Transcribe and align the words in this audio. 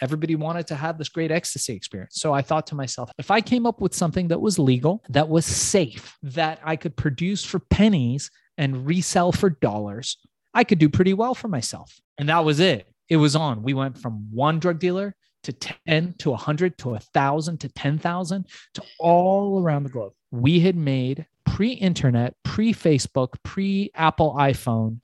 Everybody 0.00 0.34
wanted 0.34 0.66
to 0.68 0.74
have 0.74 0.98
this 0.98 1.08
great 1.08 1.30
ecstasy 1.30 1.74
experience. 1.74 2.16
So 2.16 2.32
I 2.32 2.42
thought 2.42 2.66
to 2.68 2.74
myself, 2.74 3.10
if 3.18 3.30
I 3.30 3.40
came 3.40 3.66
up 3.66 3.80
with 3.80 3.94
something 3.94 4.28
that 4.28 4.40
was 4.40 4.58
legal, 4.58 5.02
that 5.10 5.28
was 5.28 5.44
safe, 5.44 6.16
that 6.22 6.60
I 6.64 6.76
could 6.76 6.96
produce 6.96 7.44
for 7.44 7.58
pennies 7.58 8.30
and 8.56 8.86
resell 8.86 9.32
for 9.32 9.50
dollars, 9.50 10.16
I 10.54 10.64
could 10.64 10.78
do 10.78 10.88
pretty 10.88 11.14
well 11.14 11.34
for 11.34 11.48
myself. 11.48 12.00
And 12.18 12.28
that 12.28 12.44
was 12.44 12.60
it. 12.60 12.86
It 13.08 13.16
was 13.16 13.36
on. 13.36 13.62
We 13.62 13.74
went 13.74 13.98
from 13.98 14.28
one 14.30 14.58
drug 14.58 14.78
dealer 14.78 15.14
to 15.42 15.52
10 15.52 16.14
to 16.18 16.30
100 16.30 16.78
to 16.78 16.88
1,000 16.90 17.58
to 17.58 17.68
10,000 17.68 18.46
to 18.74 18.82
all 18.98 19.62
around 19.62 19.84
the 19.84 19.90
globe. 19.90 20.12
We 20.30 20.60
had 20.60 20.76
made 20.76 21.26
pre 21.46 21.72
internet, 21.72 22.34
pre 22.44 22.72
Facebook, 22.72 23.34
pre 23.42 23.90
Apple 23.94 24.34
iPhone 24.38 25.00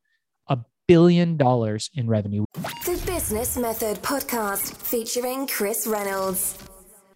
billion 0.86 1.36
dollars 1.36 1.90
in 1.94 2.06
revenue. 2.06 2.44
The 2.84 3.02
Business 3.06 3.56
Method 3.56 3.96
Podcast 4.02 4.76
featuring 4.76 5.46
Chris 5.48 5.86
Reynolds. 5.86 6.56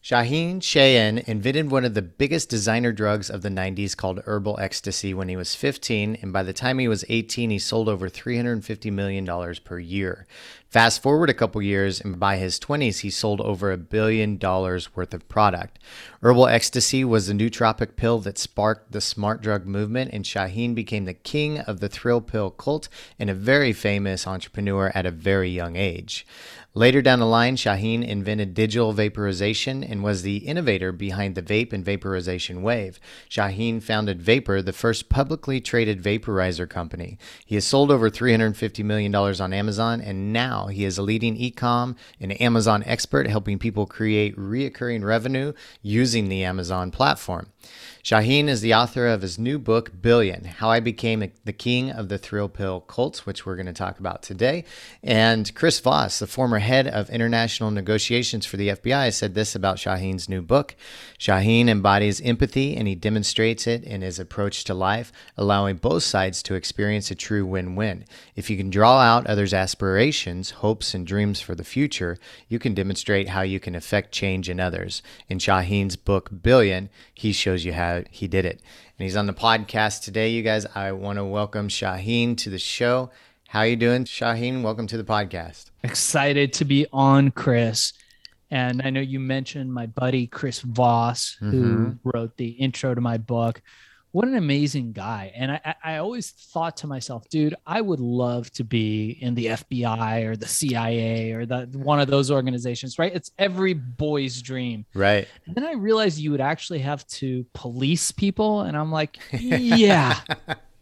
Shaahin 0.03 0.61
Cheyene 0.61 1.23
invented 1.29 1.71
one 1.71 1.85
of 1.85 1.93
the 1.93 2.01
biggest 2.01 2.49
designer 2.49 2.91
drugs 2.91 3.29
of 3.29 3.43
the 3.43 3.51
90s 3.51 3.95
called 3.95 4.23
herbal 4.25 4.59
ecstasy 4.59 5.13
when 5.13 5.29
he 5.29 5.37
was 5.37 5.55
15, 5.55 6.17
and 6.23 6.33
by 6.33 6.43
the 6.43 6.55
time 6.55 6.79
he 6.79 6.89
was 6.89 7.05
18, 7.11 7.51
he 7.51 7.59
sold 7.59 7.87
over 7.87 8.09
$350 8.09 8.91
million 8.91 9.55
per 9.63 9.79
year. 9.79 10.27
Fast 10.71 11.03
forward 11.03 11.29
a 11.29 11.35
couple 11.35 11.61
years, 11.61 12.01
and 12.01 12.21
by 12.21 12.37
his 12.37 12.61
20s, 12.61 13.01
he 13.01 13.11
sold 13.11 13.41
over 13.41 13.73
a 13.73 13.77
billion 13.77 14.37
dollars 14.37 14.95
worth 14.95 15.13
of 15.13 15.29
product. 15.29 15.81
Herbal 16.23 16.47
ecstasy 16.47 17.05
was 17.05 17.27
the 17.27 17.33
nootropic 17.33 17.97
pill 17.97 18.21
that 18.21 18.39
sparked 18.39 18.93
the 18.93 19.01
smart 19.01 19.43
drug 19.43 19.67
movement, 19.67 20.13
and 20.13 20.25
Shaahin 20.25 20.77
became 20.77 21.07
the 21.07 21.13
king 21.13 21.59
of 21.59 21.81
the 21.81 21.89
thrill 21.89 22.21
pill 22.21 22.53
cult 22.53 22.89
and 23.19 23.29
a 23.29 23.35
very 23.35 23.73
famous 23.73 24.29
entrepreneur 24.29 24.93
at 24.95 25.07
a 25.07 25.11
very 25.11 25.51
young 25.51 25.75
age. 25.75 26.25
Later 26.73 27.03
down 27.03 27.19
the 27.19 27.27
line, 27.27 27.57
Shaahin 27.57 28.07
invented 28.07 28.55
digital 28.55 28.93
vaporization 28.93 29.83
and 29.83 30.05
was 30.05 30.23
the 30.23 30.37
innovator 30.37 30.93
behind 30.93 31.35
the 31.35 31.43
vape 31.43 31.73
and 31.73 31.85
vaporization 31.85 32.63
wave. 32.63 33.01
Shaahin 33.29 33.83
founded 33.83 34.23
Vapir, 34.23 34.65
the 34.65 34.73
first 34.73 35.09
publicly 35.09 35.61
traded 35.61 36.01
vaporizer 36.01 36.71
company. 36.71 37.19
He 37.45 37.57
has 37.57 37.65
sold 37.65 37.91
over 37.91 38.09
$350 38.09 38.85
million 38.85 39.13
on 39.13 39.53
Amazon, 39.53 40.01
and 40.01 40.33
now 40.33 40.69
he 40.69 40.85
is 40.85 40.97
a 40.97 41.03
leading 41.03 41.37
e-com 41.37 41.97
and 42.21 42.41
Amazon 42.41 42.85
expert 42.87 43.27
helping 43.27 43.59
people 43.59 43.85
create 43.85 44.37
reoccurring 44.37 45.03
revenue 45.03 45.53
using 45.83 46.29
the 46.29 46.45
Amazon 46.45 46.93
platform. 46.93 47.49
Shaahin 48.03 48.49
is 48.49 48.63
the 48.63 48.75
author 48.75 49.07
of 49.07 49.21
his 49.21 49.39
new 49.39 49.59
book, 49.59 49.93
Billion 50.01 50.45
How 50.45 50.71
I 50.71 50.81
Became 50.81 51.31
the 51.45 51.53
King 51.53 51.91
of 51.91 52.09
the 52.09 52.17
Thrill 52.17 52.49
Pill 52.49 52.81
Cults, 52.81 53.27
which 53.27 53.45
we're 53.45 53.57
going 53.57 53.67
to 53.67 53.75
talk 53.75 54.01
about 54.01 54.23
today. 54.23 54.65
And 55.03 55.55
Chris 55.55 55.79
Voss, 55.81 56.19
the 56.19 56.27
former 56.27 56.61
head 56.61 56.87
of 56.87 57.11
international 57.11 57.71
negotiations 57.71 58.47
for 58.47 58.57
the 58.57 58.69
FBI, 58.69 59.13
said 59.13 59.35
this 59.35 59.55
about 59.55 59.77
Shaahin's 59.77 60.29
new 60.29 60.41
book 60.41 60.77
Shaahin 61.19 61.69
embodies 61.69 62.23
empathy 62.23 62.75
and 62.75 62.89
he 62.89 62.95
demonstrates 62.95 63.67
it 63.67 63.85
in 63.85 64.01
his 64.01 64.19
approach 64.19 64.65
to 64.65 64.75
life, 64.75 65.13
allowing 65.37 65.77
both 65.77 66.03
sides 66.03 66.43
to 66.45 66.55
experience 66.55 67.11
a 67.11 67.15
true 67.15 67.45
win 67.45 67.77
win. 67.77 68.07
If 68.35 68.49
you 68.49 68.57
can 68.57 68.71
draw 68.71 68.99
out 69.01 69.27
others' 69.27 69.53
aspirations, 69.53 70.51
hopes, 70.51 70.95
and 70.95 71.07
dreams 71.07 71.41
for 71.41 71.55
the 71.55 71.65
future, 71.65 72.19
you 72.49 72.59
can 72.59 72.73
demonstrate 72.73 73.29
how 73.29 73.43
you 73.43 73.61
can 73.61 73.75
affect 73.75 74.13
change 74.13 74.49
in 74.49 74.59
others. 74.59 75.03
In 75.29 75.39
Shaahin's 75.39 75.97
book, 75.97 76.31
Billion, 76.43 76.89
he 77.13 77.33
shows 77.33 77.50
you 77.55 77.73
how 77.73 78.03
he 78.11 78.29
did 78.29 78.45
it. 78.45 78.61
And 78.99 79.05
he's 79.05 79.17
on 79.17 79.27
the 79.27 79.33
podcast 79.33 80.03
today, 80.03 80.31
you 80.31 80.43
guys. 80.43 80.67
I 80.75 80.93
want 80.93 81.19
to 81.19 81.25
welcome 81.25 81.69
Shaahin 81.69 82.37
to 82.39 82.51
the 82.51 82.59
show. 82.59 83.11
How 83.49 83.63
you 83.63 83.77
doing, 83.77 84.05
Shaahin? 84.05 84.63
Welcome 84.63 84.87
to 84.87 84.97
the 84.97 85.05
podcast. 85.05 85.71
Excited 85.83 86.53
to 86.55 86.65
be 86.65 86.87
on, 86.93 87.31
Chris. 87.33 87.93
And 88.51 88.83
I 88.83 88.91
know 88.91 89.01
you 89.01 89.21
mentioned 89.21 89.73
my 89.73 89.87
buddy 89.87 90.27
Chris 90.27 90.61
Voss, 90.61 91.37
who 91.41 91.53
mm-hmm. 91.53 92.09
wrote 92.09 92.37
the 92.37 92.51
intro 92.51 92.95
to 92.95 93.01
my 93.01 93.19
book 93.19 93.63
what 94.13 94.27
an 94.27 94.35
amazing 94.35 94.93
guy. 94.93 95.33
And 95.35 95.53
I, 95.53 95.75
I 95.85 95.97
always 95.99 96.31
thought 96.31 96.79
to 96.79 96.87
myself, 96.87 97.29
dude, 97.29 97.55
I 97.65 97.81
would 97.81 98.01
love 98.01 98.51
to 98.53 98.65
be 98.65 99.19
in 99.21 99.35
the 99.35 99.47
FBI 99.47 100.27
or 100.27 100.37
the 100.37 100.49
CIA 100.49 101.33
or 101.33 101.47
the 101.47 101.69
one 101.73 102.01
of 102.01 102.09
those 102.09 102.31
organizations, 102.31 102.99
right? 102.99 103.15
It's 103.15 103.31
every 103.39 103.73
boy's 103.73 104.43
dream. 104.43 104.85
Right. 104.95 105.29
And 105.47 105.55
then 105.55 105.65
I 105.65 105.73
realized 105.73 106.19
you 106.19 106.33
would 106.33 106.41
actually 106.41 106.81
have 106.81 107.07
to 107.09 107.47
police 107.55 108.11
people. 108.11 108.63
And 108.63 108.77
I'm 108.77 108.91
like, 108.91 109.19
yeah, 109.33 110.19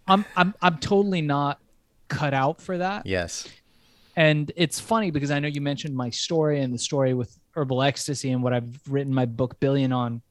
I'm 0.07 0.25
I'm 0.35 0.55
I'm 0.63 0.79
totally 0.79 1.21
not 1.21 1.61
cut 2.09 2.33
out 2.33 2.63
for 2.63 2.79
that. 2.79 3.05
Yes. 3.05 3.47
And 4.17 4.51
it's 4.57 4.81
funny 4.81 5.11
because 5.11 5.31
I 5.31 5.39
know 5.39 5.49
you 5.49 5.61
mentioned 5.61 5.95
my 5.95 6.11
story 6.11 6.61
and 6.63 6.73
the 6.73 6.79
story 6.79 7.15
with 7.15 7.39
herbal 7.53 7.83
ecstasy 7.83 8.33
and 8.33 8.43
what 8.43 8.53
I've 8.53 8.81
written 8.89 9.15
my 9.15 9.27
book 9.27 9.61
Billion 9.61 9.93
on. 9.93 10.23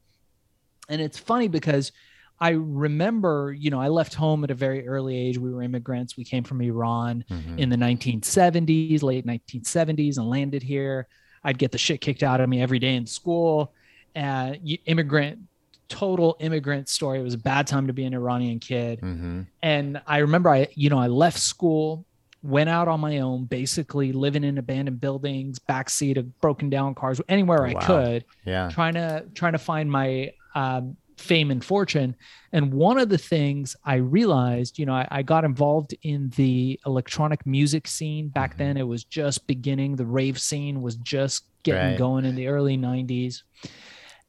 And 0.89 0.99
it's 0.99 1.17
funny 1.17 1.47
because 1.47 1.91
I 2.39 2.51
remember, 2.51 3.55
you 3.57 3.71
know, 3.71 3.79
I 3.79 3.87
left 3.87 4.13
home 4.13 4.43
at 4.43 4.51
a 4.51 4.55
very 4.55 4.87
early 4.87 5.17
age. 5.17 5.37
We 5.37 5.51
were 5.51 5.63
immigrants. 5.63 6.15
We 6.17 6.23
came 6.23 6.43
from 6.43 6.61
Iran 6.61 7.25
mm-hmm. 7.29 7.57
in 7.57 7.69
the 7.69 7.75
1970s, 7.75 9.01
late 9.01 9.25
1970s, 9.25 10.17
and 10.17 10.29
landed 10.29 10.61
here. 10.61 11.07
I'd 11.43 11.57
get 11.57 11.71
the 11.71 11.77
shit 11.77 12.01
kicked 12.01 12.23
out 12.23 12.39
of 12.39 12.49
me 12.49 12.61
every 12.61 12.79
day 12.79 12.95
in 12.95 13.05
school. 13.05 13.73
Uh, 14.15 14.53
immigrant, 14.85 15.39
total 15.87 16.37
immigrant 16.39 16.89
story. 16.89 17.19
It 17.19 17.23
was 17.23 17.33
a 17.33 17.39
bad 17.39 17.65
time 17.65 17.87
to 17.87 17.93
be 17.93 18.03
an 18.05 18.13
Iranian 18.13 18.59
kid. 18.59 19.01
Mm-hmm. 19.01 19.41
And 19.63 20.01
I 20.05 20.19
remember, 20.19 20.49
I, 20.49 20.67
you 20.75 20.89
know, 20.89 20.99
I 20.99 21.07
left 21.07 21.39
school, 21.39 22.05
went 22.43 22.69
out 22.69 22.87
on 22.87 22.99
my 22.99 23.19
own, 23.19 23.45
basically 23.45 24.11
living 24.11 24.43
in 24.43 24.57
abandoned 24.57 25.01
buildings, 25.01 25.59
backseat 25.59 26.17
of 26.17 26.39
broken 26.39 26.69
down 26.69 26.93
cars, 26.93 27.19
anywhere 27.29 27.65
I 27.65 27.73
could. 27.73 28.25
Yeah. 28.45 28.69
Trying 28.69 28.93
to 28.93 29.25
trying 29.33 29.53
to 29.53 29.59
find 29.59 29.91
my 29.91 30.33
um, 30.53 30.97
fame 31.17 31.51
and 31.51 31.63
fortune. 31.63 32.15
And 32.53 32.73
one 32.73 32.97
of 32.97 33.09
the 33.09 33.17
things 33.17 33.75
I 33.83 33.95
realized, 33.95 34.79
you 34.79 34.85
know, 34.85 34.93
I, 34.93 35.07
I 35.09 35.21
got 35.23 35.43
involved 35.43 35.95
in 36.03 36.29
the 36.35 36.79
electronic 36.85 37.45
music 37.45 37.87
scene 37.87 38.29
back 38.29 38.51
mm-hmm. 38.51 38.59
then. 38.59 38.77
It 38.77 38.87
was 38.87 39.03
just 39.03 39.47
beginning. 39.47 39.95
The 39.95 40.05
rave 40.05 40.39
scene 40.39 40.81
was 40.81 40.95
just 40.97 41.45
getting 41.63 41.91
right. 41.91 41.97
going 41.97 42.25
in 42.25 42.35
the 42.35 42.47
early 42.47 42.77
90s. 42.77 43.43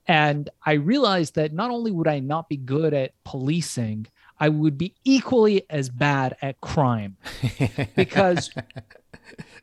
And 0.07 0.49
I 0.65 0.73
realized 0.73 1.35
that 1.35 1.53
not 1.53 1.71
only 1.71 1.91
would 1.91 2.09
I 2.09 2.19
not 2.19 2.49
be 2.49 2.57
good 2.57 2.95
at 2.95 3.13
policing, 3.25 4.07
I 4.41 4.49
would 4.49 4.79
be 4.79 4.95
equally 5.05 5.65
as 5.69 5.91
bad 5.91 6.37
at 6.41 6.61
crime 6.61 7.17
because 7.97 8.51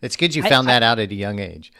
it's 0.02 0.16
good 0.16 0.35
you 0.35 0.44
found 0.44 0.69
I, 0.69 0.74
that 0.74 0.84
I, 0.84 0.88
out 0.88 1.00
at 1.00 1.12
a 1.12 1.16
young 1.16 1.40
age 1.40 1.72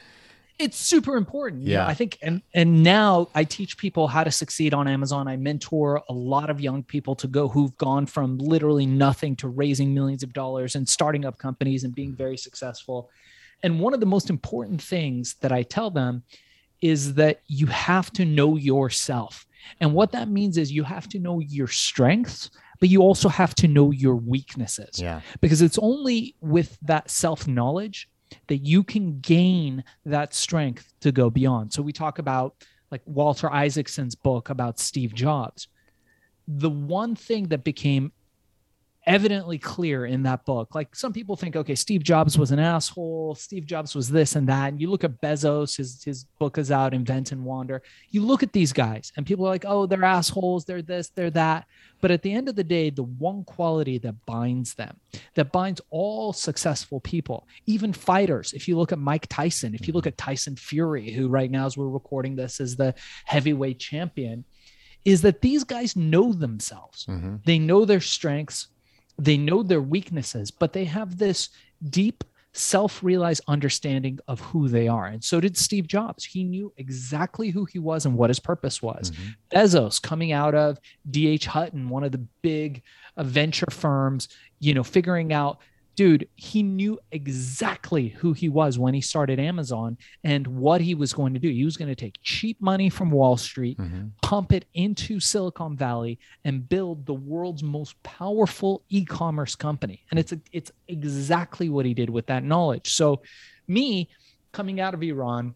it's 0.58 0.78
super 0.78 1.18
important. 1.18 1.64
Yeah. 1.64 1.80
know, 1.80 1.86
I 1.88 1.94
think 1.94 2.18
and 2.22 2.42
and 2.54 2.84
now 2.84 3.28
I 3.36 3.44
teach 3.44 3.78
people 3.78 4.08
how 4.08 4.24
to 4.24 4.32
succeed 4.32 4.74
on 4.74 4.88
Amazon. 4.88 5.28
I 5.28 5.36
mentor 5.36 6.02
a 6.10 6.14
lot 6.14 6.50
of 6.50 6.62
young 6.62 6.84
people 6.84 7.16
to 7.16 7.28
go 7.28 7.48
who've 7.48 7.76
gone 7.78 8.06
from 8.06 8.38
literally 8.38 8.86
nothing 8.86 9.36
to 9.38 9.48
raising 9.48 9.94
millions 9.94 10.24
of 10.24 10.34
dollars 10.34 10.76
and 10.76 10.88
starting 10.88 11.26
up 11.26 11.38
companies 11.38 11.84
and 11.84 11.94
being 11.94 12.16
very 12.16 12.38
successful. 12.38 13.10
And 13.64 13.80
one 13.80 13.94
of 13.94 14.00
the 14.00 14.06
most 14.06 14.30
important 14.30 14.82
things 14.82 15.36
that 15.42 15.52
I 15.52 15.64
tell 15.64 15.90
them 15.90 16.24
is 16.82 17.16
that 17.16 17.42
you 17.48 17.68
have 17.68 18.12
to 18.14 18.26
know 18.26 18.58
yourself. 18.58 19.46
And 19.80 19.94
what 19.94 20.12
that 20.12 20.30
means 20.30 20.58
is 20.58 20.72
you 20.72 20.84
have 20.84 21.10
to 21.10 21.20
know 21.20 21.40
your 21.40 21.68
strengths, 21.68 22.52
but 22.80 22.90
you 22.90 23.02
also 23.02 23.30
have 23.30 23.56
to 23.56 23.68
know 23.68 23.92
your 23.92 24.16
weaknesses. 24.16 25.02
Yeah. 25.02 25.22
Because 25.42 25.62
it's 25.62 25.80
only 25.80 26.36
with 26.42 26.78
that 26.84 27.10
self-knowledge 27.10 28.10
that 28.48 28.58
you 28.58 28.84
can 28.84 29.20
gain 29.20 29.84
that 30.06 30.34
strength 30.34 30.94
to 31.02 31.12
go 31.12 31.30
beyond. 31.30 31.74
So 31.74 31.82
we 31.82 31.94
talk 31.94 32.20
about 32.20 32.56
like 32.92 33.02
Walter 33.06 33.52
Isaacson's 33.52 34.16
book 34.16 34.50
about 34.50 34.80
Steve 34.80 35.14
Jobs. 35.14 35.68
The 36.48 36.70
one 36.70 37.16
thing 37.16 37.48
that 37.50 37.64
became 37.64 38.12
evidently 39.08 39.58
clear 39.58 40.06
in 40.06 40.24
that 40.24 40.46
book. 40.46 40.74
Like 40.74 40.96
some 40.96 41.14
people 41.14 41.36
think, 41.36 41.56
okay, 41.56 41.76
Steve 41.76 42.04
Jobs 42.04 42.38
was 42.38 42.52
an 42.52 42.60
asshole. 42.60 43.36
Steve 43.36 43.66
Jobs 43.66 43.94
was 43.94 44.10
this 44.10 44.36
and 44.36 44.50
that. 44.50 44.70
And 44.70 44.82
you 44.82 44.90
look 44.90 45.04
at 45.04 45.22
Bezos, 45.22 45.78
his 45.78 46.04
his 46.04 46.24
book 46.40 46.58
is 46.58 46.72
out, 46.72 46.94
Invent 46.94 47.32
and 47.32 47.46
Wander. 47.46 47.84
You 48.10 48.26
look 48.26 48.44
at 48.44 48.54
these 48.54 48.74
guys, 48.74 49.12
and 49.16 49.26
people 49.26 49.46
are 49.46 49.50
like, 49.50 49.66
oh, 49.68 49.86
they're 49.86 50.04
assholes. 50.04 50.66
They're 50.66 50.82
this, 50.82 51.10
they're 51.10 51.30
that. 51.32 51.68
But 52.02 52.12
at 52.12 52.22
the 52.22 52.34
end 52.34 52.50
of 52.50 52.56
the 52.56 52.64
day, 52.64 52.90
the 52.90 53.04
one 53.04 53.44
quality 53.44 53.98
that 54.00 54.26
binds 54.26 54.74
them, 54.74 55.00
that 55.36 55.52
binds 55.52 55.82
all 55.90 56.34
successful 56.34 57.00
people, 57.00 57.48
even 57.66 57.94
fighters. 57.94 58.54
If 58.54 58.68
you 58.68 58.78
look 58.78 58.92
at 58.92 59.00
Mike 59.00 59.28
Tyson, 59.30 59.76
if 59.76 59.88
you 59.88 59.94
look 59.94 60.08
at 60.08 60.18
Tyson 60.18 60.56
Fury, 60.56 61.12
who 61.12 61.28
right 61.28 61.50
now, 61.50 61.66
as 61.66 61.78
we're 61.78 61.88
recording 61.88 62.36
this, 62.36 62.60
is 62.60 62.76
the 62.76 62.94
heavyweight 63.26 63.80
champion. 63.80 64.46
Is 65.04 65.22
that 65.22 65.42
these 65.42 65.64
guys 65.64 65.96
know 65.96 66.34
themselves. 66.34 67.06
Mm-hmm. 67.06 67.36
They 67.46 67.60
know 67.60 67.86
their 67.86 68.02
strengths, 68.02 68.70
they 69.18 69.38
know 69.38 69.64
their 69.64 69.82
weaknesses, 69.82 70.52
but 70.52 70.74
they 70.74 70.86
have 70.86 71.18
this 71.18 71.50
deep 71.90 72.24
self-realized 72.54 73.42
understanding 73.50 74.18
of 74.30 74.40
who 74.40 74.70
they 74.70 74.88
are. 74.88 75.08
And 75.08 75.22
so 75.22 75.42
did 75.42 75.58
Steve 75.58 75.88
Jobs. 75.88 76.24
He 76.24 76.44
knew 76.44 76.72
exactly 76.78 77.50
who 77.50 77.66
he 77.66 77.80
was 77.80 78.06
and 78.06 78.16
what 78.16 78.30
his 78.30 78.40
purpose 78.40 78.82
was. 78.82 79.12
Mm-hmm. 79.12 79.58
Bezos 79.58 80.02
coming 80.02 80.32
out 80.32 80.56
of 80.56 80.80
DH 81.10 81.44
Hutton, 81.44 81.90
one 81.90 82.06
of 82.06 82.14
the 82.14 82.26
big 82.42 82.82
venture 83.18 83.68
firms, 83.70 84.30
you 84.60 84.74
know, 84.74 84.84
figuring 84.84 85.34
out 85.34 85.60
dude, 85.96 86.28
he 86.36 86.62
knew 86.64 87.00
exactly 87.12 88.10
who 88.10 88.34
he 88.34 88.50
was 88.50 88.78
when 88.78 88.94
he 88.94 89.02
started 89.02 89.40
Amazon 89.40 89.98
and 90.24 90.46
what 90.48 90.82
he 90.82 90.94
was 90.96 91.14
going 91.14 91.34
to 91.34 91.40
do. 91.40 91.50
He 91.50 91.66
was 91.66 91.78
going 91.78 91.88
to 91.88 91.96
take 91.96 92.16
cheap 92.22 92.62
money 92.62 92.90
from 92.90 93.12
Wall 93.12 93.38
Street, 93.38 93.78
Mhm. 93.78 94.12
pump 94.22 94.52
it 94.52 94.66
into 94.74 95.20
Silicon 95.20 95.76
Valley, 95.78 96.20
and 96.44 96.68
build 96.68 97.06
the 97.06 97.14
world's 97.14 97.64
most 97.64 98.02
powerful 98.04 98.84
e-commerce 98.90 99.56
company. 99.56 100.02
And 100.12 100.20
it's 100.20 100.34
it's 100.52 100.72
exactly 100.88 101.70
what 101.70 101.86
he 101.86 101.94
did 101.94 102.10
with 102.10 102.26
that 102.28 102.44
knowledge. 102.44 102.92
So, 102.92 103.22
me 103.68 104.10
coming 104.52 104.80
out 104.80 104.94
of 104.94 105.02
Iran. 105.04 105.56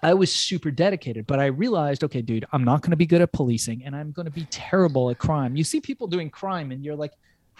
I 0.00 0.14
was 0.14 0.32
super 0.32 0.70
dedicated, 0.70 1.26
but 1.26 1.40
I 1.40 1.46
realized, 1.46 2.04
okay, 2.04 2.22
dude, 2.22 2.44
I'm 2.52 2.62
not 2.62 2.82
going 2.82 2.92
to 2.92 2.96
be 2.96 3.04
good 3.04 3.20
at 3.20 3.32
policing 3.32 3.84
and 3.84 3.96
I'm 3.96 4.12
going 4.12 4.26
to 4.26 4.30
be 4.32 4.46
terrible 4.48 5.10
at 5.10 5.18
crime. 5.18 5.56
You 5.56 5.64
see 5.64 5.80
people 5.80 6.06
doing 6.06 6.30
crime 6.30 6.70
and 6.70 6.84
you're 6.84 6.94
like, 6.94 7.10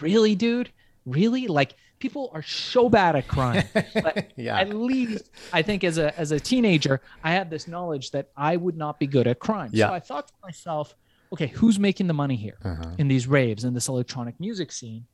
really, 0.00 0.36
dude? 0.36 0.70
Really? 1.08 1.46
Like 1.46 1.74
people 1.98 2.30
are 2.34 2.42
so 2.42 2.88
bad 2.88 3.16
at 3.16 3.26
crime. 3.28 3.64
But 3.94 4.30
yeah. 4.36 4.58
at 4.60 4.74
least 4.74 5.30
I 5.52 5.62
think 5.62 5.84
as 5.84 5.98
a 5.98 6.16
as 6.18 6.30
a 6.32 6.38
teenager, 6.40 7.00
I 7.24 7.32
had 7.32 7.50
this 7.50 7.66
knowledge 7.66 8.10
that 8.12 8.30
I 8.36 8.56
would 8.56 8.76
not 8.76 8.98
be 8.98 9.06
good 9.06 9.26
at 9.26 9.38
crime. 9.38 9.70
Yeah. 9.72 9.88
So 9.88 9.94
I 9.94 10.00
thought 10.00 10.28
to 10.28 10.34
myself, 10.42 10.94
okay, 11.32 11.48
who's 11.48 11.78
making 11.78 12.06
the 12.06 12.14
money 12.14 12.36
here 12.36 12.58
Uh-huh. 12.64 12.90
in 12.98 13.08
these 13.08 13.26
raves 13.26 13.64
in 13.64 13.74
this 13.74 13.88
electronic 13.88 14.38
music 14.40 14.70
scene? 14.72 15.06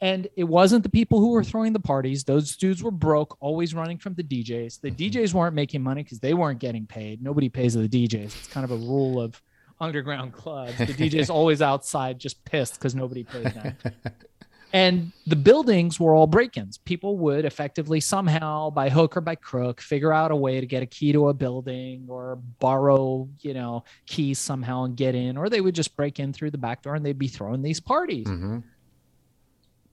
And 0.00 0.28
it 0.36 0.44
wasn't 0.44 0.82
the 0.82 0.90
people 0.90 1.20
who 1.20 1.30
were 1.30 1.42
throwing 1.42 1.72
the 1.72 1.80
parties. 1.80 2.24
Those 2.24 2.54
dudes 2.56 2.82
were 2.82 2.90
broke, 2.90 3.38
always 3.40 3.72
running 3.74 3.96
from 3.96 4.12
the 4.12 4.22
DJs. 4.22 4.80
The 4.82 4.90
DJs 4.90 5.32
weren't 5.32 5.54
making 5.54 5.82
money 5.82 6.02
because 6.02 6.20
they 6.20 6.34
weren't 6.34 6.58
getting 6.60 6.86
paid. 6.86 7.22
Nobody 7.22 7.48
pays 7.48 7.72
the 7.72 7.88
DJs. 7.88 8.24
It's 8.24 8.46
kind 8.48 8.64
of 8.64 8.70
a 8.72 8.76
rule 8.76 9.18
of 9.18 9.40
underground 9.80 10.34
clubs. 10.34 10.76
The 10.76 10.86
DJs 10.86 11.30
always 11.38 11.62
outside 11.62 12.18
just 12.18 12.44
pissed 12.44 12.74
because 12.74 12.94
nobody 12.94 13.24
pays 13.24 13.54
them. 13.54 13.74
And 14.72 15.12
the 15.26 15.36
buildings 15.36 15.98
were 15.98 16.14
all 16.14 16.26
break-ins. 16.26 16.78
People 16.78 17.16
would 17.18 17.44
effectively 17.44 18.00
somehow, 18.00 18.68
by 18.70 18.90
hook 18.90 19.16
or 19.16 19.20
by 19.20 19.34
crook, 19.36 19.80
figure 19.80 20.12
out 20.12 20.30
a 20.30 20.36
way 20.36 20.60
to 20.60 20.66
get 20.66 20.82
a 20.82 20.86
key 20.86 21.12
to 21.12 21.28
a 21.28 21.34
building 21.34 22.04
or 22.08 22.36
borrow, 22.58 23.28
you 23.40 23.54
know, 23.54 23.84
keys 24.06 24.38
somehow 24.38 24.84
and 24.84 24.96
get 24.96 25.14
in, 25.14 25.36
or 25.36 25.48
they 25.48 25.60
would 25.60 25.74
just 25.74 25.96
break 25.96 26.18
in 26.20 26.32
through 26.32 26.50
the 26.50 26.58
back 26.58 26.82
door 26.82 26.94
and 26.94 27.06
they'd 27.06 27.18
be 27.18 27.28
throwing 27.28 27.62
these 27.62 27.80
parties. 27.80 28.26
Mhm. 28.26 28.64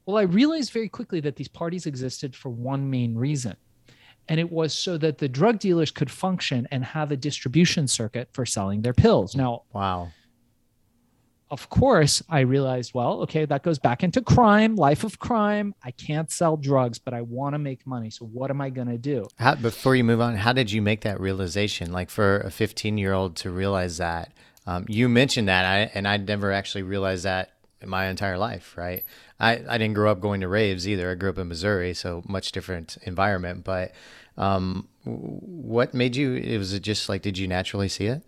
Well, 0.06 0.18
I 0.18 0.24
realized 0.24 0.72
very 0.74 0.90
quickly 0.90 1.22
that 1.22 1.38
these 1.38 1.48
parties 1.48 1.86
existed 1.86 2.36
for 2.36 2.50
one 2.50 2.90
main 2.90 3.16
reason. 3.16 3.56
And 4.28 4.40
it 4.40 4.52
was 4.52 4.74
so 4.74 4.98
that 4.98 5.18
the 5.18 5.30
drug 5.30 5.60
dealers 5.60 5.92
could 5.92 6.10
function 6.10 6.68
and 6.72 6.84
have 6.84 7.12
a 7.12 7.18
distribution 7.18 7.88
circuit 7.88 8.30
for 8.34 8.46
selling 8.46 8.82
their 8.82 8.94
pills. 8.94 9.36
Now, 9.36 9.64
Wow. 9.74 10.12
Of 11.54 11.70
course, 11.70 12.24
I 12.28 12.40
realized, 12.40 12.96
well, 12.96 13.22
okay, 13.22 13.46
that 13.46 13.62
goes 13.62 13.78
back 13.78 14.04
into 14.04 14.22
crime, 14.22 14.76
life 14.76 15.04
of 15.04 15.20
crime. 15.20 15.76
I 15.84 15.92
can't 15.92 16.32
sell 16.32 16.58
drugs, 16.58 16.98
but 16.98 17.14
I 17.14 17.22
want 17.22 17.54
to 17.54 17.60
make 17.60 17.86
money. 17.86 18.10
So 18.10 18.26
what 18.26 18.50
am 18.50 18.60
I 18.60 18.72
going 18.72 18.88
to 18.88 18.98
do? 18.98 19.28
How, 19.38 19.54
before 19.54 19.96
you 19.96 20.04
move 20.04 20.20
on, 20.20 20.36
how 20.36 20.52
did 20.52 20.72
you 20.72 20.82
make 20.82 21.02
that 21.02 21.20
realization? 21.20 21.92
Like 21.92 22.10
for 22.10 22.40
a 22.40 22.50
15 22.50 22.98
year 22.98 23.14
old 23.14 23.36
to 23.38 23.52
realize 23.52 23.98
that, 23.98 24.34
um, 24.66 24.86
you 24.90 25.08
mentioned 25.08 25.48
that, 25.48 25.64
I, 25.64 25.92
and 25.94 26.08
I 26.08 26.18
never 26.18 26.52
actually 26.52 26.84
realized 26.84 27.24
that 27.26 27.52
in 27.82 27.88
my 27.88 28.08
entire 28.08 28.40
life, 28.40 28.76
right? 28.76 29.04
I, 29.40 29.62
I 29.70 29.78
didn't 29.78 29.94
grow 29.94 30.12
up 30.12 30.22
going 30.22 30.42
to 30.42 30.48
raves 30.48 30.88
either. 30.88 31.12
I 31.12 31.16
grew 31.16 31.30
up 31.30 31.38
in 31.38 31.50
Missouri, 31.50 31.94
so 31.94 32.24
much 32.28 32.52
different 32.52 32.98
environment. 33.04 33.64
But 33.64 33.92
um, 34.38 34.88
what 35.04 35.94
made 35.94 36.16
you? 36.16 36.34
It 36.34 36.58
was 36.58 36.74
it 36.74 36.82
just 36.82 37.10
like, 37.10 37.22
did 37.22 37.38
you 37.38 37.48
naturally 37.48 37.90
see 37.90 38.08
it? 38.08 38.24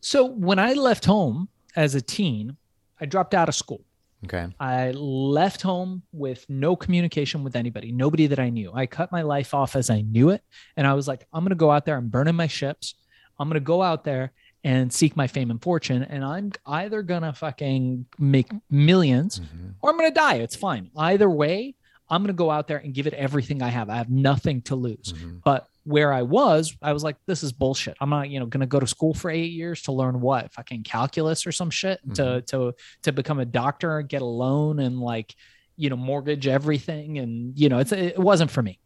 So 0.00 0.24
when 0.24 0.58
I 0.58 0.72
left 0.72 1.04
home 1.04 1.48
as 1.78 1.94
a 1.94 2.00
teen, 2.02 2.56
I 3.00 3.06
dropped 3.06 3.34
out 3.34 3.48
of 3.48 3.54
school. 3.54 3.82
Okay. 4.24 4.48
I 4.58 4.90
left 4.90 5.62
home 5.62 6.02
with 6.12 6.44
no 6.48 6.74
communication 6.74 7.44
with 7.44 7.54
anybody, 7.54 7.92
nobody 7.92 8.26
that 8.26 8.40
I 8.40 8.48
knew. 8.50 8.72
I 8.74 8.84
cut 8.86 9.12
my 9.12 9.22
life 9.22 9.54
off 9.54 9.76
as 9.76 9.88
I 9.90 10.00
knew 10.00 10.30
it. 10.30 10.42
And 10.76 10.88
I 10.88 10.94
was 10.94 11.06
like, 11.06 11.24
I'm 11.32 11.44
going 11.44 11.50
to 11.50 11.54
go 11.66 11.70
out 11.70 11.86
there 11.86 11.96
and 11.96 12.10
burn 12.10 12.26
in 12.26 12.34
my 12.34 12.48
ships. 12.48 12.96
I'm 13.38 13.48
going 13.48 13.54
to 13.62 13.64
go 13.64 13.80
out 13.80 14.02
there 14.02 14.32
and 14.64 14.92
seek 14.92 15.16
my 15.16 15.28
fame 15.28 15.52
and 15.52 15.62
fortune. 15.62 16.02
And 16.02 16.24
I'm 16.24 16.50
either 16.66 17.00
going 17.02 17.22
to 17.22 17.32
fucking 17.32 18.06
make 18.18 18.48
1000000s 18.72 19.38
Mhm. 19.40 19.74
or 19.80 19.90
I'm 19.90 19.96
going 19.96 20.10
to 20.10 20.14
die. 20.14 20.34
It's 20.38 20.56
fine. 20.56 20.90
Either 20.96 21.30
way, 21.30 21.76
I'm 22.10 22.22
going 22.22 22.28
to 22.28 22.32
go 22.38 22.50
out 22.50 22.68
there 22.68 22.78
and 22.78 22.94
give 22.94 23.06
it 23.06 23.14
everything 23.14 23.62
I 23.62 23.68
have. 23.68 23.90
I 23.90 23.96
have 23.96 24.10
nothing 24.10 24.62
to 24.62 24.76
lose. 24.76 25.12
Mhm. 25.12 25.40
But 25.44 25.68
where 25.84 26.12
I 26.12 26.22
was, 26.22 26.76
I 26.82 26.92
was 26.92 27.02
like, 27.02 27.16
this 27.26 27.42
is 27.42 27.52
bullshit. 27.52 27.96
I'm 28.00 28.10
not, 28.10 28.28
you 28.28 28.38
know, 28.40 28.46
going 28.46 28.60
to 28.60 28.66
go 28.66 28.78
to 28.80 28.86
school 28.86 29.14
for 29.14 29.30
eight 29.30 29.52
years 29.52 29.82
to 29.82 29.92
learn 29.92 30.20
what 30.20 30.52
fucking 30.52 30.82
calculus 30.82 31.46
or 31.46 31.52
some 31.52 31.70
shit 31.70 32.00
to, 32.14 32.42
to, 32.42 32.74
to 33.02 33.12
become 33.12 33.40
a 33.40 33.46
doctor, 33.46 34.02
get 34.02 34.20
a 34.20 34.26
loan 34.26 34.80
and 34.80 35.00
like, 35.00 35.34
you 35.76 35.88
know, 35.88 35.96
mortgage 35.96 36.46
everything. 36.46 37.18
And, 37.18 37.58
you 37.58 37.68
know, 37.70 37.78
it's, 37.78 37.92
it 37.92 38.18
wasn't 38.18 38.50
for 38.50 38.62
me. 38.62 38.78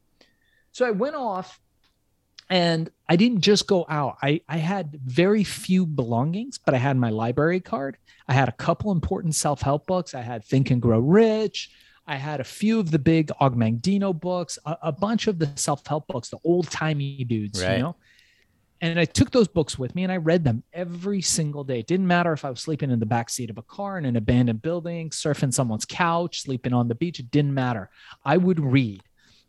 So 0.70 0.86
I 0.86 0.90
went 0.92 1.16
off 1.16 1.60
and 2.48 2.90
I 3.08 3.16
didn't 3.16 3.40
just 3.40 3.66
go 3.66 3.84
out. 3.88 4.18
I, 4.22 4.42
I 4.48 4.58
had 4.58 5.00
very 5.04 5.42
few 5.42 5.86
belongings, 5.86 6.58
but 6.58 6.74
I 6.74 6.78
had 6.78 6.96
my 6.96 7.10
library 7.10 7.60
card. 7.60 7.96
I 8.28 8.34
had 8.34 8.48
a 8.48 8.52
couple 8.52 8.92
important 8.92 9.34
self 9.34 9.62
help 9.62 9.86
books. 9.86 10.14
I 10.14 10.20
had 10.20 10.44
Think 10.44 10.70
and 10.70 10.80
Grow 10.80 10.98
Rich. 11.00 11.70
I 12.06 12.16
had 12.16 12.40
a 12.40 12.44
few 12.44 12.80
of 12.80 12.90
the 12.90 12.98
big 12.98 13.30
Og 13.40 13.54
Mandino 13.56 14.18
books, 14.18 14.58
a, 14.66 14.76
a 14.82 14.92
bunch 14.92 15.26
of 15.28 15.38
the 15.38 15.50
self 15.54 15.86
help 15.86 16.06
books, 16.08 16.28
the 16.30 16.38
old 16.44 16.68
timey 16.70 17.24
dudes, 17.24 17.62
Right. 17.62 17.76
you 17.76 17.82
know? 17.82 17.96
And 18.80 18.98
I 18.98 19.04
took 19.04 19.30
those 19.30 19.46
books 19.46 19.78
with 19.78 19.94
me 19.94 20.02
and 20.02 20.10
I 20.10 20.16
read 20.16 20.42
them 20.42 20.64
every 20.72 21.22
single 21.22 21.62
day. 21.62 21.78
It 21.78 21.86
didn't 21.86 22.08
matter 22.08 22.32
if 22.32 22.44
I 22.44 22.50
was 22.50 22.60
sleeping 22.60 22.90
in 22.90 22.98
the 22.98 23.06
back 23.06 23.30
seat 23.30 23.48
of 23.48 23.56
a 23.56 23.62
car 23.62 23.96
in 23.96 24.04
an 24.04 24.16
abandoned 24.16 24.60
building, 24.60 25.10
surfing 25.10 25.54
someone's 25.54 25.84
couch, 25.84 26.42
sleeping 26.42 26.72
on 26.72 26.88
the 26.88 26.96
beach. 26.96 27.20
It 27.20 27.30
didn't 27.30 27.54
matter. 27.54 27.90
I 28.24 28.36
would 28.38 28.58
read. 28.58 29.04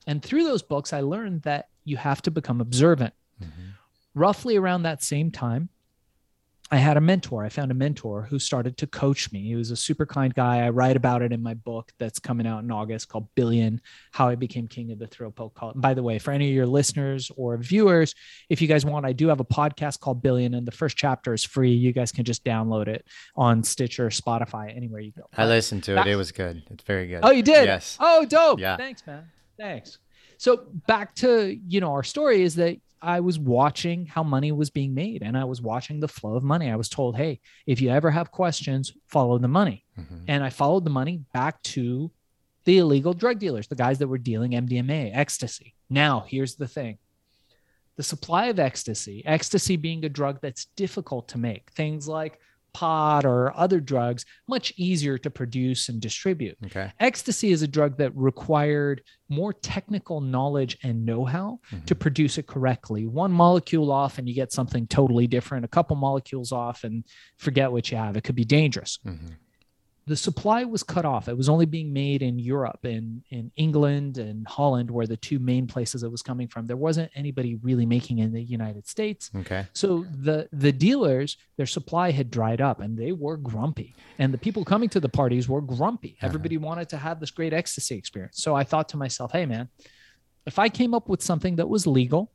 And 0.05 0.21
through 0.21 0.43
those 0.43 0.61
books, 0.61 0.93
I 0.93 1.01
learned 1.01 1.41
that 1.43 1.69
you 1.83 1.97
have 1.97 2.21
to 2.23 2.31
become 2.31 2.61
observant. 2.61 3.15
Mhm. 3.41 3.47
Roughly 4.13 4.55
around 4.55 4.83
that 4.83 5.01
same 5.01 5.31
time, 5.31 5.69
I 6.73 6.77
had 6.77 6.97
a 6.97 7.01
mentor. 7.01 7.45
I 7.45 7.49
found 7.49 7.69
a 7.69 7.75
mentor 7.75 8.23
who 8.23 8.39
started 8.39 8.77
to 8.77 8.87
coach 8.87 9.31
me. 9.31 9.43
He 9.43 9.55
was 9.55 9.69
a 9.69 9.75
super 9.75 10.07
kind 10.07 10.33
guy. 10.33 10.65
I 10.65 10.69
write 10.69 10.95
about 10.95 11.21
it 11.21 11.31
in 11.31 11.43
my 11.43 11.53
book 11.53 11.91
that's 11.99 12.17
coming 12.17 12.47
out 12.47 12.63
in 12.63 12.71
August 12.71 13.09
called 13.09 13.27
Billion 13.35 13.79
How 14.11 14.27
I 14.27 14.33
Became 14.33 14.67
King 14.67 14.91
of 14.91 14.97
the 14.97 15.05
Thrill 15.05 15.29
Pill 15.29 15.51
Cult. 15.51 15.75
And 15.75 15.83
by 15.83 15.93
the 15.93 16.01
way, 16.01 16.17
for 16.17 16.31
any 16.31 16.49
of 16.49 16.55
your 16.55 16.65
listeners 16.65 17.29
or 17.37 17.57
viewers, 17.57 18.15
if 18.49 18.59
you 18.59 18.67
guys 18.67 18.87
want, 18.87 19.05
I 19.05 19.13
do 19.13 19.27
have 19.27 19.39
a 19.39 19.45
podcast 19.45 19.99
called 19.99 20.23
Billion, 20.23 20.55
and 20.55 20.65
the 20.67 20.71
first 20.71 20.97
chapter 20.97 21.31
is 21.35 21.43
free. 21.43 21.73
You 21.73 21.91
guys 21.93 22.11
can 22.11 22.23
just 22.23 22.43
download 22.43 22.87
it 22.87 23.05
on 23.35 23.63
Stitcher, 23.63 24.09
Spotify, 24.09 24.75
anywhere 24.75 25.01
you 25.01 25.11
go. 25.11 25.27
I 25.37 25.45
listened 25.45 25.83
to 25.83 26.01
it. 26.01 26.07
It 26.07 26.15
was 26.15 26.31
good. 26.31 26.63
It's 26.71 26.83
very 26.85 27.05
good. 27.05 27.19
Oh, 27.21 27.29
you 27.29 27.43
did? 27.43 27.65
Yes. 27.65 27.99
Oh, 27.99 28.25
dope. 28.25 28.59
Yeah. 28.59 28.77
Thanks, 28.77 29.05
man. 29.05 29.25
Thanks. 29.59 29.99
So 30.37 30.65
back 30.87 31.13
to, 31.17 31.55
you 31.67 31.81
know, 31.81 31.91
our 31.91 32.03
story 32.03 32.41
is 32.41 32.55
that 32.55 32.79
I 33.03 33.19
was 33.19 33.37
watching 33.37 34.05
how 34.05 34.23
money 34.23 34.51
was 34.51 34.69
being 34.69 34.93
made 34.93 35.21
and 35.23 35.37
I 35.37 35.43
was 35.43 35.61
watching 35.61 35.99
the 35.99 36.07
flow 36.07 36.35
of 36.35 36.43
money. 36.43 36.71
I 36.71 36.77
was 36.77 36.87
told, 36.89 37.17
hey, 37.17 37.41
if 37.67 37.81
you 37.81 37.89
ever 37.89 38.09
have 38.09 38.31
questions, 38.31 38.93
follow 39.07 39.37
the 39.37 39.47
money. 39.49 39.85
Mhm. 39.99 40.23
And 40.29 40.43
I 40.43 40.49
followed 40.49 40.85
the 40.85 40.89
money 40.89 41.21
back 41.33 41.61
to 41.63 42.11
the 42.63 42.77
illegal 42.77 43.13
drug 43.13 43.39
dealers, 43.39 43.67
the 43.67 43.75
guys 43.75 43.99
that 43.99 44.07
were 44.07 44.17
dealing 44.17 44.55
MDMA, 44.55 45.11
ecstasy. 45.13 45.75
Now, 45.89 46.21
here's 46.27 46.55
the 46.55 46.67
thing 46.67 46.97
the 47.95 48.03
supply 48.03 48.47
of 48.47 48.57
ecstasy, 48.57 49.23
ecstasy 49.25 49.75
being 49.75 50.03
a 50.03 50.09
drug 50.09 50.39
that's 50.41 50.65
difficult 50.75 51.27
to 51.27 51.37
make, 51.37 51.69
things 51.71 52.07
like 52.07 52.39
pot 52.73 53.25
or 53.25 53.55
other 53.57 53.79
drugs, 53.79 54.25
much 54.47 54.73
easier 54.77 55.17
to 55.19 55.29
produce 55.29 55.89
and 55.89 56.01
distribute. 56.01 56.57
Okay. 56.65 56.91
Ecstasy 56.99 57.51
is 57.51 57.61
a 57.61 57.67
drug 57.67 57.97
that 57.97 58.15
required 58.15 59.01
more 59.29 59.53
technical 59.53 60.21
knowledge 60.21 60.77
and 60.83 61.05
know 61.05 61.25
how 61.25 61.59
Mhm. 61.71 61.85
to 61.85 61.95
produce 61.95 62.37
it 62.37 62.47
correctly. 62.47 63.05
One 63.05 63.31
molecule 63.31 63.91
off, 63.91 64.17
and 64.17 64.27
you 64.27 64.35
get 64.35 64.51
something 64.51 64.87
totally 64.87 65.27
different. 65.27 65.65
A 65.65 65.69
couple 65.69 65.95
molecules 65.95 66.51
off, 66.51 66.83
and 66.83 67.03
forget 67.37 67.71
what 67.71 67.91
you 67.91 67.97
have. 67.97 68.17
It 68.17 68.23
could 68.23 68.35
be 68.35 68.45
dangerous. 68.45 68.99
Mhm. 69.05 69.33
The 70.05 70.17
supply 70.17 70.65
was 70.65 70.83
cut 70.83 71.05
off. 71.05 71.29
It 71.29 71.37
was 71.37 71.47
only 71.47 71.65
being 71.65 71.93
made 71.93 72.21
in 72.21 72.37
Europe, 72.37 72.83
in, 72.83 73.23
in 73.29 73.51
England 73.55 74.17
and 74.17 74.45
Holland, 74.45 74.91
were 74.91 75.07
the 75.07 75.15
two 75.15 75.39
main 75.39 75.65
places 75.65 76.03
it 76.03 76.11
was 76.11 76.21
coming 76.21 76.47
from. 76.49 76.65
There 76.65 76.75
wasn't 76.75 77.09
anybody 77.15 77.55
really 77.55 77.85
making 77.85 78.19
in 78.19 78.33
the 78.33 78.41
United 78.41 78.85
States. 78.85 79.31
Okay. 79.33 79.65
So 79.71 80.05
the 80.21 80.49
the 80.51 80.73
dealers, 80.73 81.37
their 81.55 81.65
supply 81.65 82.11
had 82.11 82.29
dried 82.29 82.59
up 82.59 82.81
and 82.81 82.97
they 82.97 83.13
were 83.13 83.37
grumpy. 83.37 83.95
And 84.19 84.33
the 84.33 84.37
people 84.37 84.65
coming 84.65 84.89
to 84.89 84.99
the 84.99 85.09
parties 85.09 85.47
were 85.47 85.61
grumpy. 85.61 86.17
Uh-huh. 86.17 86.27
Everybody 86.27 86.57
wanted 86.57 86.89
to 86.89 86.97
have 86.97 87.19
this 87.19 87.31
great 87.31 87.53
ecstasy 87.53 87.95
experience. 87.95 88.43
So 88.43 88.55
I 88.55 88.65
thought 88.65 88.89
to 88.89 88.97
myself, 88.97 89.31
hey 89.31 89.45
man, 89.45 89.69
if 90.45 90.59
I 90.59 90.67
came 90.67 90.93
up 90.93 91.07
with 91.07 91.21
something 91.21 91.55
that 91.55 91.69
was 91.69 91.87
legal, 91.87 92.31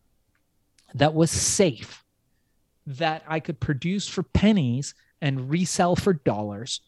that 0.94 1.12
was 1.12 1.30
safe, 1.30 2.02
that 2.86 3.22
I 3.28 3.40
could 3.40 3.60
produce 3.60 4.08
for 4.08 4.22
pennies 4.22 4.94
and 5.20 5.50
resell 5.50 5.96
for 5.96 6.14
dollars, 6.14 6.80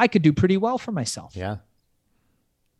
I 0.00 0.08
could 0.08 0.22
do 0.22 0.32
pretty 0.32 0.56
well 0.56 0.78
for 0.78 0.92
myself. 0.92 1.36
Yeah. 1.36 1.58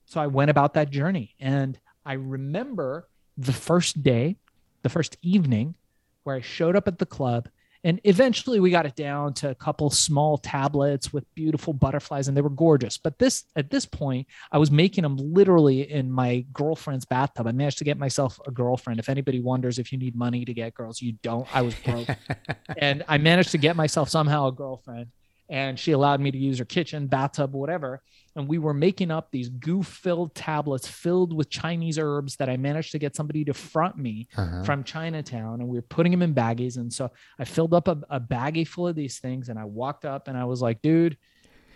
So 0.06 0.22
I 0.22 0.26
went 0.26 0.50
about 0.50 0.72
that 0.74 0.88
journey. 0.88 1.34
And 1.38 1.78
I 2.06 2.14
remember 2.14 3.08
the 3.36 3.52
first 3.52 4.02
day, 4.02 4.38
the 4.82 4.88
first 4.88 5.18
evening 5.20 5.74
where 6.22 6.34
I 6.34 6.40
showed 6.40 6.76
up 6.76 6.88
at 6.88 6.98
the 6.98 7.04
club 7.04 7.50
And 7.82 8.00
eventually 8.04 8.60
we 8.60 8.70
got 8.70 8.84
it 8.84 8.94
down 8.94 9.32
to 9.34 9.50
a 9.50 9.54
couple 9.54 9.88
small 9.90 10.36
tablets 10.36 11.12
with 11.12 11.24
beautiful 11.34 11.72
butterflies 11.72 12.28
and 12.28 12.36
they 12.36 12.42
were 12.42 12.50
gorgeous. 12.50 12.98
But 12.98 13.18
this 13.18 13.44
at 13.56 13.70
this 13.70 13.86
point, 13.86 14.26
I 14.52 14.58
was 14.58 14.70
making 14.70 15.02
them 15.02 15.16
literally 15.16 15.90
in 15.90 16.10
my 16.10 16.44
girlfriend's 16.52 17.06
bathtub. 17.06 17.46
I 17.46 17.52
managed 17.52 17.78
to 17.78 17.84
get 17.84 17.96
myself 17.96 18.38
a 18.46 18.50
girlfriend. 18.50 19.00
If 19.00 19.08
anybody 19.08 19.40
wonders 19.40 19.78
if 19.78 19.92
you 19.92 19.98
need 19.98 20.14
money 20.14 20.44
to 20.44 20.52
get 20.52 20.74
girls, 20.74 21.00
you 21.00 21.12
don't. 21.22 21.46
I 21.54 21.62
was 21.62 21.74
broke. 21.74 22.08
and 22.76 23.02
I 23.08 23.16
managed 23.18 23.52
to 23.52 23.58
get 23.58 23.76
myself 23.76 24.10
somehow 24.10 24.48
a 24.48 24.52
girlfriend 24.52 25.08
and 25.50 25.78
she 25.78 25.92
allowed 25.92 26.20
me 26.20 26.30
to 26.30 26.38
use 26.38 26.58
her 26.58 26.64
kitchen, 26.64 27.06
bathtub, 27.08 27.52
whatever. 27.52 28.02
And 28.36 28.48
we 28.48 28.56
were 28.58 28.72
making 28.72 29.10
up 29.10 29.30
these 29.30 29.48
goof 29.48 29.86
filled 29.86 30.34
tablets 30.34 30.86
filled 30.86 31.32
with 31.32 31.50
Chinese 31.50 31.98
herbs 31.98 32.36
that 32.36 32.48
I 32.48 32.56
managed 32.56 32.92
to 32.92 32.98
get 32.98 33.14
somebody 33.16 33.44
to 33.44 33.52
front 33.52 33.98
me 33.98 34.28
Uh-huh. 34.36 34.62
from 34.62 34.84
Chinatown. 34.84 35.60
And 35.60 35.68
we 35.68 35.76
were 35.76 35.82
putting 35.82 36.12
them 36.12 36.22
in 36.22 36.32
baggies. 36.34 36.76
And 36.76 36.90
so 36.92 37.10
I 37.38 37.44
filled 37.44 37.74
up 37.74 37.88
a, 37.88 37.98
a 38.08 38.20
baggie 38.20 38.66
full 38.66 38.86
of 38.86 38.94
these 38.94 39.18
things 39.18 39.48
and 39.48 39.58
I 39.58 39.64
walked 39.64 40.04
up 40.04 40.28
and 40.28 40.38
I 40.38 40.44
was 40.44 40.62
like, 40.62 40.80
dude, 40.80 41.16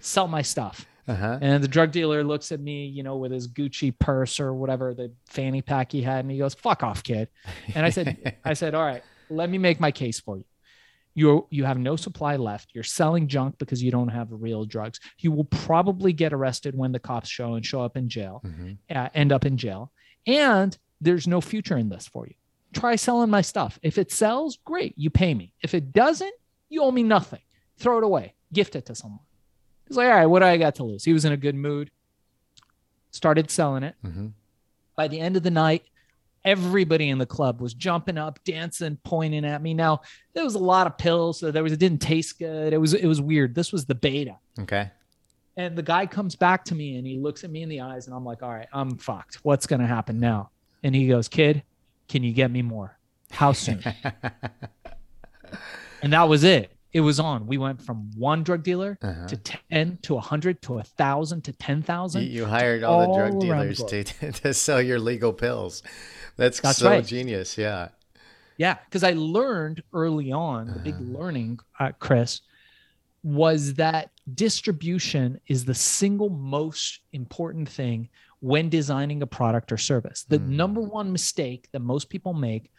sell 0.01 0.29
my 0.29 0.43
stuff. 0.43 0.87
Uh-huh. 1.09 1.39
And 1.43 1.63
the 1.63 1.69
drug 1.69 1.91
dealer 1.91 2.25
looks 2.25 2.53
at 2.53 2.61
me, 2.61 2.87
you 2.87 3.03
know, 3.03 3.17
with 3.17 3.33
his 3.33 3.47
Gucci 3.49 3.93
purse 3.99 4.39
or 4.41 4.55
whatever 4.55 4.95
the 4.95 5.13
fanny 5.27 5.61
pack 5.61 5.93
he 5.93 6.01
had, 6.01 6.21
and 6.25 6.31
he 6.31 6.39
goes, 6.39 6.55
"Fuck 6.55 6.83
off, 6.83 7.03
kid." 7.03 7.29
And 7.75 7.85
I 7.85 7.91
said, 7.91 8.37
"I 8.45 8.55
said, 8.55 8.75
all 8.75 8.85
right, 8.87 9.03
let 9.29 9.51
me 9.51 9.59
make 9.59 9.81
my 9.81 9.91
case 9.93 10.19
for 10.19 10.39
you. 10.39 10.45
You 11.15 11.47
you 11.51 11.65
have 11.65 11.79
no 11.79 11.95
supply 11.97 12.37
left. 12.37 12.71
You're 12.75 12.83
selling 12.85 13.29
junk 13.29 13.59
because 13.59 13.83
you 13.83 13.91
don't 13.93 14.09
have 14.09 14.29
real 14.31 14.65
drugs. 14.65 14.99
You 15.19 15.31
will 15.33 15.45
probably 15.45 16.13
get 16.13 16.33
arrested 16.33 16.75
when 16.77 16.91
the 16.93 16.99
cops 16.99 17.29
show 17.29 17.55
and 17.55 17.65
show 17.65 17.83
up 17.83 17.97
in 17.97 18.09
jail, 18.09 18.43
Mhm. 18.45 18.79
uh, 18.91 19.09
end 19.15 19.31
up 19.33 19.45
in 19.47 19.57
jail, 19.57 19.93
and 20.27 20.77
there's 21.01 21.27
no 21.29 21.41
future 21.41 21.77
in 21.77 21.89
this 21.89 22.09
for 22.09 22.27
you. 22.27 22.35
Try 22.73 22.97
selling 22.97 23.31
my 23.31 23.43
stuff. 23.43 23.79
If 23.83 23.97
it 23.99 24.11
sells, 24.11 24.59
great, 24.65 24.95
you 24.97 25.09
pay 25.09 25.35
me. 25.35 25.53
If 25.63 25.73
it 25.75 25.93
doesn't, 25.93 26.35
you 26.69 26.83
owe 26.83 26.91
me 26.91 27.05
nothing. 27.05 27.43
Throw 27.77 27.99
it 27.99 28.05
away. 28.05 28.35
Gift 28.53 28.75
it 28.75 28.87
to 28.87 28.95
someone." 28.97 29.21
He's 29.87 29.97
like, 29.97 30.07
all 30.09 30.15
right, 30.17 30.27
what 30.27 30.41
do 30.41 30.47
I 30.47 30.57
got 30.57 30.75
to 30.77 30.85
lose? 30.85 31.05
He 31.05 31.13
was 31.13 31.25
in 31.25 31.33
a 31.33 31.37
good 31.37 31.55
mood. 31.55 31.91
Started 33.11 33.51
selling 33.51 33.85
it. 33.85 33.95
Mhm. 34.03 34.33
By 34.97 35.07
the 35.09 35.21
end 35.21 35.37
of 35.37 35.43
the 35.45 35.51
night, 35.51 35.85
everybody 36.45 37.09
in 37.09 37.19
the 37.19 37.27
club 37.27 37.61
was 37.61 37.75
jumping 37.75 38.19
up, 38.19 38.39
dancing, 38.45 38.99
pointing 39.05 39.45
at 39.45 39.63
me. 39.63 39.75
Now 39.75 40.03
there 40.35 40.45
was 40.45 40.55
a 40.55 40.61
lot 40.61 40.87
of 40.87 40.99
pills, 40.99 41.41
so 41.41 41.51
there 41.51 41.63
was 41.63 41.73
it 41.73 41.79
didn't 41.79 42.03
taste 42.03 42.39
good. 42.39 42.73
It 42.73 42.79
was 42.79 42.95
it 42.95 43.07
was 43.07 43.21
weird. 43.21 43.55
This 43.55 43.73
was 43.73 43.87
the 43.87 43.95
beta. 43.95 44.37
Okay. 44.61 44.91
And 45.57 45.77
the 45.77 45.83
guy 45.83 46.07
comes 46.07 46.35
back 46.35 46.65
to 46.67 46.75
me 46.75 46.97
and 46.97 47.07
he 47.07 47.17
looks 47.17 47.45
at 47.45 47.51
me 47.51 47.63
in 47.63 47.69
the 47.69 47.81
eyes, 47.81 48.07
and 48.07 48.17
I'm 48.17 48.25
like, 48.25 48.43
all 48.43 48.51
right, 48.51 48.69
I'm 48.73 48.99
fucked. 48.99 49.37
What's 49.43 49.67
gonna 49.67 49.87
happen 49.87 50.19
now? 50.19 50.51
And 50.83 50.95
he 50.95 51.09
goes, 51.09 51.29
Kid, 51.29 51.63
can 52.09 52.23
you 52.23 52.33
get 52.33 52.51
me 52.51 52.63
more? 52.63 52.99
How 53.31 53.53
soon? 53.53 53.83
and 56.03 56.13
that 56.13 56.29
was 56.29 56.45
it. 56.45 56.74
It 56.95 57.01
was 57.01 57.19
on. 57.19 57.47
We 57.49 57.59
went 57.59 57.83
from 57.83 58.11
one 58.17 58.45
drug 58.45 58.63
dealer 58.63 58.97
Uh-huh. 59.03 59.27
to 59.27 59.37
10 59.37 59.99
to 60.03 60.15
100 60.15 60.63
to 60.63 60.75
1,000 60.75 61.43
to 61.43 61.53
10,000. 61.53 62.23
you 62.23 62.47
hired 62.47 62.85
all, 62.85 63.01
the 63.01 63.13
drug 63.13 63.41
dealers 63.41 63.83
to, 63.85 64.05
to 64.33 64.55
sell 64.55 64.81
your 64.81 65.01
legal 65.01 65.33
pills. 65.33 65.83
That's, 66.37 66.61
That's 66.61 66.79
so 66.79 66.89
right. 66.91 67.05
genius. 67.05 67.59
Yeah. 67.59 67.89
Yeah, 68.57 68.77
because 68.85 69.03
I 69.03 69.13
learned 69.15 69.83
early 69.93 70.31
on, 70.31 70.69
the 70.73 70.79
big 70.79 70.95
Uh-huh. 70.95 71.19
learning, 71.19 71.59
uh, 71.81 71.91
Chris, 71.99 72.41
was 73.25 73.75
that 73.75 74.11
distribution 74.35 75.41
is 75.49 75.65
the 75.65 75.75
single 75.75 76.29
most 76.31 77.01
important 77.13 77.69
thing 77.69 78.09
when 78.41 78.69
designing 78.69 79.21
a 79.23 79.27
product 79.27 79.73
or 79.73 79.79
service. 79.79 80.25
The 80.29 80.39
Mm. 80.39 80.49
number 80.51 80.81
one 80.83 81.11
mistake 81.11 81.69
that 81.73 81.81
most 81.81 82.09
people 82.09 82.35
make 82.35 82.71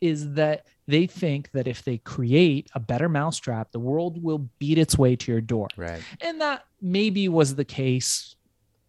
is 0.00 0.32
that 0.34 0.66
they 0.86 1.06
think 1.06 1.50
that 1.52 1.68
if 1.68 1.82
they 1.82 1.98
create 1.98 2.70
a 2.74 2.80
better 2.80 3.08
mousetrap, 3.08 3.70
the 3.72 3.78
world 3.78 4.22
will 4.22 4.48
beat 4.58 4.78
its 4.78 4.98
way 4.98 5.16
to 5.16 5.32
your 5.32 5.40
door. 5.40 5.68
Right. 5.76 6.02
And 6.20 6.40
that 6.40 6.64
maybe 6.80 7.28
was 7.28 7.54
the 7.54 7.64
case 7.64 8.34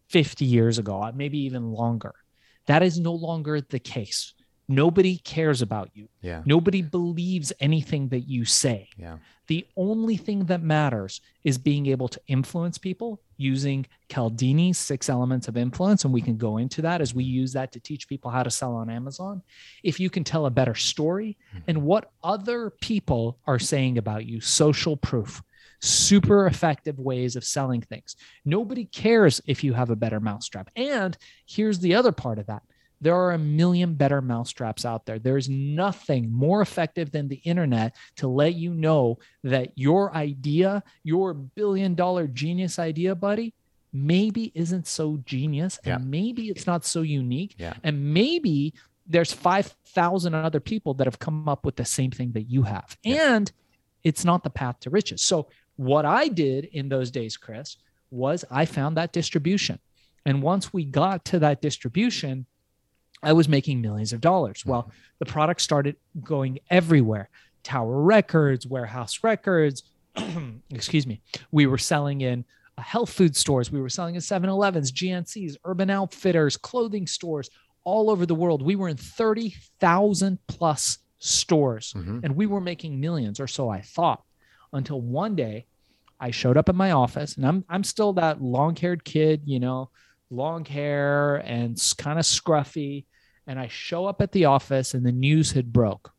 50 0.09 0.45
years 0.45 0.77
ago, 0.77 1.11
maybe 1.13 1.39
even 1.39 1.71
longer. 1.71 2.13
That 2.67 2.83
is 2.83 2.99
no 2.99 3.13
longer 3.13 3.61
the 3.61 3.79
case. 3.79 4.33
Nobody 4.71 5.17
cares 5.17 5.61
about 5.61 5.89
you. 5.93 6.07
Yeah. 6.21 6.43
Nobody 6.45 6.81
believes 6.81 7.51
anything 7.59 8.07
that 8.09 8.21
you 8.21 8.45
say. 8.45 8.89
Yeah. 8.97 9.17
The 9.47 9.67
only 9.75 10.15
thing 10.15 10.45
that 10.45 10.61
matters 10.61 11.19
is 11.43 11.57
being 11.57 11.87
able 11.87 12.07
to 12.07 12.21
influence 12.27 12.77
people 12.77 13.19
using 13.35 13.85
Cialdini's 14.09 14.77
six 14.77 15.09
elements 15.09 15.49
of 15.49 15.57
influence. 15.57 16.05
And 16.05 16.13
we 16.13 16.21
can 16.21 16.37
go 16.37 16.57
into 16.57 16.81
that 16.83 17.01
as 17.01 17.13
we 17.13 17.25
use 17.25 17.51
that 17.53 17.73
to 17.73 17.81
teach 17.81 18.07
people 18.07 18.31
how 18.31 18.43
to 18.43 18.49
sell 18.49 18.75
on 18.75 18.89
Amazon. 18.89 19.41
If 19.83 19.99
you 19.99 20.09
can 20.09 20.23
tell 20.23 20.45
a 20.45 20.51
better 20.51 20.75
story 20.75 21.37
hmm. 21.51 21.59
and 21.67 21.83
what 21.83 22.11
other 22.23 22.69
people 22.69 23.39
are 23.45 23.59
saying 23.59 23.97
about 23.97 24.25
you, 24.25 24.39
social 24.39 24.95
proof, 24.95 25.43
super 25.81 26.45
effective 26.47 26.99
ways 26.99 27.35
of 27.35 27.43
selling 27.43 27.81
things. 27.81 28.15
Nobody 28.45 28.85
cares 28.85 29.41
if 29.47 29.63
you 29.63 29.73
have 29.73 29.89
a 29.89 29.95
better 29.95 30.19
mousetrap. 30.19 30.69
And 30.75 31.17
here's 31.45 31.79
the 31.79 31.95
other 31.95 32.11
part 32.11 32.39
of 32.39 32.45
that 32.45 32.61
there 33.01 33.15
are 33.15 33.31
a 33.31 33.37
million 33.37 33.95
better 33.95 34.21
mousetraps 34.21 34.85
out 34.85 35.05
there. 35.05 35.17
There's 35.19 35.49
nothing 35.49 36.31
more 36.31 36.61
effective 36.61 37.11
than 37.11 37.27
the 37.27 37.37
internet 37.37 37.95
to 38.17 38.27
let 38.27 38.53
you 38.55 38.73
know 38.73 39.17
that 39.43 39.71
your 39.75 40.13
idea, 40.15 40.83
your 41.03 41.33
billion 41.33 41.95
dollar 41.95 42.27
genius 42.27 42.77
idea, 42.77 43.15
buddy, 43.15 43.53
maybe 43.91 44.51
isn't 44.55 44.87
so 44.87 45.21
genius 45.25 45.79
Yeah. 45.83 45.95
and 45.95 46.09
maybe 46.09 46.47
it's 46.49 46.67
not 46.67 46.85
so 46.85 47.01
unique. 47.01 47.55
Yeah. 47.57 47.73
And 47.83 48.13
maybe 48.13 48.73
there's 49.07 49.33
5,000 49.33 50.33
other 50.35 50.59
people 50.59 50.93
that 50.93 51.07
have 51.07 51.19
come 51.19 51.49
up 51.49 51.65
with 51.65 51.75
the 51.75 51.83
same 51.85 52.11
thing 52.11 52.31
that 52.33 52.43
you 52.43 52.63
have. 52.63 52.97
Yeah. 53.03 53.35
And 53.35 53.51
it's 54.03 54.23
not 54.23 54.43
the 54.43 54.49
path 54.49 54.79
to 54.81 54.89
riches. 54.89 55.21
So, 55.21 55.47
what 55.75 56.05
I 56.05 56.27
did 56.27 56.65
in 56.65 56.89
those 56.89 57.09
days, 57.11 57.35
Chris, 57.37 57.77
was 58.11 58.45
I 58.51 58.65
found 58.65 58.95
that 58.97 59.11
distribution. 59.11 59.79
And 60.25 60.43
once 60.43 60.71
we 60.71 60.85
got 60.85 61.25
to 61.25 61.39
that 61.39 61.61
distribution, 61.61 62.45
I 63.23 63.33
was 63.33 63.47
making 63.47 63.81
millions 63.81 64.13
of 64.13 64.21
dollars. 64.21 64.65
Well, 64.65 64.91
the 65.19 65.25
product 65.25 65.61
started 65.61 65.95
going 66.23 66.59
everywhere 66.69 67.29
Tower 67.63 68.01
Records, 68.01 68.65
Warehouse 68.65 69.19
Records. 69.23 69.83
excuse 70.71 71.05
me. 71.07 71.21
We 71.51 71.67
were 71.67 71.77
selling 71.77 72.21
in 72.21 72.43
uh, 72.77 72.81
health 72.81 73.11
food 73.11 73.35
stores. 73.35 73.71
We 73.71 73.79
were 73.81 73.89
selling 73.89 74.15
in 74.15 74.21
7 74.21 74.49
Elevens, 74.49 74.91
GNCs, 74.91 75.55
Urban 75.65 75.89
Outfitters, 75.89 76.57
clothing 76.57 77.05
stores 77.07 77.49
all 77.83 78.09
over 78.09 78.25
the 78.25 78.35
world. 78.35 78.61
We 78.61 78.75
were 78.75 78.89
in 78.89 78.97
30,000 78.97 80.39
plus 80.47 80.97
stores 81.19 81.93
Mhm. 81.93 82.21
and 82.23 82.35
we 82.35 82.45
were 82.47 82.61
making 82.61 82.99
millions, 82.99 83.39
or 83.39 83.47
so 83.47 83.69
I 83.69 83.81
thought, 83.81 84.23
until 84.73 85.01
one 85.01 85.35
day 85.35 85.65
I 86.19 86.31
showed 86.31 86.57
up 86.57 86.69
at 86.69 86.75
my 86.75 86.91
office 86.91 87.35
and 87.37 87.45
I'm, 87.45 87.63
I'm 87.69 87.83
still 87.83 88.13
that 88.13 88.41
long 88.41 88.75
haired 88.75 89.03
kid, 89.03 89.41
you 89.45 89.59
know, 89.59 89.89
long 90.31 90.65
hair 90.65 91.35
and 91.37 91.77
kind 91.97 92.17
of 92.17 92.25
scruffy. 92.25 93.05
And 93.45 93.59
I 93.59 93.67
show 93.67 94.05
up 94.07 94.21
at 94.21 94.31
the 94.31 94.45
office 94.45 94.93
and 94.93 95.05
the 95.05 95.11
news 95.11 95.51
had 95.51 95.71
broke. 95.73 96.13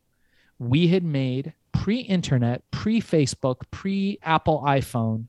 We 0.59 0.88
had 0.88 1.02
made 1.02 1.54
pre-internet, 1.73 2.62
pre-Facebook, 2.71 3.62
pre-Apple 3.71 4.62
iPhone 4.66 5.26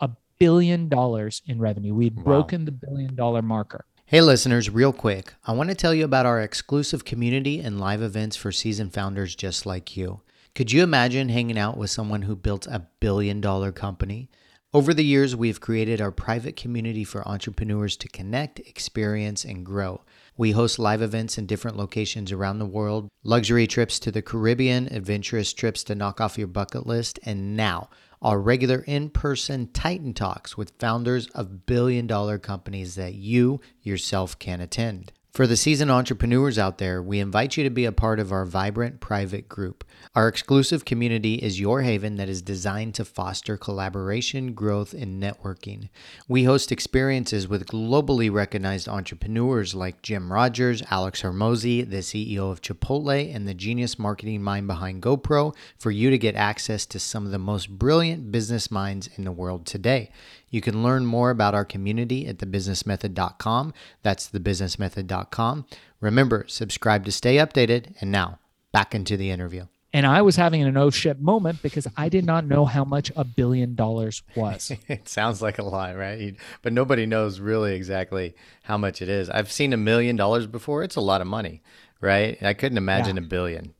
a 0.00 0.10
billion 0.38 0.88
dollars 0.88 1.42
in 1.46 1.60
revenue. 1.60 1.94
We'd 1.94 2.16
Wow. 2.16 2.22
broken 2.24 2.64
the 2.64 2.72
billion 2.72 3.14
dollar 3.14 3.42
marker. 3.42 3.84
Hey, 4.06 4.20
listeners, 4.20 4.68
real 4.68 4.92
quick, 4.92 5.34
I 5.46 5.52
want 5.52 5.68
to 5.70 5.74
tell 5.74 5.94
you 5.94 6.04
about 6.04 6.26
our 6.26 6.40
exclusive 6.40 7.04
community 7.04 7.60
and 7.60 7.80
live 7.80 8.02
events 8.02 8.36
for 8.36 8.50
seasoned 8.52 8.92
founders 8.92 9.34
just 9.34 9.64
like 9.64 9.96
you. 9.96 10.20
Could 10.54 10.70
you 10.72 10.82
imagine 10.82 11.28
hanging 11.30 11.56
out 11.58 11.78
with 11.78 11.88
someone 11.90 12.22
who 12.22 12.36
built 12.36 12.66
a 12.66 12.86
billion 13.00 13.40
dollar 13.40 13.72
company? 13.72 14.28
Over 14.74 14.94
the 14.94 15.04
years, 15.04 15.36
we've 15.36 15.60
created 15.60 16.00
our 16.00 16.10
private 16.10 16.56
community 16.56 17.04
for 17.04 17.28
entrepreneurs 17.28 17.94
to 17.98 18.08
connect, 18.08 18.58
experience, 18.60 19.44
and 19.44 19.66
grow. 19.66 20.00
We 20.38 20.52
host 20.52 20.78
live 20.78 21.02
events 21.02 21.36
in 21.36 21.44
different 21.44 21.76
locations 21.76 22.32
around 22.32 22.58
the 22.58 22.64
world, 22.64 23.10
luxury 23.22 23.66
trips 23.66 23.98
to 23.98 24.10
the 24.10 24.22
Caribbean, 24.22 24.88
adventurous 24.90 25.52
trips 25.52 25.84
to 25.84 25.94
knock 25.94 26.22
off 26.22 26.38
your 26.38 26.46
bucket 26.46 26.86
list, 26.86 27.18
and 27.24 27.54
now 27.54 27.90
our 28.22 28.40
regular 28.40 28.78
in 28.86 29.10
person 29.10 29.68
Titan 29.74 30.14
Talks 30.14 30.56
with 30.56 30.72
founders 30.78 31.26
of 31.28 31.66
billion 31.66 32.06
dollar 32.06 32.38
companies 32.38 32.94
that 32.94 33.12
you 33.12 33.60
yourself 33.82 34.38
can 34.38 34.62
attend. 34.62 35.12
For 35.32 35.46
the 35.46 35.56
seasoned 35.56 35.90
entrepreneurs 35.90 36.58
out 36.58 36.76
there, 36.76 37.02
we 37.02 37.18
invite 37.18 37.56
you 37.56 37.64
to 37.64 37.70
be 37.70 37.86
a 37.86 37.90
part 37.90 38.20
of 38.20 38.32
our 38.32 38.44
vibrant 38.44 39.00
private 39.00 39.48
group. 39.48 39.82
Our 40.14 40.28
exclusive 40.28 40.84
community 40.84 41.36
is 41.36 41.58
your 41.58 41.80
haven 41.80 42.16
that 42.16 42.28
is 42.28 42.42
designed 42.42 42.94
to 42.96 43.06
foster 43.06 43.56
collaboration, 43.56 44.52
growth, 44.52 44.92
and 44.92 45.22
networking. 45.22 45.88
We 46.28 46.44
host 46.44 46.70
experiences 46.70 47.48
with 47.48 47.68
globally 47.68 48.30
recognized 48.30 48.90
entrepreneurs 48.90 49.74
like 49.74 50.02
Jim 50.02 50.30
Rogers, 50.30 50.82
Alex 50.90 51.22
Hormozi, 51.22 51.88
the 51.88 52.00
CEO 52.02 52.52
of 52.52 52.60
Chipotle, 52.60 53.34
and 53.34 53.48
the 53.48 53.54
genius 53.54 53.98
marketing 53.98 54.42
mind 54.42 54.66
behind 54.66 55.02
GoPro 55.02 55.56
for 55.78 55.90
you 55.90 56.10
to 56.10 56.18
get 56.18 56.34
access 56.34 56.84
to 56.84 56.98
some 56.98 57.24
of 57.24 57.32
the 57.32 57.38
most 57.38 57.70
brilliant 57.70 58.30
business 58.32 58.70
minds 58.70 59.08
in 59.16 59.24
the 59.24 59.32
world 59.32 59.64
today. 59.64 60.10
You 60.52 60.60
can 60.60 60.84
learn 60.84 61.06
more 61.06 61.30
about 61.30 61.54
our 61.54 61.64
community 61.64 62.28
at 62.28 62.36
thebusinessmethod.com. 62.36 63.72
That's 64.02 64.28
thebusinessmethod.com. 64.28 65.66
Remember, 66.00 66.44
subscribe 66.46 67.04
to 67.06 67.10
stay 67.10 67.36
updated. 67.36 67.94
And 68.00 68.12
now, 68.12 68.38
back 68.70 68.94
into 68.94 69.16
the 69.16 69.30
interview. 69.30 69.66
And 69.94 70.06
I 70.06 70.22
was 70.22 70.36
having 70.36 70.62
an 70.62 70.76
oh 70.76 70.90
shit 70.90 71.20
moment 71.20 71.62
because 71.62 71.86
I 71.96 72.08
did 72.08 72.24
not 72.24 72.46
know 72.46 72.64
how 72.64 72.84
much 72.84 73.10
a 73.16 73.24
billion 73.24 73.74
dollars 73.74 74.22
was. 74.36 74.72
it 74.88 75.08
sounds 75.08 75.42
like 75.42 75.58
a 75.58 75.64
lot, 75.64 75.96
right? 75.96 76.36
But 76.60 76.72
nobody 76.72 77.06
knows 77.06 77.40
really 77.40 77.74
exactly 77.74 78.34
how 78.62 78.78
much 78.78 79.02
it 79.02 79.08
is. 79.08 79.28
I've 79.30 79.52
seen 79.52 79.72
a 79.72 79.78
million 79.78 80.16
dollars 80.16 80.46
before. 80.46 80.82
It's 80.82 80.96
a 80.96 81.00
lot 81.00 81.20
of 81.20 81.26
money, 81.26 81.62
right? 82.00 82.42
I 82.42 82.54
couldn't 82.54 82.78
imagine 82.78 83.18
a 83.18 83.22
billion. 83.22 83.74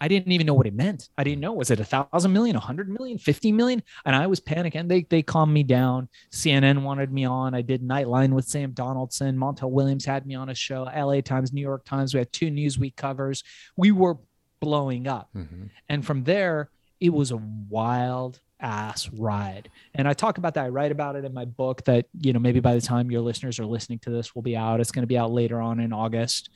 I 0.00 0.08
didn't 0.08 0.32
even 0.32 0.46
know 0.46 0.54
what 0.54 0.66
it 0.66 0.74
meant. 0.74 1.08
I 1.16 1.24
didn't 1.24 1.40
know. 1.40 1.52
Was 1.52 1.70
it 1.70 1.80
a 1.80 1.84
thousand 1.84 2.32
million, 2.32 2.56
a 2.56 2.60
hundred 2.60 2.88
million, 2.88 3.18
fifty 3.18 3.52
million? 3.52 3.82
And 4.04 4.14
I 4.14 4.26
was 4.26 4.40
panicking. 4.40 4.88
They 4.88 5.02
they 5.02 5.22
calmed 5.22 5.52
me 5.52 5.62
down. 5.62 6.08
CNN 6.30 6.82
wanted 6.82 7.12
me 7.12 7.24
on. 7.24 7.54
I 7.54 7.62
did 7.62 7.82
Nightline 7.82 8.32
with 8.32 8.46
Sam 8.46 8.72
Donaldson. 8.72 9.36
Montel 9.36 9.70
Williams 9.70 10.04
had 10.04 10.26
me 10.26 10.34
on 10.34 10.48
a 10.48 10.54
show. 10.54 10.84
LA 10.84 11.20
Times, 11.20 11.52
New 11.52 11.60
York 11.60 11.84
Times. 11.84 12.14
We 12.14 12.18
had 12.18 12.32
two 12.32 12.50
Newsweek 12.50 12.96
covers. 12.96 13.42
We 13.76 13.92
were 13.92 14.18
blowing 14.60 15.06
up. 15.06 15.30
Mhm. 15.36 15.70
And 15.88 16.04
from 16.04 16.24
there, 16.24 16.70
it 17.00 17.10
was 17.12 17.30
a 17.30 17.36
wild 17.36 18.40
ass 18.58 19.10
ride. 19.10 19.68
And 19.94 20.08
I 20.08 20.14
talk 20.14 20.38
about 20.38 20.54
that. 20.54 20.64
I 20.64 20.68
write 20.70 20.92
about 20.92 21.14
it 21.16 21.24
in 21.24 21.34
my 21.34 21.44
book 21.44 21.84
that, 21.84 22.06
you 22.20 22.32
know, 22.32 22.38
maybe 22.38 22.60
by 22.60 22.74
the 22.74 22.80
time 22.80 23.10
your 23.10 23.20
listeners 23.20 23.58
are 23.58 23.66
listening 23.66 23.98
to 24.00 24.10
this 24.10 24.34
will 24.34 24.42
be 24.42 24.56
out. 24.56 24.80
It's 24.80 24.90
going 24.92 25.02
to 25.02 25.06
be 25.06 25.18
out 25.18 25.30
later 25.30 25.60
on 25.60 25.78
in 25.78 25.92
August. 25.92 26.48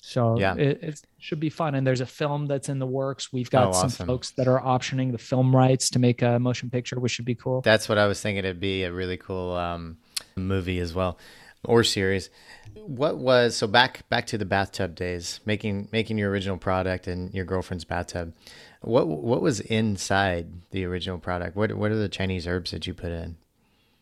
So 0.00 0.38
Yeah. 0.38 0.54
it, 0.54 0.82
it 0.82 1.02
should 1.18 1.40
be 1.40 1.50
fun. 1.50 1.74
And 1.74 1.86
there's 1.86 2.00
a 2.00 2.06
film 2.06 2.46
that's 2.46 2.68
in 2.68 2.78
the 2.78 2.86
works. 2.86 3.32
We've 3.32 3.50
got 3.50 3.68
Oh, 3.68 3.72
some 3.72 3.86
awesome. 3.86 4.06
folks 4.06 4.30
that 4.32 4.46
are 4.48 4.60
optioning 4.60 5.12
the 5.12 5.18
film 5.18 5.54
rights 5.54 5.90
to 5.90 5.98
make 5.98 6.22
a 6.22 6.38
motion 6.38 6.70
picture, 6.70 6.98
which 7.00 7.12
should 7.12 7.24
be 7.24 7.34
cool. 7.34 7.60
That's 7.62 7.88
what 7.88 7.98
I 7.98 8.06
was 8.06 8.20
thinking. 8.20 8.44
It'd 8.44 8.60
be 8.60 8.84
a 8.84 8.92
really 8.92 9.16
cool 9.16 9.52
um, 9.56 9.98
movie 10.36 10.78
as 10.78 10.94
well, 10.94 11.18
or 11.64 11.82
series. 11.84 12.30
What 12.74 13.18
was 13.18 13.56
so 13.56 13.66
back 13.66 14.08
back 14.08 14.26
to 14.28 14.38
the 14.38 14.44
bathtub 14.44 14.94
days, 14.94 15.40
making 15.44 15.88
making 15.90 16.16
your 16.16 16.30
original 16.30 16.58
product 16.58 17.08
in 17.08 17.30
your 17.32 17.44
girlfriend's 17.44 17.84
bathtub. 17.84 18.34
What 18.82 19.08
what 19.08 19.42
was 19.42 19.58
inside 19.60 20.46
the 20.70 20.84
original 20.84 21.18
product? 21.18 21.56
What 21.56 21.72
what 21.74 21.90
are 21.90 21.96
the 21.96 22.08
Chinese 22.08 22.46
herbs 22.46 22.70
that 22.70 22.86
you 22.86 22.94
put 22.94 23.10
in? 23.10 23.36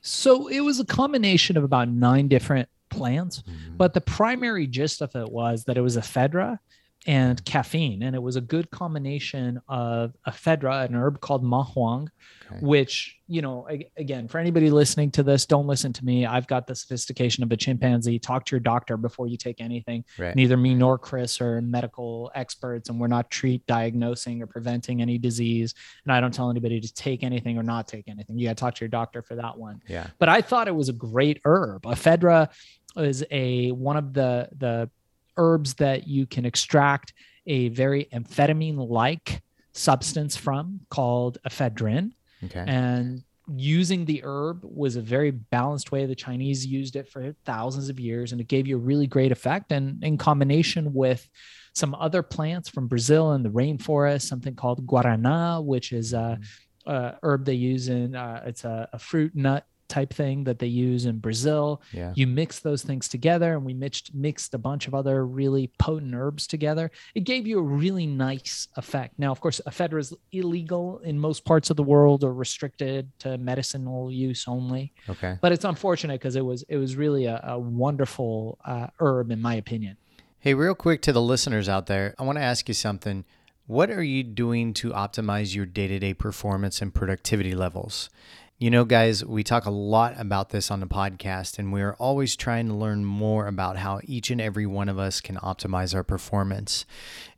So 0.02 0.46
it 0.48 0.60
was 0.60 0.78
a 0.78 0.84
combination 0.84 1.56
of 1.56 1.64
about 1.64 1.88
nine 1.88 2.28
different 2.28 2.68
plants, 2.96 3.42
mm-hmm. 3.42 3.76
but 3.76 3.94
the 3.94 4.00
primary 4.00 4.66
gist 4.66 5.02
of 5.02 5.14
it 5.14 5.30
was 5.30 5.64
that 5.64 5.76
it 5.76 5.82
was 5.82 5.96
ephedra 5.96 6.58
and 7.06 7.44
caffeine, 7.44 8.02
and 8.02 8.16
it 8.16 8.22
was 8.22 8.34
a 8.34 8.40
good 8.40 8.68
combination 8.70 9.60
of 9.68 10.12
ephedra, 10.26 10.84
an 10.86 10.94
herb 10.96 11.20
called 11.20 11.44
mahuang, 11.44 12.08
Okay. 12.50 12.58
which 12.64 13.16
you 13.28 13.42
know, 13.42 13.66
again, 13.96 14.28
for 14.28 14.38
anybody 14.38 14.70
listening 14.70 15.10
to 15.10 15.24
this, 15.24 15.46
don't 15.46 15.66
listen 15.66 15.92
to 15.92 16.04
me. 16.04 16.24
I've 16.26 16.46
got 16.46 16.68
the 16.68 16.76
sophistication 16.76 17.42
of 17.42 17.50
a 17.50 17.56
chimpanzee. 17.56 18.20
Talk 18.20 18.44
to 18.46 18.54
your 18.54 18.60
doctor 18.60 18.96
before 18.96 19.26
you 19.26 19.36
take 19.36 19.60
anything. 19.60 20.04
Right. 20.16 20.34
Neither 20.36 20.56
me 20.56 20.74
nor 20.74 20.96
Chris 20.96 21.40
are 21.40 21.60
medical 21.60 22.30
experts, 22.36 22.88
and 22.88 23.00
we're 23.00 23.08
not 23.08 23.28
treat, 23.30 23.66
diagnosing, 23.66 24.42
or 24.42 24.46
preventing 24.46 25.02
any 25.02 25.18
disease. 25.18 25.74
And 26.04 26.12
I 26.12 26.20
don't 26.20 26.32
tell 26.32 26.50
anybody 26.50 26.80
to 26.80 26.94
take 26.94 27.24
anything 27.24 27.58
or 27.58 27.64
not 27.64 27.88
take 27.88 28.06
anything. 28.06 28.38
You 28.38 28.46
got 28.46 28.56
to 28.56 28.60
talk 28.60 28.74
to 28.76 28.84
your 28.84 28.90
doctor 28.90 29.22
for 29.22 29.34
that 29.34 29.58
one 29.58 29.82
Yeah. 29.88 30.06
but 30.20 30.28
I 30.28 30.40
thought 30.40 30.68
it 30.68 30.74
was 30.76 30.88
a 30.88 30.92
great 30.92 31.40
herb. 31.44 31.82
Ephedra 31.82 32.48
is 32.96 33.24
a 33.30 33.70
one 33.72 33.96
of 33.96 34.12
the 34.12 34.48
the 34.56 34.90
herbs 35.36 35.74
that 35.74 36.06
you 36.06 36.26
can 36.26 36.44
extract 36.46 37.12
a 37.46 37.68
very 37.68 38.06
amphetamine-like 38.12 39.42
substance 39.72 40.36
from 40.36 40.80
called 40.90 41.38
ephedrine, 41.48 42.12
Okay. 42.44 42.64
and 42.66 43.22
using 43.54 44.04
the 44.04 44.22
herb 44.24 44.60
was 44.64 44.96
a 44.96 45.00
very 45.00 45.30
balanced 45.30 45.92
way. 45.92 46.06
The 46.06 46.14
Chinese 46.14 46.66
used 46.66 46.96
it 46.96 47.08
for 47.08 47.34
thousands 47.44 47.88
of 47.88 48.00
years, 48.00 48.32
and 48.32 48.40
it 48.40 48.48
gave 48.48 48.66
you 48.66 48.76
a 48.76 48.80
really 48.80 49.06
great 49.06 49.30
effect. 49.30 49.70
And 49.72 50.02
in 50.02 50.18
combination 50.18 50.92
with 50.92 51.28
some 51.74 51.94
other 51.94 52.22
plants 52.22 52.68
from 52.68 52.88
Brazil 52.88 53.32
and 53.32 53.44
the 53.44 53.50
rainforest, 53.50 54.22
something 54.22 54.54
called 54.54 54.86
guarana, 54.86 55.62
which 55.62 55.92
is 55.92 56.12
a, 56.14 56.40
a 56.86 57.14
herb 57.22 57.44
they 57.44 57.54
use 57.54 57.88
in 57.88 58.16
uh, 58.16 58.42
it's 58.46 58.64
a, 58.64 58.88
a 58.92 58.98
fruit 58.98 59.36
nut 59.36 59.64
type 59.88 60.12
thing 60.12 60.44
that 60.44 60.58
they 60.58 60.66
use 60.66 61.06
in 61.06 61.18
Brazil. 61.18 61.82
yeah. 61.92 62.12
You 62.14 62.26
mix 62.26 62.60
those 62.60 62.82
things 62.82 63.08
together, 63.08 63.54
and 63.54 63.64
we 63.64 63.74
mixed 63.74 64.14
mixed 64.14 64.54
a 64.54 64.58
bunch 64.58 64.86
of 64.88 64.94
other 64.94 65.26
really 65.26 65.70
potent 65.78 66.14
herbs 66.14 66.46
together. 66.46 66.90
It 67.14 67.24
gave 67.24 67.46
you 67.46 67.58
a 67.58 67.62
really 67.62 68.06
nice 68.06 68.68
effect. 68.76 69.18
Now, 69.18 69.32
of 69.32 69.40
course, 69.40 69.60
ephedra 69.66 70.00
is 70.00 70.14
illegal 70.32 70.98
in 71.04 71.18
most 71.18 71.44
parts 71.44 71.70
of 71.70 71.76
the 71.76 71.82
world 71.82 72.24
or 72.24 72.32
restricted 72.32 73.10
to 73.20 73.38
medicinal 73.38 74.10
use 74.10 74.44
only. 74.46 74.92
Okay. 75.08 75.38
But 75.40 75.52
it's 75.52 75.64
unfortunate 75.64 76.20
because 76.20 76.36
it 76.36 76.44
was 76.44 76.64
it 76.68 76.76
was 76.76 76.96
really 76.96 77.26
a, 77.26 77.40
a 77.44 77.58
wonderful 77.58 78.58
uh, 78.64 78.88
herb, 79.00 79.30
in 79.30 79.40
my 79.40 79.54
opinion. 79.54 79.96
Hey, 80.38 80.54
real 80.54 80.74
quick 80.74 81.02
to 81.02 81.12
the 81.12 81.22
listeners 81.22 81.68
out 81.68 81.86
there, 81.86 82.14
I 82.18 82.22
want 82.22 82.38
to 82.38 82.42
ask 82.42 82.68
you 82.68 82.74
something. 82.74 83.24
What 83.66 83.90
are 83.90 84.02
you 84.02 84.22
doing 84.22 84.74
to 84.74 84.90
optimize 84.90 85.56
your 85.56 85.66
day 85.66 85.88
to 85.88 85.98
day 85.98 86.14
performance 86.14 86.80
and 86.80 86.94
productivity 86.94 87.52
levels? 87.52 88.10
You 88.58 88.70
know, 88.70 88.86
guys, 88.86 89.22
we 89.22 89.44
talk 89.44 89.66
a 89.66 89.70
lot 89.70 90.14
about 90.16 90.48
this 90.48 90.70
on 90.70 90.80
the 90.80 90.86
podcast, 90.86 91.58
and 91.58 91.74
we 91.74 91.82
are 91.82 91.92
always 91.96 92.36
trying 92.36 92.68
to 92.68 92.74
learn 92.74 93.04
more 93.04 93.48
about 93.48 93.76
how 93.76 94.00
each 94.04 94.30
and 94.30 94.40
every 94.40 94.64
one 94.64 94.88
of 94.88 94.98
us 94.98 95.20
can 95.20 95.36
optimize 95.36 95.94
our 95.94 96.02
performance. 96.02 96.86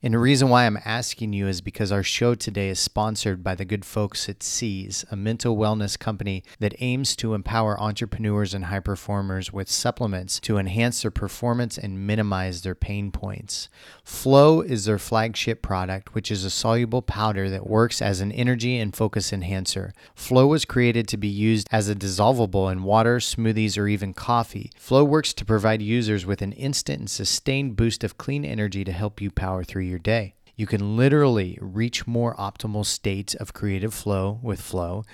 And 0.00 0.14
the 0.14 0.20
reason 0.20 0.48
why 0.48 0.64
I'm 0.64 0.78
asking 0.85 1.33
you 1.33 1.48
is 1.48 1.61
because 1.61 1.90
our 1.90 2.04
show 2.04 2.37
today 2.37 2.68
is 2.68 2.78
sponsored 2.78 3.42
by 3.42 3.57
the 3.57 3.64
good 3.64 3.85
folks 3.85 4.28
at 4.28 4.38
Siiz, 4.38 5.04
a 5.11 5.16
mental 5.16 5.57
wellness 5.57 5.98
company 5.98 6.44
that 6.61 6.76
aims 6.78 7.16
to 7.16 7.35
empower 7.35 7.81
entrepreneurs 7.81 8.54
and 8.54 8.66
high 8.66 8.78
performers 8.78 9.52
with 9.52 9.68
supplements 9.68 10.38
to 10.38 10.57
enhance 10.57 11.02
their 11.02 11.11
performance 11.11 11.76
and 11.76 12.07
minimize 12.07 12.62
their 12.62 12.76
pain 12.76 13.11
points. 13.11 13.68
Flow 14.04 14.61
is 14.61 14.85
their 14.85 15.00
flagship 15.00 15.62
product, 15.62 16.14
which 16.14 16.31
is 16.31 16.44
a 16.44 16.50
soluble 16.50 17.02
powder 17.02 17.50
that 17.50 17.66
works 17.66 18.00
as 18.00 18.20
an 18.20 18.31
energy 18.31 18.78
and 18.78 18.94
focus 18.94 19.33
enhancer. 19.33 19.92
Flow 20.14 20.46
was 20.46 20.64
created 20.64 21.08
to 21.09 21.16
be 21.16 21.29
used 21.29 21.66
as 21.71 21.88
a 21.88 21.94
dissolvable 21.94 22.71
in 22.71 22.83
water, 22.83 23.18
smoothies, 23.18 23.79
or 23.79 23.88
even 23.88 24.14
coffee. 24.14 24.71
Flow 24.77 25.05
works 25.05 25.33
to 25.35 25.44
provide 25.44 25.83
users 25.83 26.25
with 26.25 26.42
an 26.42 26.53
instant 26.53 27.01
and 27.01 27.11
sustained 27.11 27.77
boost 27.77 28.05
of 28.05 28.18
clean 28.18 28.44
energy 28.44 28.85
to 28.85 28.92
help 28.92 29.21
you 29.21 29.31
power 29.31 29.64
through 29.64 29.83
your 29.83 29.99
day. 29.99 30.35
You 30.59 30.66
can 30.66 30.97
literally 30.97 31.57
reach 31.61 32.09
more 32.09 32.35
optimal 32.35 32.85
states 32.85 33.33
of 33.35 33.53
creative 33.53 33.94
flow 33.94 34.40
with 34.42 34.61
flow, 34.61 35.05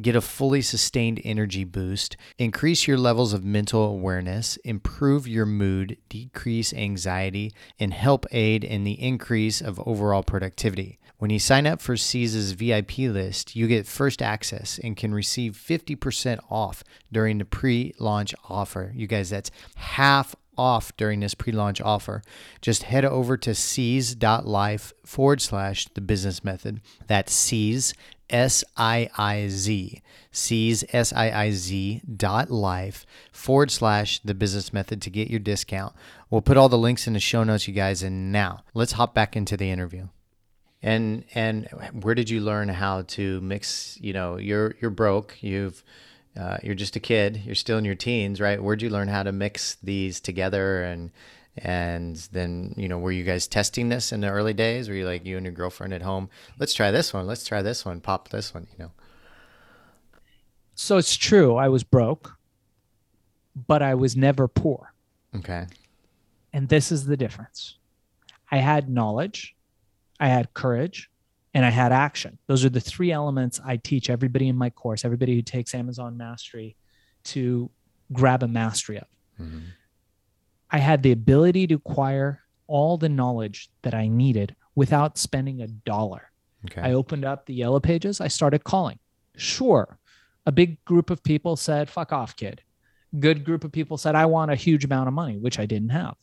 get 0.00 0.14
a 0.14 0.20
fully 0.20 0.62
sustained 0.62 1.20
energy 1.24 1.64
boost, 1.64 2.16
increase 2.38 2.86
your 2.86 2.98
levels 2.98 3.32
of 3.32 3.42
mental 3.42 3.82
awareness, 3.82 4.58
improve 4.58 5.26
your 5.26 5.44
mood, 5.44 5.96
decrease 6.08 6.72
anxiety, 6.72 7.52
and 7.80 7.92
help 7.92 8.26
aid 8.30 8.62
in 8.62 8.84
the 8.84 9.02
increase 9.02 9.60
of 9.60 9.82
overall 9.84 10.22
productivity. 10.22 11.00
When 11.22 11.30
you 11.30 11.38
sign 11.38 11.68
up 11.68 11.80
for 11.80 11.96
Siiz's 11.96 12.50
VIP 12.50 12.98
list, 12.98 13.54
you 13.54 13.68
get 13.68 13.86
first 13.86 14.20
access 14.20 14.80
and 14.82 14.96
can 14.96 15.14
receive 15.14 15.52
50% 15.52 16.40
off 16.50 16.82
during 17.12 17.38
the 17.38 17.44
pre 17.44 17.94
launch 18.00 18.34
offer. 18.48 18.90
You 18.92 19.06
guys, 19.06 19.30
that's 19.30 19.52
half 19.76 20.34
off 20.58 20.96
during 20.96 21.20
this 21.20 21.34
pre-launch 21.34 21.80
offer. 21.80 22.22
Just 22.60 22.82
head 22.82 23.04
over 23.04 23.36
to 23.36 23.50
siiz.life 23.50 24.92
forward 25.06 25.40
slash 25.40 25.86
the 25.94 26.00
business 26.00 26.42
method. 26.42 26.80
That's 27.06 27.32
siiz, 27.32 27.94
S-I-I-Z, 28.28 30.02
siiz, 30.32 30.84
S-I-I-Z 30.92 32.02
dot 32.16 32.50
life 32.50 33.06
forward 33.30 33.70
slash 33.70 34.18
the 34.24 34.34
business 34.34 34.72
method 34.72 35.00
to 35.02 35.08
get 35.08 35.30
your 35.30 35.38
discount. 35.38 35.94
We'll 36.30 36.42
put 36.42 36.56
all 36.56 36.68
the 36.68 36.76
links 36.76 37.06
in 37.06 37.12
the 37.12 37.20
show 37.20 37.44
notes, 37.44 37.68
you 37.68 37.74
guys. 37.74 38.02
And 38.02 38.32
now 38.32 38.64
let's 38.74 38.92
hop 38.92 39.14
back 39.14 39.36
into 39.36 39.56
the 39.56 39.70
interview. 39.70 40.08
And 40.82 41.24
and 41.34 41.68
where 41.92 42.14
did 42.14 42.28
you 42.28 42.40
learn 42.40 42.68
how 42.68 43.02
to 43.02 43.40
mix? 43.40 43.98
You 44.00 44.12
know, 44.12 44.36
you're 44.36 44.74
you're 44.80 44.90
broke. 44.90 45.36
You've 45.40 45.84
uh, 46.38 46.58
you're 46.62 46.74
just 46.74 46.96
a 46.96 47.00
kid. 47.00 47.42
You're 47.44 47.54
still 47.54 47.78
in 47.78 47.84
your 47.84 47.94
teens, 47.94 48.40
right? 48.40 48.62
Where'd 48.62 48.82
you 48.82 48.90
learn 48.90 49.08
how 49.08 49.22
to 49.22 49.32
mix 49.32 49.76
these 49.76 50.20
together? 50.20 50.82
And 50.82 51.10
and 51.56 52.16
then 52.32 52.74
you 52.76 52.88
know, 52.88 52.98
were 52.98 53.12
you 53.12 53.22
guys 53.22 53.46
testing 53.46 53.90
this 53.90 54.10
in 54.10 54.22
the 54.22 54.28
early 54.28 54.54
days? 54.54 54.88
Were 54.88 54.94
you 54.94 55.06
like 55.06 55.24
you 55.24 55.36
and 55.36 55.46
your 55.46 55.52
girlfriend 55.52 55.92
at 55.92 56.02
home? 56.02 56.30
Let's 56.58 56.74
try 56.74 56.90
this 56.90 57.14
one. 57.14 57.26
Let's 57.26 57.46
try 57.46 57.62
this 57.62 57.84
one. 57.84 58.00
Pop 58.00 58.30
this 58.30 58.52
one. 58.52 58.66
You 58.72 58.84
know. 58.84 58.90
So 60.74 60.96
it's 60.96 61.16
true, 61.16 61.56
I 61.56 61.68
was 61.68 61.84
broke, 61.84 62.36
but 63.54 63.82
I 63.82 63.94
was 63.94 64.16
never 64.16 64.48
poor. 64.48 64.94
Okay. 65.36 65.66
And 66.52 66.68
this 66.68 66.90
is 66.90 67.06
the 67.06 67.16
difference. 67.16 67.76
I 68.50 68.58
had 68.58 68.88
knowledge, 68.88 69.54
I 70.20 70.28
had 70.28 70.54
courage, 70.54 71.10
and 71.54 71.64
I 71.64 71.70
had 71.70 71.92
action. 71.92 72.38
Those 72.46 72.64
are 72.64 72.70
the 72.70 72.80
three 72.80 73.12
elements 73.12 73.60
I 73.64 73.76
teach 73.76 74.08
everybody 74.08 74.48
in 74.48 74.56
my 74.56 74.70
course, 74.70 75.04
everybody 75.04 75.34
who 75.34 75.42
takes 75.42 75.74
Amazon 75.74 76.16
Mastery 76.16 76.76
to 77.24 77.70
grab 78.12 78.42
a 78.42 78.48
mastery 78.48 78.98
of. 78.98 79.06
Mhm. 79.40 79.62
I 80.70 80.78
had 80.78 81.02
the 81.02 81.12
ability 81.12 81.66
to 81.68 81.74
acquire 81.74 82.42
all 82.66 82.96
the 82.96 83.08
knowledge 83.08 83.70
that 83.82 83.94
I 83.94 84.08
needed 84.08 84.56
without 84.74 85.18
spending 85.18 85.60
a 85.60 85.66
dollar. 85.66 86.30
Okay. 86.64 86.80
I 86.80 86.92
opened 86.92 87.24
up 87.24 87.44
the 87.44 87.54
yellow 87.54 87.80
pages. 87.80 88.20
I 88.20 88.28
started 88.28 88.64
calling. 88.64 88.98
Sure. 89.36 89.98
A 90.46 90.52
big 90.52 90.82
group 90.84 91.10
of 91.10 91.22
people 91.22 91.56
said, 91.56 91.90
fuck 91.90 92.12
off, 92.12 92.36
kid. 92.36 92.62
Good 93.18 93.44
group 93.44 93.64
of 93.64 93.72
people 93.72 93.98
said, 93.98 94.14
I 94.14 94.24
want 94.26 94.50
a 94.50 94.56
huge 94.56 94.84
amount 94.84 95.08
of 95.08 95.14
money, 95.14 95.36
which 95.36 95.58
I 95.58 95.66
didn't 95.66 95.90
have. 95.90 96.14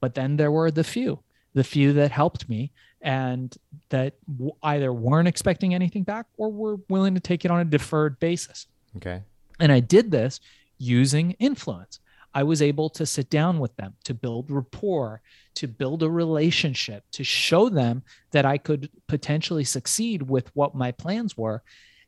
But 0.00 0.14
then 0.14 0.36
there 0.36 0.50
were 0.50 0.70
the 0.70 0.84
few 0.84 1.20
the 1.54 1.64
few 1.64 1.92
that 1.94 2.10
helped 2.10 2.48
me 2.48 2.72
and 3.00 3.56
that 3.90 4.14
w- 4.30 4.52
either 4.62 4.92
weren't 4.92 5.28
expecting 5.28 5.74
anything 5.74 6.02
back 6.02 6.26
or 6.36 6.50
were 6.50 6.76
willing 6.88 7.14
to 7.14 7.20
take 7.20 7.44
it 7.44 7.50
on 7.50 7.60
a 7.60 7.64
deferred 7.64 8.18
basis. 8.20 8.66
Okay. 8.96 9.22
And 9.60 9.72
I 9.72 9.80
did 9.80 10.10
this 10.10 10.40
using 10.78 11.32
influence. 11.32 12.00
I 12.34 12.42
was 12.42 12.60
able 12.62 12.90
to 12.90 13.06
sit 13.06 13.30
down 13.30 13.58
with 13.58 13.74
them 13.76 13.94
to 14.04 14.14
build 14.14 14.50
rapport, 14.50 15.22
to 15.54 15.66
build 15.66 16.02
a 16.02 16.10
relationship, 16.10 17.04
to 17.12 17.24
show 17.24 17.68
them 17.68 18.02
that 18.30 18.44
I 18.44 18.58
could 18.58 18.90
potentially 19.06 19.64
succeed 19.64 20.22
with 20.22 20.54
what 20.54 20.74
my 20.74 20.92
plans 20.92 21.36
were. 21.36 21.62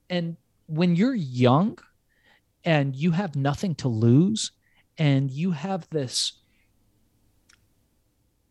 And 0.08 0.36
when 0.66 0.94
you're 0.94 1.14
young 1.14 1.78
and 2.64 2.94
you 2.94 3.12
have 3.12 3.34
nothing 3.34 3.74
to 3.76 3.88
lose 3.88 4.52
and 4.98 5.30
you 5.30 5.52
have 5.52 5.88
this 5.90 6.34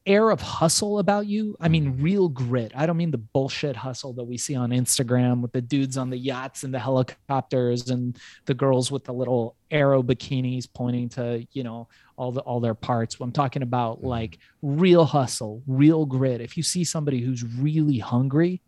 air 0.10 0.32
of 0.32 0.42
hustle 0.42 0.98
about 0.98 1.28
you. 1.28 1.56
I 1.60 1.70
mean, 1.70 2.02
real 2.02 2.30
grit. 2.30 2.72
I 2.76 2.88
don't 2.88 2.98
mean 2.98 3.12
the 3.12 3.20
bullshit 3.20 3.76
hustle 3.76 4.12
that 4.14 4.24
we 4.24 4.38
see 4.38 4.56
on 4.56 4.72
Instagram 4.72 5.40
with 5.40 5.52
the 5.52 5.62
dudes 5.62 5.98
on 5.98 6.10
the 6.10 6.18
yachts 6.18 6.64
and 6.64 6.74
the 6.74 6.80
helicopters 6.80 7.92
and 7.92 8.18
the 8.46 8.56
girls 8.56 8.92
with 8.92 9.04
the 9.04 9.14
little 9.14 9.56
arrow 9.70 10.02
bikinis 10.02 10.68
pointing 10.74 11.10
to, 11.10 11.46
you 11.52 11.64
know, 11.64 11.88
all 12.18 12.32
the 12.32 12.42
all 12.42 12.60
their 12.60 12.74
parts. 12.74 13.18
I'm 13.22 13.32
talking 13.32 13.62
about 13.62 14.00
mm-hmm. 14.00 14.08
like 14.08 14.40
real 14.64 15.06
hustle, 15.06 15.62
real 15.68 16.08
grit. 16.08 16.42
If 16.42 16.58
you 16.58 16.64
see 16.64 16.84
somebody 16.84 17.22
who's 17.22 17.44
really 17.44 18.00
hungry, 18.00 18.64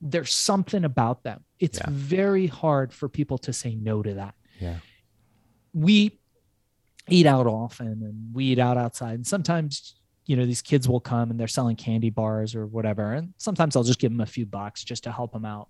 there's 0.00 0.32
something 0.32 0.84
about 0.84 1.22
them. 1.22 1.44
It's 1.60 1.78
Yeah. 1.78 1.90
very 1.90 2.46
hard 2.46 2.94
for 2.94 3.10
people 3.10 3.36
to 3.38 3.52
say 3.52 3.74
no 3.74 4.02
to 4.02 4.14
that 4.14 4.34
Yeah. 4.58 4.78
we 5.74 6.18
eat 7.08 7.26
out 7.26 7.46
often 7.46 7.86
and 7.86 8.34
we 8.34 8.46
eat 8.46 8.58
out 8.58 8.76
outside. 8.76 9.14
And 9.14 9.26
sometimes 9.26 9.94
you 10.26 10.36
know 10.36 10.44
these 10.44 10.62
kids 10.62 10.88
will 10.88 11.00
come 11.00 11.30
and 11.30 11.38
they're 11.38 11.46
selling 11.46 11.76
candy 11.76 12.10
bars 12.10 12.54
or 12.54 12.66
whatever. 12.66 13.12
And 13.12 13.32
sometimes 13.38 13.76
i'll 13.76 13.84
just 13.84 14.00
give 14.00 14.10
them 14.10 14.20
a 14.20 14.26
few 14.26 14.44
bucks 14.46 14.82
just 14.84 15.04
to 15.04 15.12
help 15.12 15.32
them 15.32 15.44
out. 15.44 15.68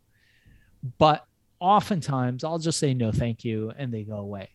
But 0.98 1.26
oftentimes 1.60 2.44
i'll 2.44 2.58
just 2.58 2.78
say 2.78 2.94
no 2.94 3.12
thank 3.12 3.44
you 3.44 3.72
and 3.76 3.92
they 3.92 4.02
go 4.02 4.16
away. 4.16 4.50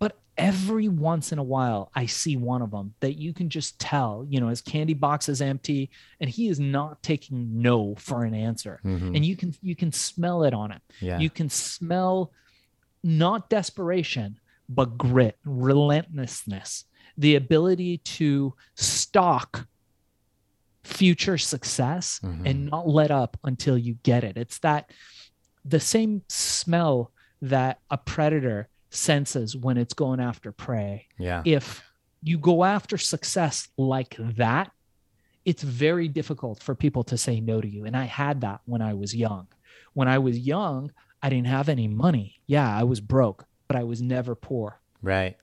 But 0.00 0.18
every 0.36 0.88
once 0.88 1.30
in 1.30 1.38
a 1.38 1.42
while 1.42 1.90
i 1.94 2.06
see 2.06 2.36
one 2.36 2.62
of 2.62 2.72
them 2.72 2.94
that 3.00 3.14
you 3.14 3.32
can 3.32 3.48
just 3.48 3.78
tell 3.78 4.26
you 4.28 4.40
know 4.40 4.48
his 4.48 4.60
candy 4.60 4.94
box 4.94 5.28
is 5.28 5.40
empty 5.40 5.88
and 6.20 6.28
he 6.28 6.48
is 6.48 6.58
not 6.58 7.00
taking 7.04 7.62
no 7.62 7.94
for 7.96 8.24
an 8.24 8.34
answer. 8.34 8.80
Mhm. 8.84 9.14
and 9.14 9.24
you 9.24 9.36
can 9.36 9.54
you 9.62 9.76
can 9.76 9.92
smell 9.92 10.42
it 10.42 10.52
on 10.52 10.72
him. 10.72 10.80
Yeah. 11.00 11.18
you 11.20 11.30
can 11.30 11.48
smell 11.48 12.32
not 13.04 13.48
desperation 13.50 14.38
but 14.68 14.96
grit 14.98 15.36
relentlessness 15.44 16.84
the 17.16 17.34
ability 17.36 17.98
to 17.98 18.54
stalk 18.74 19.66
future 20.82 21.38
success 21.38 22.20
Mhm. 22.22 22.42
and 22.46 22.66
not 22.66 22.88
let 22.88 23.10
up 23.10 23.38
until 23.44 23.78
you 23.78 23.94
get 24.02 24.24
it 24.24 24.36
it's 24.36 24.58
that 24.58 24.90
the 25.64 25.80
same 25.80 26.22
smell 26.28 27.10
that 27.40 27.78
a 27.90 27.96
predator 27.98 28.68
senses 28.90 29.56
when 29.56 29.76
it's 29.76 29.94
going 29.94 30.20
after 30.20 30.52
prey 30.52 31.06
yeah. 31.18 31.42
if 31.44 31.82
you 32.22 32.38
go 32.38 32.64
after 32.64 32.96
success 32.96 33.68
like 33.76 34.16
that, 34.18 34.70
it's 35.44 35.62
very 35.62 36.08
difficult 36.08 36.62
for 36.62 36.74
people 36.74 37.04
to 37.04 37.18
say 37.18 37.38
no 37.38 37.60
to 37.60 37.68
you. 37.68 37.84
And 37.84 37.94
I 37.94 38.04
had 38.04 38.40
that 38.40 38.62
when 38.64 38.80
I 38.80 38.94
was 38.94 39.14
young. 39.14 39.46
When 39.92 40.08
I 40.08 40.16
was 40.18 40.38
young, 40.38 40.90
I 41.22 41.28
didn't 41.28 41.48
have 41.48 41.68
any 41.68 41.86
money. 41.86 42.40
Yeah, 42.46 42.66
I 42.74 42.84
was 42.84 43.02
broke, 43.02 43.44
but 43.68 43.76
I 43.76 43.84
was 43.84 44.00
never 44.00 44.34
poor. 44.34 44.80
Right. 45.02 45.36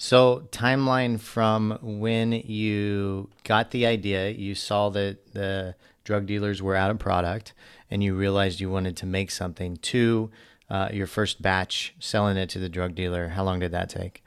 So, 0.00 0.46
timeline 0.52 1.18
from 1.18 1.78
when 1.82 2.32
you 2.32 3.30
got 3.42 3.72
the 3.72 3.86
idea, 3.86 4.30
you 4.30 4.54
saw 4.54 4.90
that 4.90 5.32
the 5.32 5.74
drug 6.04 6.26
dealers 6.26 6.62
were 6.62 6.76
out 6.76 6.90
of 6.90 6.98
product, 7.00 7.52
and 7.90 8.02
you 8.02 8.14
realized 8.14 8.60
you 8.60 8.70
wanted 8.70 8.96
to 8.98 9.06
make 9.06 9.30
something, 9.30 9.76
to 9.78 10.30
uh, 10.70 10.88
your 10.92 11.06
first 11.06 11.42
batch 11.42 11.94
selling 11.98 12.36
it 12.36 12.48
to 12.50 12.60
the 12.60 12.68
drug 12.68 12.94
dealer. 12.94 13.28
How 13.28 13.42
long 13.42 13.58
did 13.58 13.72
that 13.72 13.88
take? 13.88 14.22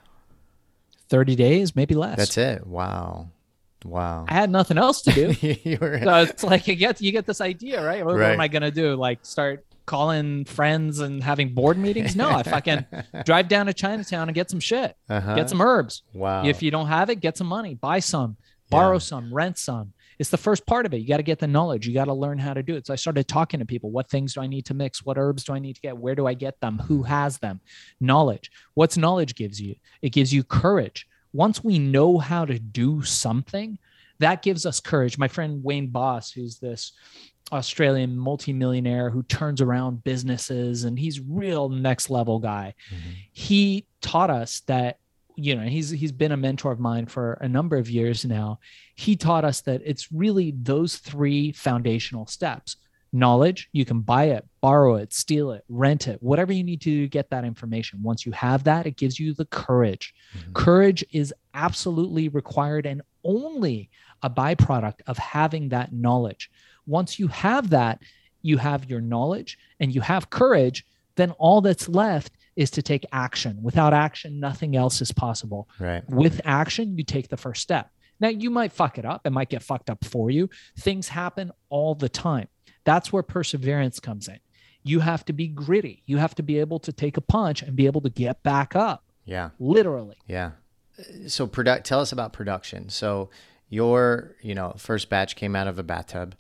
30 1.08 1.36
days, 1.36 1.76
maybe 1.76 1.96
less. 1.96 2.18
That's 2.18 2.38
it. 2.38 2.68
Wow. 2.68 3.30
Wow. 3.86 4.26
I 4.28 4.34
had 4.34 4.50
nothing 4.50 4.78
else 4.78 5.02
to 5.04 5.12
do. 5.12 5.28
were, 5.82 6.00
so 6.04 6.16
it's 6.22 6.44
like 6.44 6.68
you 6.68 6.76
get 6.76 7.02
you 7.02 7.12
get 7.12 7.26
this 7.26 7.42
idea, 7.42 7.86
right? 7.86 8.06
What, 8.06 8.16
what 8.16 8.24
am 8.24 8.40
I 8.40 8.48
gonna 8.48 8.72
do? 8.72 8.96
Like 8.96 9.26
start 9.26 9.66
calling 9.86 10.46
friends 10.46 11.00
and 11.00 11.24
having 11.24 11.54
board 11.54 11.78
meetings? 11.78 12.15
No, 12.15 12.30
I 12.30 12.44
fucking 12.44 12.86
drive 13.26 13.48
down 13.48 13.65
to 13.67 13.74
Chinatown 13.74 14.28
and 14.30 14.36
get 14.36 14.50
some 14.50 14.60
shit. 14.60 14.96
uh-huh. 15.10 15.36
Get 15.36 15.50
some 15.50 15.62
herbs. 15.62 16.04
Wow. 16.13 16.46
If 16.46 16.62
you 16.62 16.72
don't 16.72 16.88
have 16.88 17.10
it, 17.10 17.20
get 17.20 17.38
some 17.38 17.48
money, 17.48 17.76
buy 17.76 18.00
some, 18.00 18.38
borrow 18.70 18.94
Yeah. 18.96 19.00
some, 19.00 19.34
rent 19.34 19.58
some. 19.58 19.94
It's 20.20 20.30
the 20.30 20.38
first 20.38 20.67
part 20.67 20.86
of 20.86 20.94
it. 20.94 20.98
You 20.98 21.08
got 21.08 21.17
to 21.17 21.24
get 21.24 21.39
the 21.39 21.48
knowledge. 21.48 21.88
You 21.88 21.96
got 21.96 22.06
to 22.06 22.13
learn 22.13 22.38
how 22.38 22.54
to 22.54 22.62
do 22.62 22.76
it. 22.76 22.86
So 22.86 22.94
I 22.94 22.96
started 22.96 23.28
talking 23.28 23.60
to 23.60 23.65
people. 23.65 23.89
What 23.89 24.08
things 24.08 24.36
do 24.36 24.41
I 24.41 24.46
need 24.48 24.67
to 24.67 24.76
mix? 24.76 25.04
What 25.04 25.17
herbs 25.17 25.44
do 25.44 25.54
I 25.54 25.60
need 25.60 25.74
to 25.76 25.82
get? 25.82 25.98
Where 25.98 26.13
do 26.13 26.28
I 26.28 26.36
get 26.36 26.60
them? 26.62 26.78
Who 26.88 27.02
has 27.04 27.39
them? 27.39 27.60
Knowledge. 28.00 28.52
What's 28.76 28.98
knowledge 28.98 29.34
gives 29.34 29.60
you? 29.60 29.76
It 30.04 30.10
gives 30.12 30.32
you 30.32 30.44
courage. 30.44 31.08
Once 31.34 31.63
we 31.63 31.80
know 31.80 32.20
how 32.20 32.46
to 32.46 32.60
do 32.60 33.02
something, 33.02 33.80
that 34.20 34.44
gives 34.44 34.67
us 34.67 34.80
courage. 34.80 35.17
My 35.17 35.28
friend 35.28 35.63
Wayne 35.63 35.88
Boss, 35.88 36.32
who's 36.32 36.60
this 36.60 36.91
Australian 37.51 38.17
multimillionaire 38.17 39.10
who 39.10 39.23
turns 39.23 39.62
around 39.62 40.04
businesses 40.04 40.84
and 40.86 40.97
he's 40.97 41.19
real 41.19 41.69
next 41.69 42.10
level 42.10 42.39
guy. 42.39 42.73
Mhm. 42.89 43.15
He 43.32 43.86
taught 44.01 44.30
us 44.30 44.62
that 44.62 44.97
you 45.36 45.56
know 45.56 45.63
he's 45.63 45.89
he's 45.89 46.12
been 46.12 46.32
a 46.34 46.38
mentor 46.38 46.71
of 46.71 46.80
mine 46.80 47.06
for 47.06 47.34
a 47.34 47.47
number 47.47 47.77
of 47.77 47.89
years 47.89 48.25
now. 48.25 48.60
He 48.95 49.15
taught 49.15 49.45
us 49.45 49.62
that 49.62 49.82
it's 49.86 50.12
really 50.12 50.54
those 50.62 50.97
three 50.97 51.51
foundational 51.51 52.25
steps. 52.27 52.77
Knowledge, 53.13 53.67
you 53.73 53.84
can 53.84 53.99
buy 53.99 54.25
it, 54.25 54.45
borrow 54.62 54.95
it, 54.95 55.12
steal 55.12 55.51
it, 55.51 55.65
rent 55.67 56.08
it, 56.08 56.21
whatever 56.23 56.54
you 56.54 56.63
need 56.63 56.80
to 56.82 57.08
get 57.10 57.30
that 57.32 57.43
information. 57.43 58.01
Once 58.01 58.25
you 58.25 58.32
have 58.32 58.63
that, 58.63 58.86
it 58.86 58.95
gives 58.95 59.19
you 59.19 59.34
the 59.34 59.43
courage. 59.45 60.13
Mhm. 60.34 60.54
Courage 60.54 61.04
is 61.12 61.34
absolutely 61.54 62.30
required 62.30 62.86
and 62.86 63.01
only 63.25 63.89
a 64.23 64.29
byproduct 64.29 65.01
of 65.07 65.17
having 65.17 65.69
that 65.69 65.93
knowledge. 65.93 66.49
Once 66.86 67.19
you 67.19 67.27
have 67.27 67.69
that, 67.69 68.01
you 68.41 68.57
have 68.57 68.89
your 68.89 69.01
knowledge 69.01 69.57
and 69.79 69.93
you 69.93 70.01
have 70.01 70.29
courage, 70.29 70.86
then 71.15 71.31
all 71.31 71.62
that's 71.62 71.88
left 71.88 72.34
is 72.55 72.71
to 72.71 72.81
take 72.81 73.05
action. 73.12 73.62
Without 73.62 73.93
action, 73.93 74.39
nothing 74.39 74.75
else 74.75 75.01
is 75.01 75.12
possible. 75.12 75.69
Right. 75.79 76.07
With 76.10 76.41
action, 76.43 76.97
you 76.97 77.03
take 77.03 77.29
the 77.29 77.38
first 77.38 77.62
step. 77.62 77.89
Now, 78.19 78.27
you 78.29 78.49
might 78.51 78.71
fuck 78.71 78.97
it 78.97 79.05
up, 79.05 79.25
it 79.25 79.31
might 79.31 79.49
get 79.49 79.63
fucked 79.63 79.89
up 79.89 80.03
for 80.05 80.29
you. 80.29 80.49
Things 80.77 81.07
happen 81.07 81.51
all 81.69 81.95
the 81.95 82.10
time. 82.10 82.47
That's 82.84 83.12
where 83.12 83.23
perseverance 83.23 83.99
comes 83.99 84.27
in. 84.27 84.39
You 84.84 84.99
have 84.99 85.23
to 85.25 85.34
be 85.34 85.47
gritty. 85.47 86.03
You 86.05 86.17
have 86.17 86.36
to 86.36 86.43
be 86.43 86.60
able 86.60 86.79
to 86.79 86.91
take 86.91 87.17
a 87.17 87.21
punch 87.21 87.62
and 87.62 87.75
be 87.75 87.86
able 87.86 88.01
to 88.01 88.10
get 88.10 88.41
back 88.43 88.75
up, 88.75 89.03
Yeah. 89.25 89.49
literally. 89.60 90.17
Yeah. 90.27 90.51
So 91.27 91.47
product 91.47 91.86
tell 91.86 91.99
us 91.99 92.12
about 92.12 92.34
production. 92.34 92.89
So 92.89 93.29
your, 93.71 94.36
you 94.41 94.53
know, 94.53 94.75
first 94.77 95.10
batch 95.10 95.36
came 95.36 95.55
out 95.55 95.67
of 95.67 95.79
a 95.79 95.84
bathtub 95.84 96.36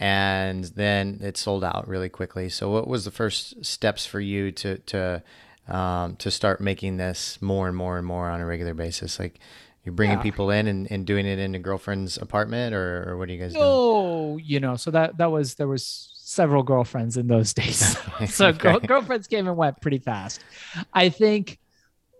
and 0.00 0.64
then 0.64 1.18
it 1.20 1.36
sold 1.36 1.64
out 1.64 1.86
really 1.88 2.08
quickly. 2.08 2.48
So 2.48 2.70
what 2.70 2.86
was 2.88 3.04
the 3.04 3.10
first 3.10 3.64
steps 3.64 4.06
for 4.06 4.20
you 4.20 4.52
to 4.52 4.78
to 4.78 5.22
um, 5.66 6.16
to 6.16 6.30
start 6.30 6.60
making 6.62 6.96
this 6.96 7.42
more 7.42 7.68
and 7.68 7.76
more 7.76 7.98
and 7.98 8.06
more 8.06 8.30
on 8.30 8.40
a 8.40 8.46
regular 8.46 8.74
basis? 8.74 9.18
Like 9.18 9.38
you're 9.84 9.92
bringing 9.92 10.18
Yeah. 10.18 10.22
people 10.22 10.50
in 10.50 10.66
and, 10.68 10.86
and 10.90 11.04
doing 11.04 11.26
it 11.26 11.38
in 11.40 11.54
a 11.54 11.58
girlfriend's 11.58 12.16
apartment 12.16 12.74
or, 12.74 13.10
or 13.10 13.16
what 13.18 13.28
are 13.28 13.32
you 13.32 13.40
guys? 13.40 13.54
Oh, 13.58 14.38
you 14.38 14.60
know, 14.60 14.76
so 14.76 14.90
that 14.92 15.18
that 15.18 15.30
was 15.32 15.56
there 15.56 15.68
was 15.68 16.12
several 16.14 16.62
girlfriends 16.62 17.16
in 17.16 17.26
those 17.26 17.52
days. 17.52 17.96
so 18.28 18.52
girl, 18.52 18.78
girlfriends 18.78 19.26
came 19.26 19.48
and 19.48 19.56
went 19.56 19.80
pretty 19.80 19.98
fast. 19.98 20.44
I 20.92 21.08
think 21.08 21.58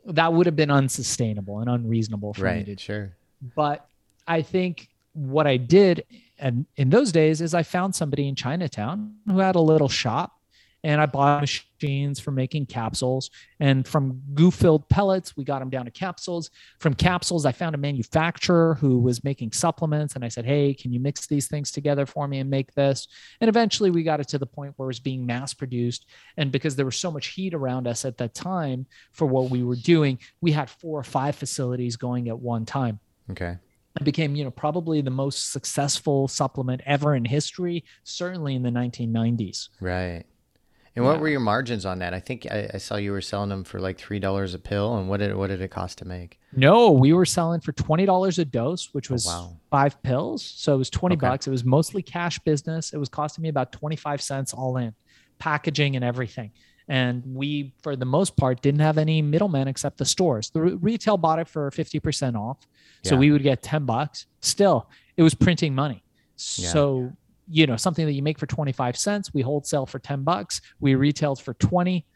that 0.07 0.33
would 0.33 0.47
have 0.47 0.57
been 0.57 0.71
unsustainable 0.71 1.61
and 1.61 1.69
unreasonable 1.71 2.35
for 2.35 2.45
me 2.53 2.65
to 2.65 2.71
Right, 2.73 2.81
sure. 2.81 3.17
but 3.55 3.87
I 4.29 4.43
think 4.43 4.89
what 5.15 5.47
I 5.47 5.57
did 5.57 6.05
and 6.39 6.67
in 6.77 6.91
those 6.91 7.11
days 7.11 7.41
is 7.41 7.55
I 7.55 7.65
found 7.65 7.95
somebody 7.95 8.29
in 8.29 8.37
Chinatown 8.37 9.17
who 9.27 9.39
had 9.39 9.57
a 9.57 9.61
little 9.61 9.89
shop 9.89 10.35
and 10.85 11.01
I 11.01 11.07
bought 11.07 11.41
machines 11.41 12.21
for 12.21 12.31
making 12.31 12.67
capsules. 12.67 13.31
And 13.59 13.87
from 13.87 14.23
goo 14.35 14.53
filled 14.53 14.89
pellets 14.89 15.37
we 15.37 15.43
got 15.43 15.59
them 15.59 15.71
down 15.71 15.87
to 15.87 15.91
capsules. 15.91 16.51
From 16.79 16.95
capsules 16.95 17.45
I 17.45 17.51
found 17.51 17.75
a 17.75 17.79
manufacturer 17.79 18.75
who 18.75 19.01
was 19.01 19.25
making 19.25 19.51
supplements 19.53 20.15
and 20.15 20.25
I 20.25 20.29
said 20.29 20.45
hey 20.45 20.75
can 20.75 20.93
you 20.93 21.01
mix 21.01 21.27
these 21.27 21.49
things 21.49 21.73
together 21.73 22.07
for 22.07 22.29
me 22.29 22.39
and 22.39 22.49
make 22.49 22.73
this? 22.75 23.09
And 23.41 23.49
eventually 23.49 23.91
we 23.91 24.05
got 24.05 24.21
it 24.21 24.29
to 24.29 24.39
the 24.39 24.47
point 24.47 24.75
where 24.77 24.87
it 24.87 24.91
was 24.91 25.01
being 25.01 25.27
mass 25.27 25.53
produced 25.53 26.07
and 26.37 26.53
because 26.53 26.77
there 26.77 26.87
was 26.87 26.97
so 26.97 27.11
much 27.11 27.29
heat 27.29 27.55
around 27.55 27.89
us 27.89 28.05
at 28.05 28.19
that 28.19 28.35
time 28.35 28.87
for 29.11 29.27
what 29.27 29.51
we 29.51 29.65
were 29.65 29.77
doing 29.77 30.19
we 30.41 30.53
had 30.53 30.71
four 30.71 31.01
or 31.01 31.05
five 31.05 31.35
facilities 31.35 31.97
going 31.97 32.29
at 32.29 32.39
one 32.39 32.65
time. 32.65 33.01
Okay. 33.31 33.57
It 34.01 34.05
became 34.05 34.35
you 34.37 34.45
know 34.45 34.51
probably 34.51 35.01
the 35.01 35.11
most 35.11 35.53
successful 35.53 36.29
supplement 36.29 36.81
ever 36.87 37.15
in 37.15 37.25
history 37.25 37.85
certainly 38.05 38.55
in 38.55 38.63
the 38.63 38.71
1990s 38.71 39.69
Right. 39.81 40.25
And 40.97 41.05
what 41.05 41.15
Yeah. 41.17 41.21
were 41.21 41.29
your 41.29 41.41
margins 41.41 41.87
on 41.87 42.01
that? 42.01 42.13
I 42.13 42.19
think 42.19 42.47
I, 42.51 42.71
I 42.75 42.79
saw 42.79 42.97
you 42.97 43.13
were 43.13 43.21
selling 43.21 43.51
them 43.51 43.63
for 43.63 43.79
like 43.79 43.99
three 43.99 44.19
dollars 44.19 44.53
a 44.55 44.59
pill. 44.59 44.97
And 44.97 45.09
what 45.09 45.19
did 45.21 45.37
what 45.37 45.47
did 45.47 45.61
it 45.61 45.69
cost 45.71 45.99
to 45.99 46.05
make? 46.05 46.41
No, 46.53 46.91
we 46.91 47.13
were 47.13 47.27
selling 47.27 47.61
for 47.61 47.71
twenty 47.71 48.05
dollars 48.05 48.41
a 48.41 48.45
dose, 48.45 48.89
which 48.93 49.09
oh, 49.09 49.15
was 49.15 49.25
Oh, 49.29 49.31
wow. 49.31 49.57
five 49.71 50.03
pills. 50.03 50.43
So 50.43 50.75
it 50.75 50.79
was 50.79 50.91
twenty 50.91 51.15
Okay. 51.15 51.29
bucks. 51.29 51.47
It 51.47 51.51
was 51.53 51.63
mostly 51.65 52.03
cash 52.03 52.41
business. 52.41 52.93
It 52.93 52.99
was 52.99 53.09
costing 53.09 53.43
me 53.43 53.49
about 53.49 53.71
twenty 53.71 53.95
five 53.95 54.21
cents 54.21 54.53
all 54.53 54.77
in, 54.77 54.93
packaging 55.39 55.95
and 55.95 56.05
everything. 56.05 56.51
And 56.89 57.23
we, 57.35 57.75
for 57.83 57.97
the 57.97 58.07
most 58.07 58.37
part, 58.37 58.63
didn't 58.63 58.81
have 58.81 58.97
any 58.97 59.21
middlemen 59.21 59.69
except 59.69 59.99
the 59.99 60.07
stores. 60.07 60.51
The 60.51 60.61
re- 60.63 60.75
retail 60.75 61.19
bought 61.19 61.39
it 61.39 61.47
for 61.47 61.71
fifty 61.71 62.01
percent 62.01 62.35
off, 62.35 62.67
so 63.05 63.15
we 63.15 63.31
would 63.31 63.43
get 63.43 63.63
ten 63.63 63.85
bucks. 63.85 64.27
Still, 64.41 64.89
it 65.17 65.23
was 65.23 65.35
printing 65.35 65.75
money. 65.75 66.03
Yeah. 66.57 66.69
So 66.71 67.13
you 67.51 67.67
know 67.67 67.77
something 67.77 68.07
that 68.07 68.13
you 68.13 68.23
make 68.23 68.39
for 68.39 68.47
twenty 68.47 68.73
five 68.73 68.97
cents, 68.97 69.35
we 69.35 69.43
wholesale 69.43 69.85
for 69.85 69.99
ten 69.99 70.23
bucks. 70.23 70.63
We 70.81 70.95
retailed 70.95 71.43
for 71.43 71.55
twenty, 71.55 72.07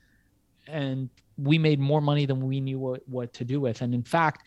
and 0.66 1.10
we 1.36 1.58
made 1.58 1.80
more 1.80 2.00
money 2.00 2.26
than 2.26 2.40
we 2.40 2.60
knew 2.60 2.78
what, 2.78 3.06
what 3.08 3.32
to 3.34 3.44
do 3.44 3.60
with. 3.60 3.82
And 3.82 3.94
in 3.94 4.02
fact, 4.02 4.46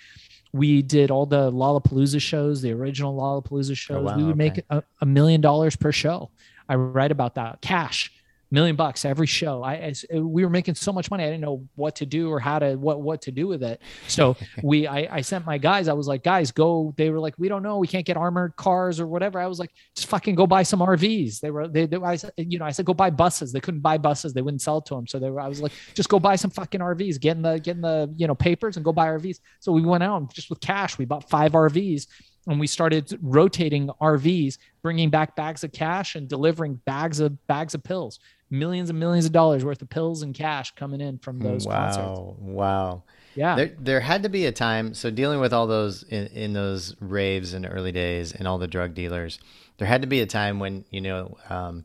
we 0.54 0.82
did 0.82 1.12
all 1.12 1.26
the 1.26 1.52
Lollapalooza 1.52 2.22
shows, 2.22 2.62
the 2.62 2.72
original 2.72 3.16
Lollapalooza 3.16 3.72
oh, 3.72 3.74
shows. 3.74 4.06
wow, 4.06 4.18
we 4.18 4.24
would 4.24 4.38
make 4.38 4.64
a, 4.70 4.84
a 5.02 5.06
million 5.06 5.42
dollars 5.42 5.76
per 5.76 5.92
show. 5.92 6.32
I 6.70 6.76
write 6.76 7.12
about 7.12 7.36
that 7.36 7.62
cash, 7.62 8.12
million 8.52 8.76
bucks 8.76 9.06
every 9.06 9.28
show. 9.28 9.64
I, 9.64 9.76
as 9.76 10.06
we 10.12 10.44
were 10.44 10.50
making 10.50 10.76
so 10.76 10.92
much 10.92 11.10
money, 11.12 11.24
I 11.24 11.28
didn't 11.28 11.42
know 11.42 11.68
what 11.76 11.96
to 11.98 12.06
do 12.06 12.30
or 12.30 12.40
how 12.40 12.60
to 12.60 12.76
what 12.76 13.02
what 13.02 13.22
to 13.24 13.32
do 13.32 13.48
with 13.48 13.64
it. 13.64 13.82
So 14.08 14.36
we, 14.64 14.88
I, 14.88 15.18
I 15.18 15.22
sent 15.22 15.46
my 15.46 15.58
guys. 15.58 15.88
I 15.88 15.94
was 15.94 16.08
like, 16.08 16.24
guys, 16.24 16.52
go. 16.52 16.94
They 16.98 17.10
were 17.10 17.20
like, 17.20 17.36
we 17.38 17.48
don't 17.48 17.64
know. 17.64 17.78
We 17.78 17.88
can't 17.88 18.06
get 18.06 18.18
armored 18.18 18.56
cars 18.56 19.00
or 19.00 19.08
whatever. 19.08 19.40
I 19.40 19.48
was 19.48 19.60
like, 19.60 19.72
just 19.96 20.08
fucking 20.08 20.36
go 20.36 20.48
buy 20.48 20.64
some 20.64 20.80
RVs. 20.80 21.40
They 21.40 21.52
were 21.52 21.68
they, 21.68 21.86
they 21.86 21.98
I 21.98 22.16
said, 22.16 22.32
you 22.38 22.60
know, 22.60 22.66
I 22.66 22.72
said 22.72 22.86
go 22.86 22.94
buy 22.94 23.10
buses. 23.10 23.52
They 23.52 23.60
couldn't 23.60 23.82
buy 23.82 23.98
buses. 23.98 24.34
They 24.34 24.42
wouldn't 24.42 24.62
sell 24.62 24.82
to 24.82 24.96
them. 24.96 25.08
So 25.08 25.20
they 25.20 25.30
were. 25.30 25.42
I 25.42 25.48
was 25.48 25.62
like, 25.62 25.74
just 25.94 26.10
go 26.10 26.20
buy 26.20 26.36
some 26.36 26.52
fucking 26.52 26.82
RVs. 26.82 27.20
Get 27.20 27.38
in 27.38 27.42
the 27.42 27.60
get 27.60 27.76
in 27.76 27.82
the 27.82 28.14
you 28.18 28.28
know 28.28 28.36
papers 28.36 28.78
and 28.78 28.86
go 28.86 28.94
buy 28.94 29.08
RVs. 29.08 29.40
So 29.60 29.72
we 29.72 29.82
went 29.82 30.04
out 30.04 30.18
and 30.18 30.34
just 30.34 30.50
with 30.50 30.60
cash. 30.60 30.98
We 30.98 31.06
bought 31.06 31.30
five 31.30 31.54
RVs 31.54 32.08
and 32.48 32.60
we 32.60 32.68
started 32.68 33.18
rotating 33.22 33.90
RVs, 34.02 34.58
bringing 34.82 35.10
back 35.10 35.36
bags 35.36 35.64
of 35.64 35.72
cash 35.72 36.16
and 36.16 36.28
delivering 36.28 36.76
bags 36.86 37.20
of 37.20 37.46
bags 37.48 37.74
of 37.74 37.84
pills, 37.84 38.20
millions 38.50 38.90
and 38.90 39.00
millions 39.00 39.26
of 39.26 39.32
dollars 39.32 39.66
worth 39.66 39.82
of 39.82 39.90
pills 39.90 40.22
and 40.22 40.34
cash 40.34 40.72
coming 40.76 41.02
in 41.02 41.18
from 41.18 41.40
those 41.40 41.66
concerts. 41.66 42.20
wow, 42.20 42.36
wow. 42.40 43.04
Yeah, 43.36 43.56
There, 43.56 43.72
there 43.78 44.00
had 44.00 44.24
to 44.24 44.30
be 44.30 44.46
a 44.46 44.52
time. 44.52 44.94
So 44.94 45.12
dealing 45.12 45.42
with 45.42 45.52
all 45.52 45.68
those 45.68 46.04
in, 46.04 46.28
in 46.28 46.54
those 46.54 46.96
raves 47.02 47.54
in 47.54 47.64
the 47.64 47.68
early 47.68 47.92
days 47.92 48.32
and 48.32 48.48
all 48.48 48.58
the 48.58 48.68
drug 48.68 48.94
dealers, 48.94 49.40
there 49.78 49.88
had 49.88 50.02
to 50.04 50.08
be 50.08 50.22
a 50.22 50.26
time 50.26 50.60
when 50.60 50.86
you 50.90 51.02
know. 51.02 51.38
Um, 51.50 51.84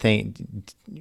think, 0.00 0.40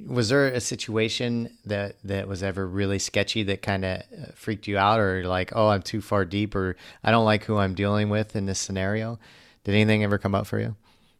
was 0.05 0.29
there 0.29 0.45
a 0.47 0.59
situation 0.61 1.49
that 1.65 1.95
that 2.03 2.27
was 2.27 2.43
ever 2.43 2.67
really 2.67 2.99
sketchy 2.99 3.41
that 3.43 3.61
kind 3.61 3.83
of 3.85 4.01
uh, 4.01 4.25
freaked 4.35 4.67
you 4.67 4.77
out, 4.77 4.99
or 4.99 5.23
like, 5.25 5.51
oh, 5.55 5.69
I'm 5.69 5.81
too 5.81 6.01
far 6.01 6.25
deep, 6.25 6.53
or 6.55 6.75
I 7.03 7.11
don't 7.11 7.25
like 7.25 7.45
who 7.45 7.57
I'm 7.57 7.73
dealing 7.73 8.09
with 8.09 8.35
in 8.35 8.45
this 8.45 8.59
scenario? 8.59 9.17
Did 9.63 9.73
anything 9.75 10.03
ever 10.03 10.17
come 10.17 10.35
up 10.35 10.45
for 10.47 10.59
you? 10.59 10.75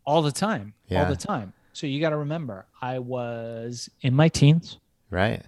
all 0.05 0.23
the 0.23 0.31
time, 0.31 0.73
Yeah. 0.87 1.03
all 1.03 1.09
the 1.09 1.15
time. 1.15 1.53
So 1.71 1.85
you 1.85 2.01
got 2.01 2.09
to 2.09 2.17
remember, 2.17 2.65
I 2.81 2.97
was 2.97 3.89
in 4.01 4.15
my 4.15 4.27
teens, 4.27 4.79
Right. 5.11 5.43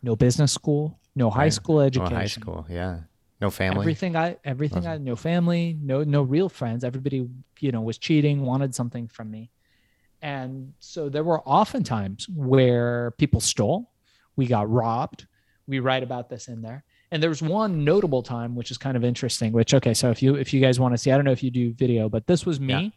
no 0.00 0.14
business 0.14 0.52
school, 0.52 0.96
no 1.16 1.28
high 1.28 1.44
Right. 1.44 1.52
school 1.52 1.80
education 1.80 2.12
no 2.12 2.16
high 2.16 2.26
school. 2.26 2.66
Yeah. 2.70 3.00
No 3.40 3.50
family. 3.50 3.80
Everything 3.80 4.14
I 4.16 4.36
everything 4.44 4.86
I 4.86 4.98
no 4.98 5.16
family, 5.16 5.76
no 5.82 6.04
no 6.04 6.22
real 6.22 6.48
friends. 6.48 6.84
Everybody, 6.84 7.28
you 7.58 7.72
know, 7.72 7.80
was 7.80 7.98
cheating, 7.98 8.42
wanted 8.42 8.74
something 8.76 9.08
from 9.08 9.30
me. 9.30 9.50
And 10.22 10.74
so 10.80 11.08
there 11.08 11.24
were 11.24 11.40
often 11.48 11.82
times 11.82 12.28
where 12.28 13.12
people 13.12 13.40
stole, 13.40 13.90
we 14.36 14.46
got 14.46 14.70
robbed. 14.70 15.26
We 15.66 15.78
write 15.80 16.02
about 16.02 16.28
this 16.28 16.48
in 16.48 16.62
there. 16.62 16.84
And 17.12 17.22
there 17.22 17.30
was 17.30 17.42
one 17.42 17.84
notable 17.84 18.22
time 18.22 18.54
which 18.54 18.70
is 18.70 18.78
kind 18.78 18.96
of 18.96 19.04
interesting, 19.04 19.52
which 19.52 19.74
okay, 19.74 19.94
so 19.94 20.10
if 20.10 20.22
you 20.22 20.34
if 20.36 20.52
you 20.54 20.60
guys 20.60 20.78
want 20.78 20.94
to 20.94 20.98
see, 20.98 21.10
I 21.10 21.16
don't 21.16 21.24
know 21.24 21.32
if 21.32 21.42
you 21.42 21.50
do 21.50 21.72
video, 21.72 22.08
but 22.08 22.26
this 22.26 22.44
was 22.46 22.60
me 22.60 22.72
Yeah. 22.72 22.88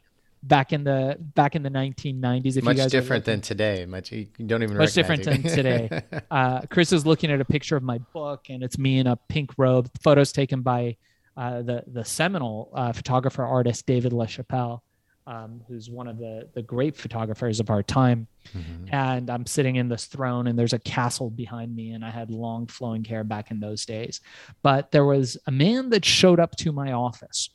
back 0.43 0.71
in 0.73 0.83
the 0.83 1.17
back 1.19 1.55
in 1.55 1.63
the 1.63 1.69
1990s 1.69 2.57
if 2.57 2.63
much 2.63 2.77
you 2.77 2.83
guys 2.83 2.87
are 2.93 2.99
different 2.99 3.25
than 3.25 3.41
today. 3.41 3.85
Much 3.87 4.11
you 4.11 4.27
don't 4.45 4.61
even 4.61 4.77
much 4.77 4.93
different 4.93 5.25
it. 5.25 5.29
than 5.31 5.43
today. 5.43 5.89
Uh, 6.31 6.61
Chris 6.69 6.91
is 6.91 7.05
looking 7.05 7.31
at 7.31 7.41
a 7.41 7.45
picture 7.45 7.75
of 7.75 7.83
my 7.83 7.97
book, 8.13 8.45
and 8.49 8.63
it's 8.63 8.77
me 8.77 8.97
in 8.99 9.07
a 9.07 9.15
pink 9.15 9.51
robe. 9.57 9.89
Photos 10.03 10.31
taken 10.31 10.61
by 10.61 10.95
uh, 11.37 11.61
the 11.63 11.83
the 11.87 12.03
seminal 12.05 12.69
uh, 12.75 12.91
photographer 12.91 13.43
artist 13.43 13.85
David 13.87 14.11
LaChapelle, 14.13 14.81
um, 15.25 15.61
who's 15.67 15.89
one 15.89 16.07
of 16.07 16.17
the 16.17 16.49
the 16.53 16.61
great 16.61 16.95
photographers 16.95 17.59
of 17.59 17.69
our 17.69 17.81
time. 17.83 18.27
Mhm. 18.53 18.93
And 18.93 19.29
I'm 19.29 19.45
sitting 19.45 19.77
in 19.77 19.87
this 19.87 20.05
throne, 20.05 20.47
and 20.47 20.57
there's 20.59 20.73
a 20.73 20.79
castle 20.79 21.29
behind 21.29 21.75
me, 21.75 21.91
and 21.91 22.03
I 22.03 22.09
had 22.09 22.29
long 22.29 22.67
flowing 22.67 23.03
hair 23.03 23.23
back 23.23 23.51
in 23.51 23.59
those 23.59 23.85
days. 23.85 24.19
But 24.61 24.91
there 24.91 25.05
was 25.05 25.37
a 25.47 25.51
man 25.51 25.89
that 25.91 26.03
showed 26.03 26.39
up 26.39 26.55
to 26.57 26.71
my 26.71 26.91
office, 26.91 27.49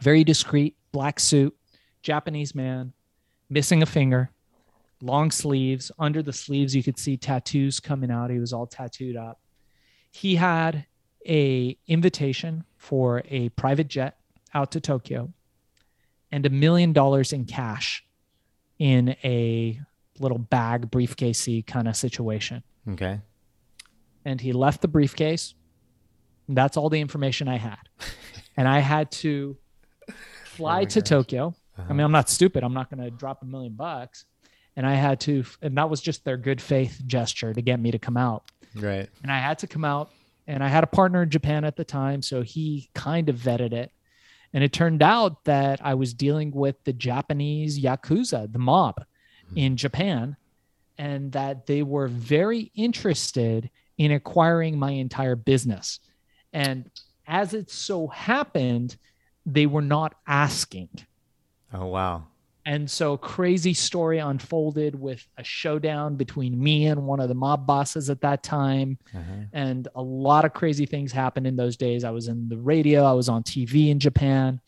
very 0.00 0.22
discreet, 0.24 0.76
black 0.92 1.18
suit, 1.18 1.56
Japanese 2.02 2.54
man, 2.54 2.92
missing 3.48 3.82
a 3.82 3.86
finger 3.86 4.30
long 5.02 5.30
sleeves. 5.30 5.90
Under 5.98 6.22
the 6.22 6.32
sleeves, 6.32 6.74
you 6.74 6.82
could 6.82 6.98
see 6.98 7.16
tattoos 7.16 7.80
coming 7.80 8.10
out. 8.10 8.30
He 8.30 8.38
was 8.38 8.52
all 8.52 8.66
tattooed 8.66 9.16
up. 9.16 9.40
He 10.10 10.36
had 10.36 10.86
a 11.28 11.76
invitation 11.86 12.64
for 12.76 13.22
a 13.28 13.48
private 13.50 13.88
jet 13.88 14.18
out 14.54 14.70
to 14.72 14.80
Tokyo 14.80 15.32
and 16.36 16.44
a 16.44 16.50
million 16.50 16.92
dollars 16.92 17.32
in 17.32 17.46
cash 17.46 18.04
in 18.78 19.16
a 19.24 19.80
little 20.18 20.36
bag 20.36 20.90
briefcasey 20.90 21.66
kind 21.66 21.88
of 21.88 21.96
situation. 21.96 22.62
Okay. 22.90 23.20
And 24.26 24.38
he 24.38 24.52
left 24.52 24.82
the 24.82 24.88
briefcase. 24.88 25.54
That's 26.46 26.76
all 26.76 26.90
the 26.90 27.00
information 27.00 27.48
I 27.48 27.56
had. 27.56 27.78
and 28.58 28.68
I 28.68 28.80
had 28.80 29.10
to 29.12 29.56
fly 30.44 30.80
my 30.80 30.84
to 30.84 31.00
gosh. 31.00 31.08
Tokyo. 31.08 31.54
Uh-huh. 31.78 31.86
I 31.88 31.92
mean, 31.94 32.04
I'm 32.04 32.12
not 32.12 32.28
stupid. 32.28 32.62
I'm 32.62 32.74
not 32.74 32.90
going 32.90 33.02
to 33.02 33.10
drop 33.10 33.40
a 33.40 33.46
million 33.46 33.72
bucks. 33.72 34.26
And 34.76 34.86
I 34.86 34.92
had 34.92 35.20
to, 35.20 35.42
and 35.62 35.78
that 35.78 35.88
was 35.88 36.02
just 36.02 36.26
their 36.26 36.36
good 36.36 36.60
faith 36.60 37.00
gesture 37.06 37.54
to 37.54 37.62
get 37.62 37.80
me 37.80 37.92
to 37.92 37.98
come 37.98 38.18
out. 38.18 38.50
Right. 38.74 39.08
And 39.22 39.32
I 39.32 39.38
had 39.38 39.58
to 39.60 39.66
come 39.66 39.86
out. 39.86 40.10
And 40.46 40.62
I 40.62 40.68
had 40.68 40.84
a 40.84 40.86
partner 40.86 41.22
in 41.22 41.30
Japan 41.30 41.64
at 41.64 41.76
the 41.76 41.84
time. 41.84 42.20
So 42.20 42.42
he 42.42 42.90
kind 42.94 43.30
of 43.30 43.36
vetted 43.36 43.72
it. 43.72 43.90
And 44.52 44.64
it 44.64 44.72
turned 44.72 45.02
out 45.02 45.44
that 45.44 45.80
I 45.84 45.94
was 45.94 46.14
dealing 46.14 46.50
with 46.50 46.82
the 46.84 46.92
Japanese 46.92 47.78
Yakuza, 47.80 48.50
the 48.52 48.58
mob 48.58 49.04
hmm. 49.50 49.58
in 49.58 49.76
Japan, 49.76 50.36
and 50.98 51.32
that 51.32 51.66
they 51.66 51.82
were 51.82 52.08
very 52.08 52.70
interested 52.74 53.70
in 53.98 54.12
acquiring 54.12 54.78
my 54.78 54.92
entire 54.92 55.36
business. 55.36 56.00
And 56.52 56.90
as 57.26 57.54
it 57.54 57.70
so 57.70 58.08
happened, 58.08 58.96
they 59.44 59.66
were 59.66 59.82
not 59.82 60.14
asking. 60.26 60.88
Oh 61.72 61.86
wow. 61.86 62.24
And 62.66 62.90
so 62.90 63.16
crazy 63.16 63.72
story 63.72 64.18
unfolded 64.18 65.00
with 65.00 65.24
a 65.38 65.44
showdown 65.44 66.16
between 66.16 66.60
me 66.60 66.86
and 66.86 67.06
one 67.06 67.20
of 67.20 67.28
the 67.28 67.34
mob 67.34 67.64
bosses 67.64 68.10
at 68.10 68.20
that 68.22 68.42
time. 68.42 68.98
Uh-huh. 69.14 69.44
And 69.52 69.86
a 69.94 70.02
lot 70.02 70.44
of 70.44 70.52
crazy 70.52 70.84
things 70.84 71.12
happened 71.12 71.46
in 71.46 71.54
those 71.54 71.76
days. 71.76 72.02
I 72.02 72.10
was 72.10 72.26
in 72.26 72.48
the 72.48 72.56
radio, 72.56 73.04
I 73.04 73.12
was 73.12 73.28
on 73.28 73.44
TV 73.44 73.90
in 73.90 74.00
Japan. 74.00 74.60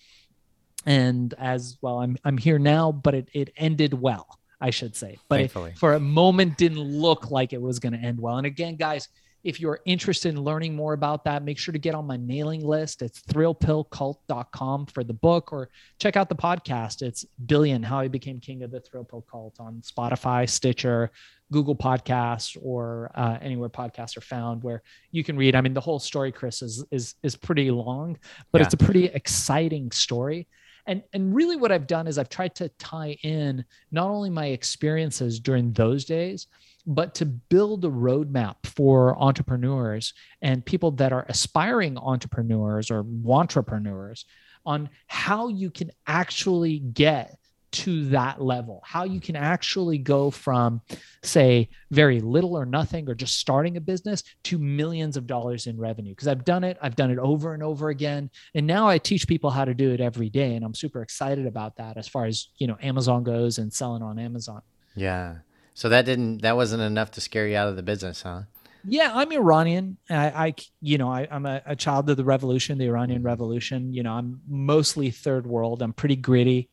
And 0.87 1.34
as 1.38 1.76
well, 1.82 1.98
I'm 1.98 2.16
I'm 2.24 2.38
here 2.38 2.61
now, 2.61 2.92
but 2.92 3.16
it, 3.16 3.28
it 3.32 3.52
ended 3.56 3.92
well, 3.92 4.38
I 4.61 4.70
should 4.70 4.94
say. 4.94 5.18
But 5.28 5.40
it, 5.40 5.50
for 5.76 5.94
a 5.94 6.00
moment 6.00 6.56
didn't 6.56 6.78
look 6.78 7.32
like 7.32 7.52
it 7.52 7.61
was 7.61 7.80
going 7.80 7.94
to 7.94 7.98
end 7.98 8.20
well. 8.20 8.37
And 8.37 8.46
again, 8.46 8.76
guys, 8.76 9.08
if 9.44 9.61
you're 9.61 9.81
interested 9.87 10.31
in 10.35 10.42
learning 10.42 10.74
more 10.74 10.92
about 10.94 11.24
that, 11.24 11.44
make 11.44 11.59
sure 11.59 11.72
to 11.72 11.79
get 11.79 11.94
on 11.94 12.07
my 12.07 12.16
mailing 12.16 12.64
list. 12.64 13.03
It's 13.03 13.20
thrillpillcult.com 13.22 14.87
for 14.87 15.05
the 15.05 15.12
book 15.12 15.53
or 15.53 15.68
check 15.98 16.16
out 16.16 16.29
the 16.29 16.35
podcast. 16.35 17.03
It's 17.03 17.24
Billion 17.46 17.83
How 17.83 18.01
I 18.01 18.09
Became 18.09 18.40
King 18.40 18.62
of 18.62 18.70
the 18.70 18.81
Thrill 18.81 19.05
Pill 19.05 19.24
Cult 19.31 19.57
on 19.61 19.81
Spotify, 19.83 20.48
Stitcher, 20.48 21.11
Google 21.53 21.77
Podcasts, 21.77 22.57
or 22.61 23.11
uh, 23.14 23.38
anywhere 23.40 23.68
podcasts 23.68 24.16
are 24.16 24.22
found 24.22 24.62
where 24.62 24.83
you 25.12 25.22
can 25.24 25.37
read. 25.37 25.55
I 25.55 25.61
mean, 25.61 25.74
the 25.74 25.81
whole 25.81 25.98
story, 26.01 26.33
Chris, 26.33 26.61
is 26.62 26.85
is 26.90 27.14
is 27.22 27.37
pretty 27.37 27.70
long, 27.70 28.18
but 28.53 28.61
Yeah. 28.61 28.64
it's 28.64 28.74
a 28.74 28.79
pretty 28.79 29.07
exciting 29.07 29.90
story. 29.92 30.48
And 30.87 31.03
and 31.12 31.35
really 31.35 31.57
what 31.57 31.70
I've 31.70 31.87
done 31.87 32.07
is 32.07 32.18
I've 32.18 32.29
tried 32.29 32.55
to 32.57 32.68
tie 32.79 33.16
in 33.22 33.64
not 33.92 34.09
only 34.09 34.31
my 34.31 34.46
experiences 34.46 35.38
during 35.38 35.72
those 35.72 36.05
days, 36.05 36.46
but 36.88 37.14
to 37.14 37.27
build 37.27 37.85
a 37.85 37.88
roadmap 37.88 38.57
for 38.64 39.16
entrepreneurs 39.22 40.14
and 40.40 40.64
people 40.64 40.90
that 40.92 41.12
are 41.12 41.27
aspiring 41.29 41.98
entrepreneurs 41.98 42.90
or 42.90 43.05
entrepreneurs 43.29 44.24
on 44.64 44.88
how 45.07 45.48
you 45.48 45.70
can 45.70 45.90
actually 46.07 46.79
get 46.79 47.38
to 47.70 48.07
that 48.07 48.40
level, 48.40 48.81
how 48.87 49.05
you 49.05 49.20
can 49.20 49.37
actually 49.37 49.98
go 49.98 50.31
from, 50.31 50.81
say, 51.22 51.68
very 51.90 52.20
little 52.20 52.57
or 52.57 52.64
nothing 52.64 53.07
or 53.07 53.14
just 53.14 53.37
starting 53.37 53.77
a 53.77 53.81
business 53.81 54.22
to 54.42 54.59
millions 54.59 55.18
of 55.18 55.27
dollars 55.27 55.66
in 55.66 55.77
revenue. 55.77 56.12
Because 56.12 56.29
I've 56.29 56.46
done 56.46 56.64
it, 56.64 56.79
I've 56.81 56.96
done 56.96 57.11
it 57.11 57.18
over 57.18 57.53
and 57.53 57.62
over 57.62 57.90
again. 57.90 58.31
And 58.55 58.66
now 58.66 58.88
I 58.88 58.96
teach 58.96 59.29
people 59.29 59.51
how 59.51 59.66
to 59.66 59.74
do 59.74 59.92
it 59.92 60.01
every 60.01 60.31
day. 60.31 60.55
And 60.55 60.64
I'm 60.64 60.74
super 60.74 61.03
excited 61.03 61.46
about 61.46 61.77
that 61.77 61.98
as 61.98 62.09
far 62.09 62.24
as, 62.24 62.48
you 62.57 62.66
know, 62.66 62.79
Amazon 62.81 63.22
goes 63.22 63.59
and 63.59 63.70
selling 63.70 64.03
on 64.03 64.18
Amazon. 64.18 64.62
Yeah. 64.96 65.37
So 65.79 65.88
that 65.91 66.05
didn't 66.07 66.38
that 66.43 66.57
wasn't 66.57 66.83
enough 66.83 67.12
to 67.12 67.21
scare 67.21 67.47
you 67.47 67.57
out 67.57 67.69
of 67.69 67.77
the 67.77 67.85
business, 67.85 68.23
huh? 68.23 68.43
Yeah, 68.85 69.12
I'm 69.14 69.31
Iranian. 69.31 69.97
I, 70.11 70.47
I 70.47 70.55
you 70.81 70.99
know, 70.99 71.09
I, 71.09 71.29
am 71.31 71.47
a, 71.47 71.62
a, 71.67 71.77
child 71.77 72.11
of 72.11 72.17
the 72.17 72.25
revolution, 72.25 72.79
the 72.79 72.87
Iranian 72.87 73.21
Mm-hmm. 73.21 73.27
Revolution. 73.27 73.93
You 73.93 74.03
know, 74.03 74.12
I'm 74.12 74.41
mostly 74.49 75.12
third 75.12 75.47
world. 75.47 75.81
I'm 75.81 75.93
pretty 75.93 76.17
gritty. 76.17 76.69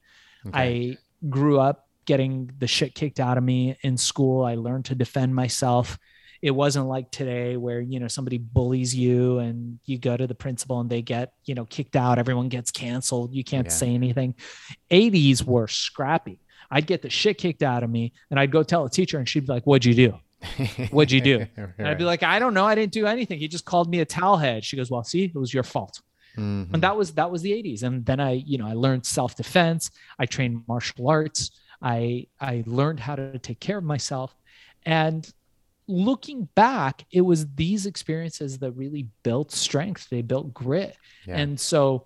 Okay. 0.48 0.58
I 0.92 1.28
grew 1.30 1.60
up 1.60 1.88
getting 2.06 2.50
the 2.58 2.66
shit 2.66 2.96
kicked 2.96 3.20
out 3.20 3.38
of 3.38 3.44
me 3.44 3.78
in 3.84 3.96
school. 3.96 4.44
I 4.44 4.56
learned 4.56 4.86
to 4.86 4.96
defend 4.96 5.36
myself. 5.36 6.00
It 6.42 6.50
wasn't 6.52 6.88
like 6.88 7.12
today 7.12 7.58
where, 7.58 7.82
you 7.82 8.00
know, 8.00 8.08
somebody 8.08 8.40
bullies 8.40 8.96
you 8.96 9.38
and 9.38 9.78
you 9.86 10.00
go 10.00 10.18
to 10.18 10.26
the 10.26 10.34
principal 10.34 10.80
and 10.80 10.90
they 10.90 11.04
get, 11.04 11.34
you 11.44 11.54
know, 11.54 11.66
kicked 11.66 11.96
out. 11.96 12.18
Everyone 12.18 12.50
gets 12.50 12.72
canceled. 12.72 13.36
You 13.36 13.44
can't 13.44 13.68
Yeah. 13.68 13.74
say 13.74 13.94
anything. 13.94 14.34
80s 14.90 15.44
were 15.44 15.68
scrappy. 15.68 16.40
I'd 16.72 16.88
get 16.88 17.02
the 17.02 17.10
shit 17.10 17.38
kicked 17.38 17.64
out 17.64 17.84
of 17.84 17.90
me 17.90 18.14
and 18.30 18.40
I'd 18.40 18.52
go 18.52 18.64
tell 18.64 18.86
a 18.86 18.90
teacher 18.90 19.18
and 19.18 19.28
she'd 19.28 19.46
be 19.48 19.54
like, 19.54 19.64
What'd 19.64 19.86
you 19.86 19.94
do? 19.94 20.20
What'd 20.92 21.12
you 21.12 21.22
do? 21.22 21.46
And 21.78 21.88
I'd 21.88 21.98
be 21.98 22.04
like, 22.04 22.24
I 22.24 22.40
don't 22.40 22.54
know. 22.54 22.66
I 22.66 22.76
didn't 22.76 22.94
do 22.94 23.06
anything. 23.08 23.40
He 23.40 23.48
just 23.48 23.66
called 23.66 23.90
me 23.90 24.00
a 24.02 24.06
towel 24.06 24.38
head. 24.38 24.64
She 24.64 24.78
goes, 24.78 24.92
Well, 24.92 25.04
see, 25.04 25.26
it 25.26 25.36
was 25.36 25.54
your 25.54 25.64
fault. 25.64 26.02
Mhm. 26.38 26.74
And 26.74 26.84
that 26.84 26.96
was 26.98 27.14
that 27.14 27.32
was 27.32 27.42
the 27.42 27.52
80s. 27.52 27.84
And 27.84 28.06
then 28.06 28.20
I, 28.20 28.32
you 28.34 28.58
know, 28.58 28.68
I 28.68 28.74
learned 28.74 29.06
self-defense. 29.06 29.92
I 30.20 30.26
trained 30.26 30.64
martial 30.68 31.10
arts. 31.10 31.52
I 31.82 32.28
I 32.40 32.64
learned 32.66 33.00
how 33.00 33.16
to 33.16 33.40
take 33.40 33.60
care 33.60 33.78
of 33.78 33.84
myself. 33.84 34.36
And 34.86 35.32
looking 35.88 36.50
back, 36.56 37.06
it 37.12 37.22
was 37.22 37.48
these 37.56 37.86
experiences 37.86 38.58
that 38.60 38.72
really 38.72 39.08
built 39.24 39.52
strength. 39.52 40.10
They 40.10 40.22
built 40.22 40.54
grit. 40.54 40.98
Yeah. 41.26 41.38
And 41.38 41.60
so 41.60 42.06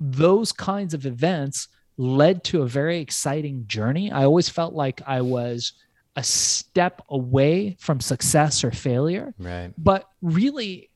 those 0.00 0.52
kinds 0.52 0.94
of 0.94 1.04
events 1.04 1.68
led 2.00 2.42
to 2.44 2.62
a 2.62 2.66
very 2.66 2.98
exciting 2.98 3.64
journey. 3.66 4.10
I 4.10 4.24
always 4.24 4.48
felt 4.48 4.72
like 4.72 5.02
I 5.06 5.20
was 5.20 5.74
a 6.16 6.22
step 6.22 7.02
away 7.10 7.76
from 7.78 8.00
success 8.00 8.64
or 8.64 8.70
failure. 8.70 9.34
right. 9.38 9.70
But 9.76 10.08
really, 10.22 10.88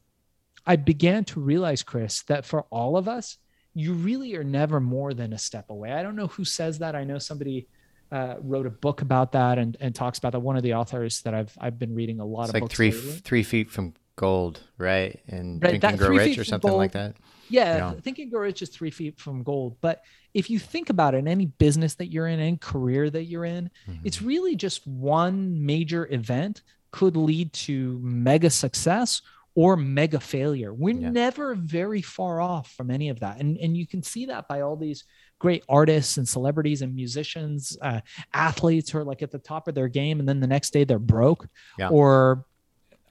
I 0.67 0.77
began 0.77 1.25
to 1.27 1.41
realize, 1.41 1.83
Chris, 1.83 2.23
that 2.23 2.47
for 2.47 2.63
all 2.71 2.97
of 2.97 3.07
us, 3.07 3.37
you 3.75 3.93
really 3.93 4.35
are 4.35 4.45
never 4.45 4.81
more 4.81 5.13
than 5.13 5.35
a 5.35 5.39
step 5.39 5.69
away. 5.69 5.93
I 5.93 6.03
don't 6.03 6.17
know 6.17 6.29
who 6.29 6.45
says 6.45 6.79
that. 6.79 6.97
I 6.97 7.05
know 7.05 7.19
somebody 7.19 7.67
uh, 8.11 8.37
wrote 8.41 8.67
a 8.67 8.71
book 8.71 9.03
about 9.03 9.33
that 9.33 9.59
and, 9.59 9.77
and 9.81 9.95
talks 9.95 10.17
about 10.19 10.33
that. 10.33 10.41
One 10.41 10.57
of 10.57 10.63
the 10.63 10.73
authors 10.75 11.21
that 11.23 11.35
I've 11.35 11.53
I've 11.61 11.79
been 11.79 11.95
reading 11.95 12.19
a 12.21 12.25
lot 12.25 12.45
It's 12.45 12.55
of 12.55 12.63
like 12.63 12.71
three 12.71 12.93
lately. 12.93 13.13
three 13.25 13.43
feet 13.43 13.71
from 13.71 13.93
gold, 14.17 14.61
right? 14.79 15.21
And 15.29 15.63
Right, 15.63 15.73
Think 15.73 15.85
and 15.85 15.99
Grow 15.99 16.09
Rich 16.11 16.39
or 16.39 16.45
something 16.45 16.73
like 16.73 16.93
that. 16.93 17.17
Yeah, 17.49 17.77
Yeah. 17.77 17.93
Think 18.01 18.19
and 18.19 18.31
Grow 18.31 18.41
Rich 18.43 18.63
is 18.63 18.69
three 18.71 18.91
feet 18.91 19.19
from 19.19 19.43
gold. 19.43 19.77
But 19.81 20.03
if 20.33 20.49
you 20.51 20.59
think 20.59 20.91
about 20.91 21.15
it, 21.15 21.19
in 21.19 21.29
any 21.29 21.47
business 21.47 21.95
that 21.97 22.11
you're 22.11 22.27
in, 22.29 22.41
any 22.41 22.57
career 22.57 23.11
that 23.11 23.25
you're 23.25 23.45
in, 23.45 23.71
it's 24.05 24.17
Mm-hmm. 24.19 24.27
really 24.27 24.57
just 24.57 24.87
one 24.87 25.65
major 25.65 26.07
event 26.13 26.63
could 26.91 27.17
lead 27.17 27.53
to 27.53 27.99
mega 28.03 28.51
success 28.51 29.21
or 29.57 29.77
mega 29.77 30.19
failure. 30.19 30.73
We're 30.73 30.97
Yeah. 30.97 31.11
never 31.11 31.55
very 31.55 32.03
far 32.03 32.41
off 32.41 32.73
from 32.73 32.91
any 32.91 33.09
of 33.09 33.21
that. 33.21 33.41
And, 33.41 33.57
and 33.59 33.77
you 33.77 33.87
can 33.87 34.03
see 34.03 34.27
that 34.27 34.49
by 34.49 34.63
all 34.63 34.77
these 34.77 35.05
great 35.39 35.65
artists 35.69 36.17
and 36.17 36.27
celebrities 36.29 36.83
and 36.83 36.95
musicians, 36.95 37.77
uh, 37.83 38.01
athletes 38.33 38.91
who 38.91 38.99
are 38.99 39.05
like 39.05 39.23
at 39.23 39.31
the 39.31 39.39
top 39.39 39.69
of 39.69 39.75
their 39.75 39.89
game. 39.89 40.19
And 40.19 40.29
then 40.29 40.41
the 40.41 40.47
next 40.47 40.73
day 40.73 40.85
they're 40.85 40.99
broke 40.99 41.47
Yeah. 41.79 41.89
or 41.91 42.47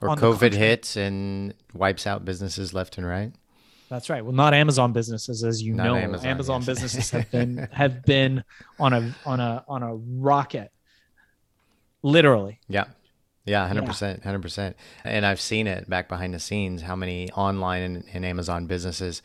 Or 0.03 0.15
COVID 0.15 0.53
hits 0.53 0.95
and 0.95 1.53
wipes 1.73 2.05
out 2.07 2.25
businesses 2.25 2.73
left 2.73 2.97
and 2.97 3.07
right. 3.07 3.31
That's 3.89 4.09
right. 4.09 4.23
Well, 4.23 4.33
not 4.33 4.53
Amazon 4.53 4.91
businesses, 4.91 5.43
as 5.43 5.61
you 5.61 5.73
Not 5.73 5.85
know. 5.85 5.95
Amazon, 5.95 6.27
Amazon, 6.27 6.61
yes. 6.61 6.65
businesses 6.67 7.11
have 7.11 7.29
been 7.31 7.69
have 7.71 8.03
been 8.03 8.43
on 8.79 8.93
a 8.93 9.15
on 9.25 9.39
a 9.39 9.63
on 9.67 9.83
a 9.83 9.95
rocket, 9.95 10.71
literally. 12.01 12.59
Yeah. 12.67 12.85
Yeah, 13.45 13.67
hundred 13.67 13.85
percent, 13.85 14.23
hundred 14.23 14.41
percent. 14.41 14.77
And 15.03 15.25
I've 15.25 15.41
seen 15.41 15.67
it 15.67 15.89
back 15.89 16.07
behind 16.07 16.33
the 16.33 16.39
scenes. 16.39 16.81
How 16.81 16.95
many 16.95 17.29
online 17.31 17.83
and, 17.83 18.03
and 18.13 18.25
Amazon 18.25 18.67
businesses 18.67 19.21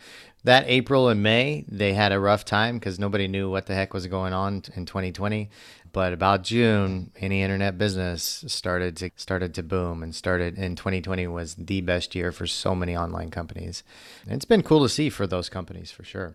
that 0.49 0.65
April 0.67 1.09
and 1.11 1.23
May 1.23 1.65
they 1.69 1.93
had 1.93 2.11
a 2.11 2.19
rough 2.19 2.43
time 2.45 2.79
because 2.79 2.99
nobody 2.99 3.29
knew 3.29 3.51
what 3.51 3.67
the 3.67 3.75
heck 3.75 3.93
was 3.93 4.07
going 4.07 4.33
on 4.33 4.63
in 4.75 4.87
2020. 4.87 5.51
But 5.93 6.13
about 6.13 6.43
June, 6.43 7.11
any 7.17 7.43
internet 7.43 7.77
business 7.77 8.45
started 8.47 8.97
to 8.99 9.11
started 9.17 9.53
to 9.55 9.63
boom 9.63 10.03
and 10.03 10.15
started. 10.15 10.57
And 10.57 10.77
2020 10.77 11.27
was 11.27 11.55
the 11.55 11.81
best 11.83 12.15
year 12.15 12.33
for 12.33 12.47
so 12.47 12.75
many 12.75 12.97
online 12.97 13.31
companies. 13.31 13.83
And 14.25 14.33
it's 14.35 14.45
been 14.47 14.63
cool 14.63 14.83
to 14.83 14.89
see 14.89 15.11
for 15.11 15.27
those 15.27 15.49
companies 15.51 15.91
for 15.91 16.05
sure. 16.05 16.35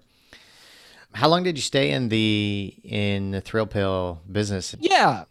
How 1.14 1.28
long 1.28 1.44
did 1.44 1.56
you 1.58 1.62
stay 1.62 1.92
in 1.92 2.10
the 2.10 2.76
in 2.84 3.32
the 3.32 3.42
thrill 3.42 3.68
pill 3.68 4.22
business? 4.32 4.76
Yeah, 4.80 5.24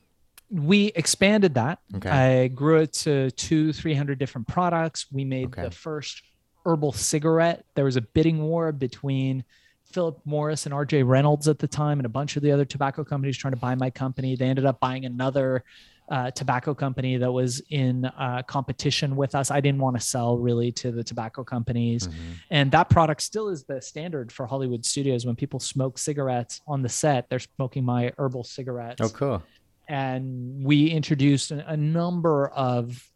we 0.50 0.86
expanded 0.94 1.54
that. 1.54 1.78
Okay. 1.96 2.10
I 2.10 2.48
grew 2.48 2.78
it 2.80 2.92
to 3.04 3.30
two, 3.32 3.72
three 3.72 3.94
hundred 3.94 4.18
different 4.18 4.48
products. 4.48 5.06
We 5.12 5.24
made 5.24 5.46
Okay. 5.46 5.62
the 5.62 5.70
first 5.70 6.22
herbal 6.64 6.92
cigarette. 6.92 7.64
There 7.74 7.84
was 7.84 7.96
a 7.96 8.00
bidding 8.00 8.42
war 8.42 8.72
between 8.72 9.44
Philip 9.84 10.20
Morris 10.24 10.64
and 10.66 10.74
RJ 10.74 11.06
Reynolds 11.06 11.48
at 11.48 11.58
the 11.58 11.68
time, 11.68 11.98
and 11.98 12.06
a 12.06 12.08
bunch 12.08 12.36
of 12.36 12.42
the 12.42 12.50
other 12.50 12.64
tobacco 12.64 13.04
companies 13.04 13.36
trying 13.36 13.52
to 13.52 13.58
buy 13.60 13.74
my 13.74 13.90
company. 13.90 14.36
They 14.36 14.46
ended 14.46 14.64
up 14.64 14.80
buying 14.80 15.04
another 15.04 15.64
uh, 16.08 16.30
tobacco 16.32 16.74
company 16.74 17.16
that 17.16 17.30
was 17.30 17.62
in 17.70 18.04
uh, 18.04 18.42
competition 18.46 19.16
with 19.16 19.34
us. 19.34 19.50
I 19.50 19.60
didn't 19.60 19.80
want 19.80 19.96
to 19.98 20.04
sell 20.04 20.36
really 20.36 20.70
to 20.72 20.90
the 20.90 21.02
tobacco 21.04 21.42
companies. 21.44 22.08
Mhm. 22.08 22.12
And 22.50 22.70
that 22.72 22.90
product 22.90 23.22
still 23.22 23.48
is 23.48 23.64
the 23.64 23.80
standard 23.80 24.30
for 24.32 24.46
Hollywood 24.46 24.84
studios. 24.84 25.24
When 25.24 25.36
people 25.36 25.60
smoke 25.60 25.98
cigarettes 25.98 26.60
on 26.66 26.82
the 26.82 26.88
set, 26.88 27.28
they're 27.30 27.38
smoking 27.38 27.84
my 27.84 28.12
herbal 28.18 28.44
cigarettes 28.44 29.00
Oh, 29.00 29.08
cool. 29.10 29.42
and 29.88 30.64
we 30.64 30.88
introduced 30.90 31.50
a 31.50 31.76
number 31.76 32.48
of 32.48 33.10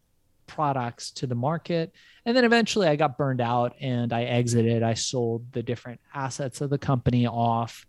products 0.47 1.11
to 1.13 1.27
the 1.27 1.35
market. 1.35 1.93
And 2.25 2.37
then 2.37 2.45
eventually 2.45 2.89
i 2.89 2.97
got 2.97 3.19
burned 3.19 3.41
out 3.41 3.75
and 3.81 4.13
i 4.13 4.25
exited. 4.25 4.83
I 4.83 4.95
sold 4.95 5.53
the 5.53 5.63
different 5.63 6.01
assets 6.15 6.61
of 6.61 6.71
the 6.71 6.79
company 6.79 7.27
off 7.27 7.87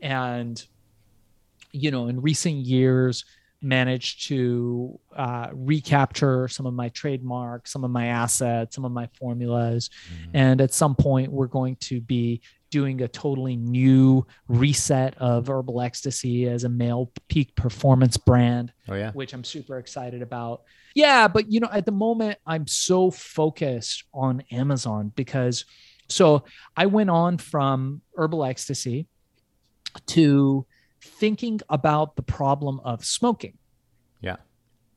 and 0.00 0.64
you 1.72 1.90
know 1.90 2.08
in 2.08 2.20
recent 2.20 2.56
years 2.56 3.24
managed 3.62 4.26
to 4.26 4.98
uh, 5.14 5.48
recapture 5.52 6.48
some 6.48 6.64
of 6.64 6.72
my 6.72 6.88
trademarks 6.88 7.70
some 7.72 7.84
of 7.84 7.90
my 7.90 8.06
assets 8.06 8.74
some 8.74 8.84
of 8.84 8.92
my 8.92 9.08
formulas. 9.18 9.90
And 10.32 10.60
at 10.60 10.72
some 10.72 10.94
point 10.94 11.30
we're 11.30 11.46
going 11.46 11.76
to 11.76 12.00
be 12.00 12.40
doing 12.70 13.02
a 13.02 13.08
totally 13.08 13.56
new 13.56 14.26
reset 14.48 15.14
of 15.18 15.48
herbal 15.48 15.80
ecstasy 15.80 16.46
as 16.48 16.64
a 16.64 16.68
male 16.68 17.10
peak 17.28 17.54
performance 17.56 18.16
brand 18.16 18.72
Oh 18.88 18.94
yeah. 18.94 19.12
which 19.12 19.32
i'm 19.34 19.44
super 19.44 19.78
excited 19.78 20.22
about 20.22 20.62
yeah 20.94 21.28
but 21.28 21.50
you 21.50 21.60
know 21.60 21.68
at 21.72 21.84
the 21.86 21.92
moment 21.92 22.38
i'm 22.46 22.66
so 22.66 23.10
focused 23.10 24.04
on 24.14 24.42
amazon 24.52 25.12
because 25.16 25.64
so 26.08 26.44
i 26.76 26.86
went 26.86 27.10
on 27.10 27.38
from 27.38 28.00
herbal 28.16 28.44
ecstasy 28.44 29.06
to 30.06 30.64
thinking 31.02 31.60
about 31.68 32.16
the 32.16 32.22
problem 32.22 32.80
of 32.84 33.04
smoking 33.04 33.56
Yeah. 34.20 34.36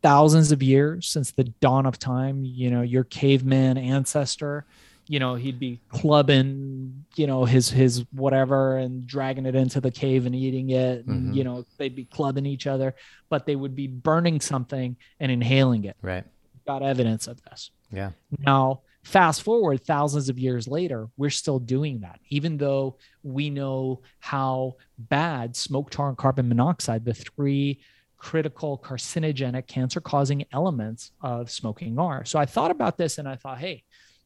thousands 0.02 0.52
of 0.52 0.62
years 0.62 1.08
since 1.08 1.32
the 1.32 1.46
dawn 1.46 1.86
of 1.86 1.98
time 1.98 2.44
you 2.44 2.70
know 2.70 2.82
your 2.82 3.04
caveman 3.04 3.78
ancestor 3.78 4.66
you 5.08 5.20
know 5.20 5.36
he'd 5.36 5.60
be 5.60 5.80
clubbing 5.90 7.06
you 7.16 7.28
know 7.28 7.44
his 7.46 7.70
his 7.70 8.06
whatever 8.12 8.78
and 8.78 9.06
dragging 9.06 9.46
it 9.46 9.56
into 9.56 9.82
the 9.82 9.92
cave 9.92 10.26
and 10.26 10.36
eating 10.36 10.70
it 10.70 11.06
and 11.06 11.34
Mhm. 11.34 11.36
you 11.36 11.44
know 11.44 11.66
they'd 11.78 11.96
be 11.96 12.06
clubbing 12.06 12.46
each 12.46 12.68
other 12.68 12.96
but 13.30 13.46
they 13.46 13.56
would 13.56 13.76
be 13.76 13.88
burning 13.88 14.40
something 14.40 14.96
and 15.20 15.32
inhaling 15.32 15.84
it 15.86 15.98
Right. 16.02 16.24
got 16.66 16.82
evidence 16.84 17.28
of 17.28 17.42
this 17.44 17.72
Yeah. 17.92 18.12
now, 18.40 18.82
fast 19.04 19.42
forward 19.44 19.84
thousands 19.84 20.30
of 20.30 20.40
years 20.40 20.68
later, 20.68 21.10
we're 21.18 21.30
still 21.30 21.60
doing 21.60 22.00
that, 22.02 22.20
even 22.30 22.58
though 22.58 22.98
we 23.22 23.50
know 23.50 24.02
how 24.20 24.76
bad 24.98 25.56
smoke, 25.58 25.90
tar, 25.92 26.08
and 26.10 26.18
carbon 26.18 26.48
monoxide, 26.48 27.04
the 27.04 27.14
three 27.14 27.80
critical 28.18 28.78
carcinogenic 28.78 29.68
cancer 29.68 30.00
causing 30.00 30.46
elements 30.54 31.12
of 31.22 31.52
smoking 31.52 32.00
are. 32.00 32.24
So 32.24 32.40
I 32.40 32.46
thought 32.46 32.72
about 32.72 32.98
this 32.98 33.18
and 33.18 33.28
I 33.28 33.36
thought, 33.36 33.60
hey, 33.60 33.84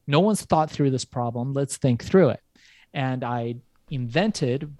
no 0.07 0.21
one's 0.21 0.41
thought 0.41 0.71
through 0.71 0.91
this 0.91 1.05
problem. 1.05 1.53
Let's 1.53 1.77
think 1.77 2.03
through 2.03 2.29
it. 2.29 2.41
And 2.93 3.23
I 3.23 3.55
invented 3.91 4.73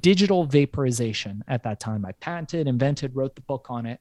digital 0.00 0.44
vaporization 0.44 1.44
at 1.46 1.62
that 1.62 1.80
time. 1.80 2.04
I 2.04 2.12
patented, 2.12 2.66
invented, 2.66 3.14
wrote 3.14 3.34
the 3.34 3.42
book 3.42 3.66
on 3.70 3.86
it. 3.86 4.00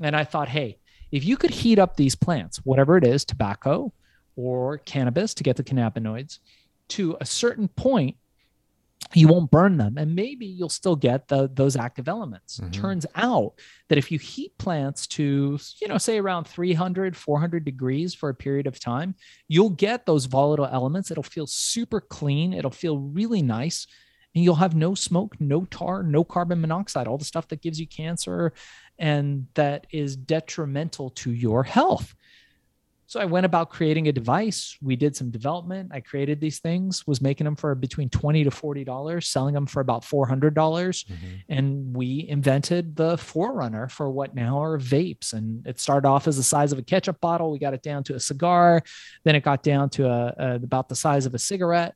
And 0.00 0.14
I 0.14 0.24
thought, 0.24 0.48
hey, 0.48 0.78
if 1.12 1.24
you 1.24 1.36
could 1.36 1.50
heat 1.50 1.78
up 1.78 1.96
these 1.96 2.14
plants, 2.14 2.58
whatever 2.64 2.96
it 2.96 3.04
is, 3.04 3.24
tobacco 3.24 3.92
or 4.34 4.78
cannabis 4.78 5.32
to 5.34 5.42
get 5.42 5.56
the 5.56 5.64
cannabinoids, 5.64 6.40
to 6.88 7.16
a 7.20 7.26
certain 7.26 7.68
point, 7.68 8.16
you 9.14 9.28
won't 9.28 9.50
burn 9.50 9.76
them 9.76 9.96
and 9.98 10.14
maybe 10.14 10.46
you'll 10.46 10.68
still 10.68 10.96
get 10.96 11.28
the, 11.28 11.48
those 11.52 11.76
active 11.76 12.08
elements. 12.08 12.58
Mhm. 12.58 12.72
Turns 12.72 13.06
out 13.14 13.52
that 13.88 13.98
if 13.98 14.10
you 14.10 14.18
heat 14.18 14.56
plants 14.58 15.06
to, 15.08 15.58
you 15.80 15.88
know, 15.88 15.98
say 15.98 16.18
around 16.18 16.44
300, 16.46 17.16
400 17.16 17.64
degrees 17.64 18.14
for 18.14 18.28
a 18.28 18.34
period 18.34 18.66
of 18.66 18.80
time, 18.80 19.14
you'll 19.48 19.70
get 19.70 20.06
those 20.06 20.26
volatile 20.26 20.66
elements. 20.66 21.10
It'll 21.10 21.22
feel 21.22 21.46
super 21.46 22.00
clean. 22.00 22.52
It'll 22.52 22.70
feel 22.70 22.98
really 22.98 23.42
nice. 23.42 23.86
And 24.34 24.44
you'll 24.44 24.56
have 24.56 24.74
no 24.74 24.94
smoke, 24.94 25.34
no 25.40 25.64
tar, 25.64 26.02
no 26.02 26.22
carbon 26.22 26.60
monoxide, 26.60 27.06
all 27.06 27.16
the 27.16 27.24
stuff 27.24 27.48
that 27.48 27.62
gives 27.62 27.80
you 27.80 27.86
cancer 27.86 28.52
and 28.98 29.46
that 29.54 29.86
is 29.90 30.16
detrimental 30.16 31.10
to 31.10 31.32
your 31.32 31.62
health. 31.62 32.14
So 33.08 33.20
I 33.20 33.24
went 33.24 33.46
about 33.46 33.70
creating 33.70 34.08
a 34.08 34.12
device. 34.12 34.76
We 34.82 34.96
did 34.96 35.14
some 35.14 35.30
development. 35.30 35.92
I 35.94 36.00
created 36.00 36.40
these 36.40 36.58
things, 36.58 37.06
was 37.06 37.20
making 37.20 37.44
them 37.44 37.54
for 37.54 37.74
between 37.76 38.10
20 38.10 38.44
to 38.44 38.50
$40, 38.50 39.24
selling 39.24 39.54
them 39.54 39.66
for 39.66 39.80
about 39.80 40.04
400. 40.04 40.54
dollars 40.54 41.04
mm-hmm. 41.04 41.36
And 41.48 41.96
we 41.96 42.26
invented 42.28 42.96
the 42.96 43.16
forerunner 43.16 43.88
for 43.88 44.10
what 44.10 44.34
now 44.34 44.60
are 44.62 44.78
vapes. 44.78 45.32
And 45.34 45.64
it 45.66 45.78
started 45.78 46.08
off 46.08 46.26
as 46.26 46.36
the 46.36 46.42
size 46.42 46.72
of 46.72 46.78
a 46.78 46.82
ketchup 46.82 47.20
bottle. 47.20 47.52
We 47.52 47.58
got 47.58 47.74
it 47.74 47.82
down 47.82 48.02
to 48.04 48.14
a 48.14 48.20
cigar. 48.20 48.82
Then 49.24 49.36
it 49.36 49.44
got 49.44 49.62
down 49.62 49.90
to 49.90 50.08
a, 50.08 50.34
a 50.38 50.54
about 50.56 50.88
the 50.88 50.96
size 50.96 51.26
of 51.26 51.34
a 51.34 51.38
cigarette. 51.38 51.94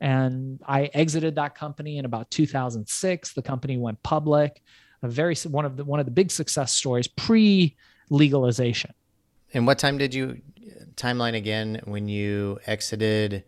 And 0.00 0.60
I 0.66 0.84
exited 0.94 1.36
that 1.36 1.54
company 1.54 1.98
in 1.98 2.04
about 2.04 2.30
2006. 2.30 3.32
The 3.32 3.42
company 3.42 3.76
went 3.78 4.02
public. 4.02 4.62
A 5.02 5.08
very 5.08 5.34
one 5.48 5.64
of 5.64 5.76
the 5.76 5.84
one 5.84 6.00
of 6.00 6.06
the 6.06 6.12
big 6.12 6.30
success 6.30 6.72
stories 6.72 7.08
pre 7.08 7.76
legalization. 8.10 8.92
And 9.54 9.66
what 9.66 9.78
time 9.78 9.98
did 9.98 10.12
you 10.12 10.42
timeline 10.96 11.34
again 11.34 11.80
when 11.84 12.08
you 12.08 12.58
exited 12.66 13.44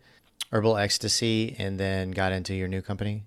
Herbal 0.51 0.77
Ecstasy 0.77 1.55
and 1.59 1.79
then 1.79 2.11
got 2.11 2.31
into 2.31 2.55
your 2.55 2.67
new 2.67 2.81
company? 2.81 3.25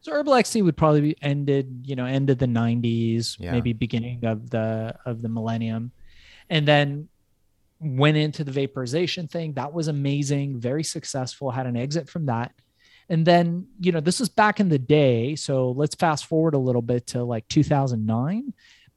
So 0.00 0.12
Herbal 0.12 0.34
Ecstasy 0.34 0.62
would 0.62 0.76
probably 0.76 1.00
be 1.00 1.16
ended, 1.22 1.84
you 1.86 1.94
know, 1.94 2.06
ended 2.06 2.38
the 2.38 2.46
90s, 2.46 3.36
yeah. 3.38 3.52
maybe 3.52 3.72
beginning 3.72 4.24
of 4.24 4.50
the 4.50 4.96
of 5.06 5.22
the 5.22 5.28
millennium. 5.28 5.92
And 6.50 6.66
then 6.66 7.08
went 7.78 8.16
into 8.16 8.44
the 8.44 8.50
vaporization 8.50 9.28
thing. 9.28 9.52
That 9.54 9.72
was 9.72 9.88
amazing, 9.88 10.58
very 10.58 10.84
successful, 10.84 11.50
had 11.50 11.66
an 11.66 11.76
exit 11.76 12.08
from 12.08 12.26
that. 12.26 12.52
And 13.08 13.26
then, 13.26 13.66
you 13.80 13.92
know, 13.92 14.00
this 14.00 14.20
was 14.20 14.28
back 14.28 14.60
in 14.60 14.68
the 14.68 14.78
day. 14.78 15.36
So 15.36 15.70
let's 15.72 15.94
fast 15.94 16.26
forward 16.26 16.54
a 16.54 16.58
little 16.58 16.82
bit 16.82 17.08
to 17.08 17.24
like 17.24 17.46
2009. 17.48 18.54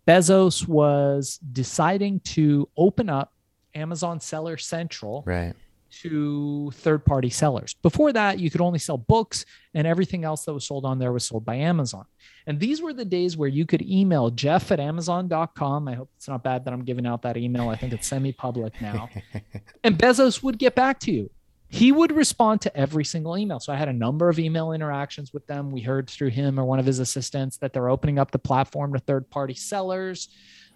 Bezos 0.08 0.68
was 0.68 1.38
deciding 1.52 2.20
to 2.22 2.70
open 2.78 3.10
up 3.10 3.34
Amazon 3.74 4.20
Seller 4.20 4.58
Central 4.58 5.24
right. 5.26 5.54
to 6.02 6.72
third 6.76 7.04
party 7.06 7.30
sellers. 7.30 7.74
Before 7.82 8.14
that, 8.14 8.40
you 8.40 8.50
could 8.50 8.62
only 8.62 8.80
sell 8.80 8.98
books, 8.98 9.46
and 9.74 9.86
everything 9.86 10.24
else 10.24 10.46
that 10.46 10.54
was 10.54 10.66
sold 10.66 10.86
on 10.86 11.00
there 11.00 11.12
was 11.12 11.26
sold 11.26 11.44
by 11.44 11.56
Amazon. 11.56 12.06
And 12.48 12.60
these 12.60 12.82
were 12.82 12.94
the 12.94 13.06
days 13.06 13.36
where 13.36 13.50
you 13.50 13.66
could 13.66 13.82
email 13.82 14.30
jeff 14.30 14.72
at 14.72 14.80
amazon.com. 14.80 15.88
I 15.88 15.96
hope 15.96 16.10
it's 16.16 16.28
not 16.28 16.44
bad 16.44 16.66
that 16.66 16.74
I'm 16.74 16.84
giving 16.84 17.06
out 17.06 17.24
that 17.24 17.38
email. 17.38 17.70
I 17.70 17.76
think 17.76 17.92
it's 17.94 18.08
semi 18.08 18.32
public 18.32 18.80
now. 18.82 19.10
and 19.84 19.98
Bezos 19.98 20.44
would 20.44 20.60
get 20.60 20.76
back 20.76 21.00
to 21.02 21.12
you 21.12 21.30
he 21.68 21.92
would 21.92 22.12
respond 22.12 22.62
to 22.62 22.78
every 22.78 23.04
single 23.04 23.38
email. 23.38 23.60
So 23.60 23.74
I 23.74 23.76
had 23.76 23.90
a 23.90 23.94
number 23.94 24.30
of 24.30 24.40
email 24.40 24.72
interactions 24.72 25.34
with 25.34 25.46
them. 25.48 25.72
We 25.72 25.82
heard 25.82 26.10
through 26.10 26.30
him 26.30 26.60
or 26.60 26.66
one 26.66 26.80
of 26.80 26.86
his 26.86 27.00
assistants 27.00 27.58
that 27.58 27.74
they're 27.74 27.90
opening 27.90 28.20
up 28.20 28.32
the 28.32 28.40
platform 28.40 28.94
to 28.94 29.00
third 29.00 29.30
party 29.30 29.56
sellers. 29.56 30.30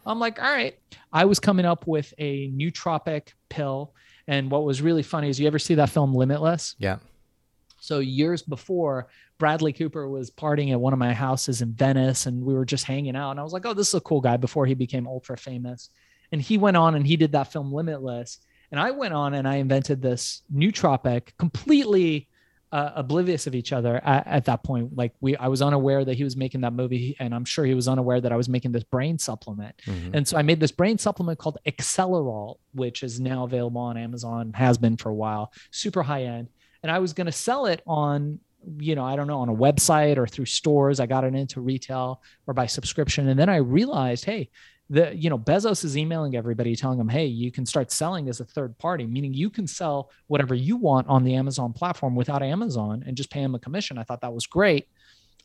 I'm 0.06 0.20
like, 0.20 0.42
all 0.42 0.52
right. 0.52 0.78
I 1.14 1.26
was 1.26 1.40
coming 1.40 1.66
up 1.66 1.86
with 1.88 2.14
a 2.18 2.50
nootropic 2.52 3.30
pill. 3.50 3.94
And 4.28 4.50
what 4.50 4.64
was 4.64 4.82
really 4.82 5.04
funny 5.04 5.30
is 5.30 5.40
you 5.40 5.48
ever 5.48 5.60
see 5.60 5.76
that 5.76 5.90
film 5.90 6.14
Limitless? 6.14 6.76
Yeah. 6.80 6.98
So 7.80 8.00
years 8.00 8.42
before, 8.42 9.08
Bradley 9.38 9.72
Cooper 9.72 10.08
was 10.10 10.32
partying 10.32 10.72
at 10.72 10.82
one 10.82 10.94
of 10.94 11.00
my 11.00 11.14
houses 11.14 11.62
in 11.62 11.74
Venice 11.74 12.26
and 12.26 12.44
we 12.44 12.54
were 12.54 12.66
just 12.66 12.84
hanging 12.84 13.16
out. 13.16 13.32
And 13.32 13.40
I 13.40 13.44
was 13.44 13.54
like, 13.54 13.66
oh, 13.66 13.74
this 13.74 13.88
is 13.90 13.94
a 13.94 14.02
cool 14.02 14.22
guy 14.22 14.38
before 14.38 14.66
he 14.66 14.74
became 14.74 15.08
ultra 15.08 15.38
famous. 15.38 15.90
And 16.32 16.42
he 16.42 16.58
went 16.58 16.78
on 16.78 16.96
and 16.96 17.08
he 17.08 17.16
did 17.16 17.32
that 17.32 17.52
film 17.52 17.72
Limitless. 17.72 18.40
And 18.72 18.80
I 18.80 18.92
went 18.92 19.14
on 19.14 19.34
and 19.34 19.48
I 19.48 19.56
invented 19.56 20.02
this 20.02 20.44
nootropic, 20.54 21.38
completely 21.38 22.28
uh, 22.72 22.92
oblivious 22.96 23.48
of 23.48 23.56
each 23.56 23.74
other 23.74 23.98
at, 24.04 24.28
at, 24.28 24.46
that 24.46 24.64
point. 24.64 24.96
Like 24.96 25.14
we, 25.22 25.36
I 25.38 25.48
was 25.48 25.62
unaware 25.62 26.06
that 26.06 26.16
he 26.16 26.24
was 26.24 26.38
making 26.38 26.62
that 26.62 26.74
movie, 26.74 27.16
and 27.20 27.34
I'm 27.34 27.46
sure 27.46 27.66
he 27.66 27.74
was 27.74 27.88
unaware 27.88 28.22
that 28.22 28.32
I 28.32 28.36
was 28.36 28.48
making 28.48 28.74
this 28.74 28.84
brain 28.84 29.18
supplement. 29.18 29.76
Mm-hmm. 29.88 30.16
And 30.16 30.28
so 30.28 30.38
I 30.38 30.44
made 30.44 30.60
this 30.60 30.72
brain 30.72 31.00
supplement 31.00 31.40
called 31.40 31.58
Accelerol, 31.66 32.58
which 32.74 33.02
is 33.02 33.20
now 33.20 33.44
available 33.44 33.82
on 33.82 33.98
Amazon, 33.98 34.54
has 34.54 34.78
been 34.78 34.98
for 34.98 35.10
a 35.10 35.16
while, 35.16 35.52
super 35.72 36.04
high 36.04 36.26
end. 36.26 36.50
And 36.84 36.92
I 36.92 37.00
was 37.00 37.14
going 37.14 37.26
to 37.26 37.34
sell 37.34 37.66
it 37.66 37.82
on 37.88 38.40
you 38.78 38.94
know, 38.94 39.06
I 39.06 39.16
don't 39.16 39.28
know, 39.28 39.40
on 39.40 39.50
a 39.50 39.56
website 39.56 40.18
or 40.18 40.28
through 40.28 40.46
stores. 40.46 41.00
I 41.00 41.06
got 41.06 41.24
it 41.24 41.34
into 41.34 41.62
retail 41.62 42.22
or 42.46 42.54
by 42.54 42.66
subscription. 42.66 43.30
And 43.30 43.40
then 43.40 43.50
I 43.50 43.58
realized, 43.58 44.26
hey, 44.26 44.50
the 44.90 45.16
you 45.16 45.30
know 45.30 45.38
bezos 45.38 45.84
is 45.84 45.96
emailing 45.96 46.36
everybody 46.36 46.76
telling 46.76 46.98
them 46.98 47.10
hey 47.10 47.26
you 47.26 47.52
can 47.52 47.66
start 47.66 47.92
selling 47.92 48.28
as 48.28 48.40
a 48.40 48.46
third 48.46 48.78
party 48.80 49.06
meaning 49.06 49.34
you 49.34 49.50
can 49.50 49.68
sell 49.68 50.10
whatever 50.28 50.56
you 50.56 50.76
want 50.78 51.08
on 51.08 51.24
the 51.24 51.36
amazon 51.36 51.72
platform 51.72 52.16
without 52.16 52.42
amazon 52.42 53.04
and 53.06 53.16
just 53.16 53.30
pay 53.30 53.42
them 53.42 53.56
a 53.56 53.60
commission. 53.60 53.98
I 53.98 54.04
thought 54.04 54.22
that 54.22 54.34
was 54.34 54.48
great. 54.48 54.88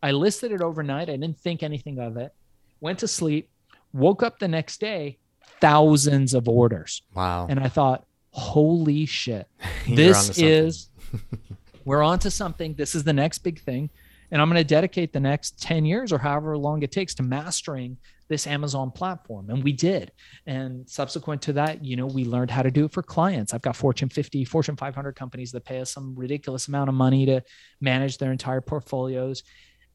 I 0.03 0.13
listed 0.13 0.53
it 0.53 0.61
overnight. 0.61 1.09
I 1.09 1.17
didn't 1.17 1.39
think 1.39 1.63
anything 1.63 1.99
of 1.99 2.17
it. 2.17 2.33
Went 2.81 2.99
to 3.01 3.09
sleep 3.09 3.51
woke 3.95 4.23
up 4.23 4.39
the 4.39 4.49
next 4.49 4.81
day 4.81 5.19
thousands 5.61 6.35
of 6.35 6.49
orders. 6.49 7.03
Wow. 7.15 7.47
And 7.49 7.61
i 7.61 7.69
thought 7.69 8.05
holy 8.31 9.07
shit. 9.07 9.49
This 9.89 10.39
is 10.39 10.89
we're 11.85 12.03
on 12.03 12.19
to 12.21 12.31
something. 12.31 12.75
This 12.75 12.95
is 12.95 13.05
the 13.05 13.13
next 13.13 13.39
big 13.39 13.61
thing. 13.61 13.89
And 14.31 14.43
i'm 14.43 14.49
going 14.49 14.61
to 14.61 14.65
dedicate 14.65 15.13
the 15.13 15.21
next 15.21 15.63
10 15.63 15.85
years 15.85 16.13
or 16.13 16.19
however 16.19 16.59
long 16.59 16.83
it 16.83 16.91
takes 16.91 17.15
to 17.17 17.23
mastering 17.23 17.97
this 18.29 18.47
Amazon 18.47 18.91
platform. 18.91 19.51
And 19.51 19.63
we 19.63 19.73
did. 19.73 20.13
And 20.47 20.89
subsequent 20.89 21.43
to 21.43 21.53
that, 21.55 21.85
you 21.85 21.97
know, 21.97 22.07
we 22.07 22.25
learned 22.25 22.51
how 22.51 22.63
to 22.63 22.71
do 22.71 22.87
it 22.87 22.93
for 22.93 23.03
clients. 23.03 23.53
I've 23.53 23.63
got 23.63 23.77
Fortune 23.77 24.09
50, 24.09 24.45
Fortune 24.45 24.77
500 24.77 25.15
companies 25.15 25.53
that 25.53 25.65
pay 25.65 25.81
us 25.81 25.93
some 25.93 26.15
ridiculous 26.17 26.69
amount 26.69 26.89
of 26.89 26.95
money 26.95 27.27
to 27.27 27.43
manage 27.81 28.19
their 28.19 28.33
entire 28.33 28.61
portfolios. 28.61 29.43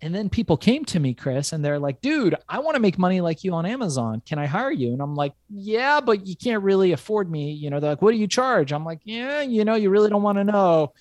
And 0.01 0.15
then 0.15 0.29
people 0.29 0.55
came 0.55 0.85
to 0.85 0.99
me, 0.99 1.13
Chris, 1.13 1.51
and 1.51 1.63
they're 1.63 1.79
like, 1.79 1.99
dude, 1.99 2.35
I 2.47 2.59
want 2.59 2.75
to 2.75 2.81
make 2.81 2.97
money 2.97 3.19
like 3.19 3.43
you 3.43 3.53
on 3.53 3.65
Amazon. 3.65 4.21
Can 4.25 4.39
I 4.39 4.45
hire 4.45 4.71
you? 4.71 4.93
And 4.93 5.01
I'm 5.01 5.15
like, 5.15 5.33
yeah, 5.49 5.99
but 5.99 6.25
you 6.25 6.37
can't 6.37 6.63
really 6.63 6.93
afford 6.93 7.29
me. 7.29 7.51
You 7.51 7.69
know, 7.69 7.81
they're 7.81 7.91
like, 7.91 8.01
what 8.01 8.11
do 8.11 8.17
you 8.17 8.27
charge? 8.27 8.71
I'm 8.71 8.85
like, 8.85 9.01
yeah, 9.03 9.41
you 9.41 9.65
know, 9.65 9.75
you 9.75 9.89
really 9.89 10.09
don't 10.09 10.23
want 10.23 10.37
to 10.37 10.45
know 10.45 10.93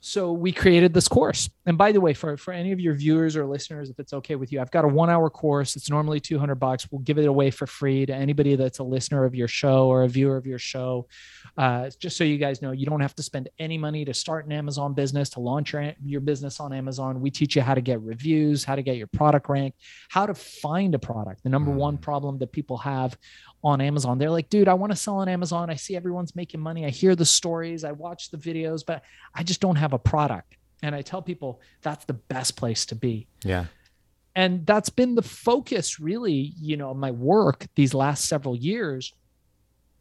so 0.00 0.32
we 0.32 0.52
created 0.52 0.94
this 0.94 1.08
course. 1.08 1.48
And 1.66 1.76
by 1.76 1.92
the 1.92 2.00
way 2.00 2.14
for, 2.14 2.36
for 2.36 2.52
any 2.52 2.72
of 2.72 2.80
your 2.80 2.94
viewers 2.94 3.36
or 3.36 3.46
listeners 3.46 3.90
if 3.90 3.98
it's 3.98 4.12
okay 4.12 4.34
with 4.34 4.50
you 4.50 4.60
i've 4.60 4.70
got 4.70 4.84
a 4.84 4.88
one 4.88 5.10
hour 5.10 5.30
course. 5.30 5.76
It's 5.76 5.90
normally 5.90 6.20
200 6.20 6.54
bucks. 6.56 6.86
We'll 6.90 7.00
give 7.00 7.18
it 7.18 7.26
away 7.26 7.50
for 7.50 7.66
free 7.66 8.06
to 8.06 8.14
anybody 8.14 8.56
that's 8.56 8.78
a 8.78 8.84
listener 8.84 9.24
of 9.24 9.34
your 9.34 9.48
show 9.48 9.88
or 9.88 10.02
a 10.04 10.08
viewer 10.08 10.36
of 10.36 10.46
your 10.46 10.58
show. 10.58 11.06
Uh, 11.56 11.90
just 11.98 12.16
so 12.16 12.24
you 12.24 12.38
guys 12.38 12.62
know 12.62 12.72
you 12.72 12.86
don't 12.86 13.00
have 13.00 13.14
to 13.14 13.22
spend 13.22 13.48
any 13.58 13.78
money 13.78 14.04
to 14.04 14.14
start 14.14 14.46
an 14.46 14.52
amazon 14.52 14.94
business 14.94 15.30
to 15.30 15.40
launch 15.40 15.72
your, 15.72 15.92
your 16.04 16.20
business 16.20 16.60
on 16.60 16.72
amazon. 16.72 17.20
We 17.20 17.30
teach 17.30 17.56
you 17.56 17.62
how 17.62 17.74
to 17.74 17.80
get 17.80 18.00
reviews 18.00 18.64
how 18.64 18.76
to 18.76 18.82
get 18.82 18.96
your 18.96 19.06
product 19.08 19.48
ranked 19.48 19.78
how 20.08 20.26
to 20.26 20.34
find 20.34 20.94
a 20.94 20.98
product 20.98 21.42
the 21.42 21.48
number 21.48 21.70
one 21.70 21.98
mm. 21.98 22.00
problem 22.00 22.38
that 22.38 22.52
people 22.52 22.76
have 22.78 23.16
on 23.62 23.80
Amazon. 23.80 24.18
They're 24.18 24.30
like, 24.30 24.48
dude, 24.48 24.68
I 24.68 24.74
want 24.74 24.92
to 24.92 24.96
sell 24.96 25.16
on 25.16 25.28
Amazon. 25.28 25.70
I 25.70 25.74
see 25.74 25.96
everyone's 25.96 26.34
making 26.34 26.60
money. 26.60 26.86
I 26.86 26.90
hear 26.90 27.14
the 27.14 27.26
stories, 27.26 27.84
I 27.84 27.92
watch 27.92 28.30
the 28.30 28.38
videos, 28.38 28.84
but 28.84 29.02
I 29.34 29.42
just 29.42 29.60
don't 29.60 29.76
have 29.76 29.92
a 29.92 29.98
product. 29.98 30.56
And 30.82 30.94
I 30.94 31.02
tell 31.02 31.20
people 31.20 31.60
that's 31.82 32.06
the 32.06 32.14
best 32.14 32.56
place 32.56 32.86
to 32.86 32.94
be. 32.94 33.26
Yeah. 33.44 33.66
And 34.34 34.64
that's 34.64 34.88
been 34.88 35.14
the 35.14 35.22
focus, 35.22 36.00
really, 36.00 36.54
you 36.58 36.76
know, 36.76 36.94
my 36.94 37.10
work 37.10 37.66
these 37.74 37.92
last 37.92 38.26
several 38.26 38.56
years 38.56 39.12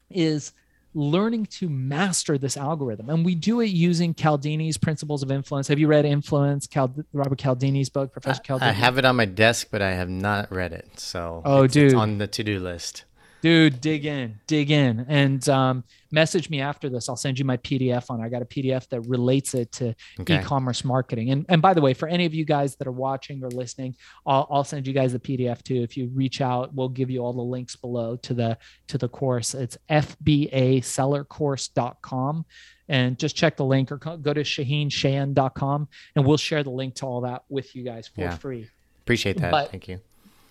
is 0.10 0.54
learning 0.94 1.46
to 1.46 1.70
master 1.70 2.38
this 2.38 2.56
algorithm. 2.56 3.10
And 3.10 3.26
we 3.26 3.36
do 3.36 3.60
it 3.60 3.68
using 3.68 4.14
Cialdini's 4.14 4.78
principles 4.78 5.22
of 5.22 5.32
influence. 5.32 5.68
Have 5.68 5.80
you 5.80 5.88
read 5.88 6.06
Influence, 6.06 6.66
Cal- 6.68 6.94
Robert 7.12 7.38
Cialdini's 7.38 7.90
book, 7.90 8.12
Professor 8.12 8.42
Cialdini? 8.42 8.70
I 8.70 8.74
have 8.74 8.98
it 8.98 9.06
on 9.06 9.16
my 9.16 9.26
desk, 9.26 9.68
but 9.72 9.82
I 9.82 9.92
have 9.92 10.10
not 10.10 10.52
read 10.52 10.72
it. 10.72 11.00
So 11.00 11.42
oh, 11.44 11.64
it's, 11.64 11.74
dude. 11.74 11.88
It's 11.88 11.96
on 11.96 12.20
the 12.20 12.28
to 12.28 12.44
do 12.44 12.60
list 12.60 13.04
dude 13.42 13.82
dig 13.82 14.06
in 14.06 14.40
dig 14.48 14.72
in. 14.72 15.06
And 15.08 15.48
um, 15.50 15.84
message 16.12 16.50
me 16.50 16.62
after 16.62 16.90
this. 16.90 17.10
I'll 17.10 17.16
send 17.16 17.38
you 17.40 17.46
my 17.46 17.58
pdf 17.58 18.10
on 18.10 18.20
i 18.22 18.30
got 18.30 18.42
a 18.42 18.46
pdf 18.46 18.90
that 18.90 19.02
relates 19.02 19.54
it 19.54 19.72
to 19.74 19.94
okay. 20.20 20.40
e-commerce 20.40 20.84
marketing. 20.84 21.30
And, 21.32 21.46
and 21.50 21.62
by 21.62 21.74
the 21.74 21.82
way 21.82 21.94
for 21.94 22.08
any 22.08 22.26
of 22.26 22.34
you 22.34 22.46
guys 22.46 22.78
that 22.78 22.88
are 22.88 22.92
watching 22.92 23.44
or 23.44 23.50
listening 23.50 23.96
I'll, 24.26 24.48
I'll 24.50 24.64
send 24.64 24.88
you 24.88 24.94
guys 24.94 25.12
the 25.14 25.20
pdf 25.20 25.62
too. 25.64 25.76
If 25.76 25.96
you 25.98 26.10
reach 26.14 26.42
out 26.42 26.74
we'll 26.74 26.90
give 26.90 27.10
you 27.10 27.22
all 27.22 27.34
the 27.34 27.42
links 27.42 27.76
below 27.76 28.16
to 28.18 28.34
the 28.34 28.58
to 28.88 28.98
the 28.98 29.10
course. 29.10 29.54
It's 29.54 29.78
fbasellercourse.com 29.90 32.46
and 32.90 33.20
just 33.20 33.36
check 33.36 33.56
the 33.56 33.66
link 33.66 33.92
or 33.92 33.98
go 33.98 34.34
to 34.34 34.42
shaahincheyene.com 34.42 35.88
and 36.16 36.26
we'll 36.26 36.38
share 36.38 36.64
the 36.64 36.72
link 36.72 36.96
to 36.96 37.06
all 37.06 37.22
that 37.22 37.44
with 37.48 37.76
you 37.76 37.84
guys 37.84 38.08
for 38.08 38.22
yeah. 38.22 38.36
free. 38.36 38.68
Appreciate 39.02 39.38
that. 39.38 39.52
But, 39.52 39.70
thank 39.72 39.88
you 39.88 40.00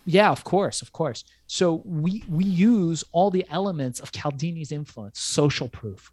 yeah, 0.09 0.31
of 0.31 0.43
course, 0.43 0.81
of 0.81 0.91
course. 0.91 1.23
So 1.47 1.83
we 1.85 2.25
we 2.29 2.45
use 2.45 3.05
all 3.13 3.31
the 3.31 3.45
elements 3.51 4.01
of 4.01 4.11
Cialdini's 4.11 4.73
influence: 4.73 5.21
social 5.21 5.69
proof, 5.69 6.11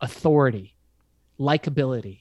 authority, 0.00 0.76
likability, 1.38 2.20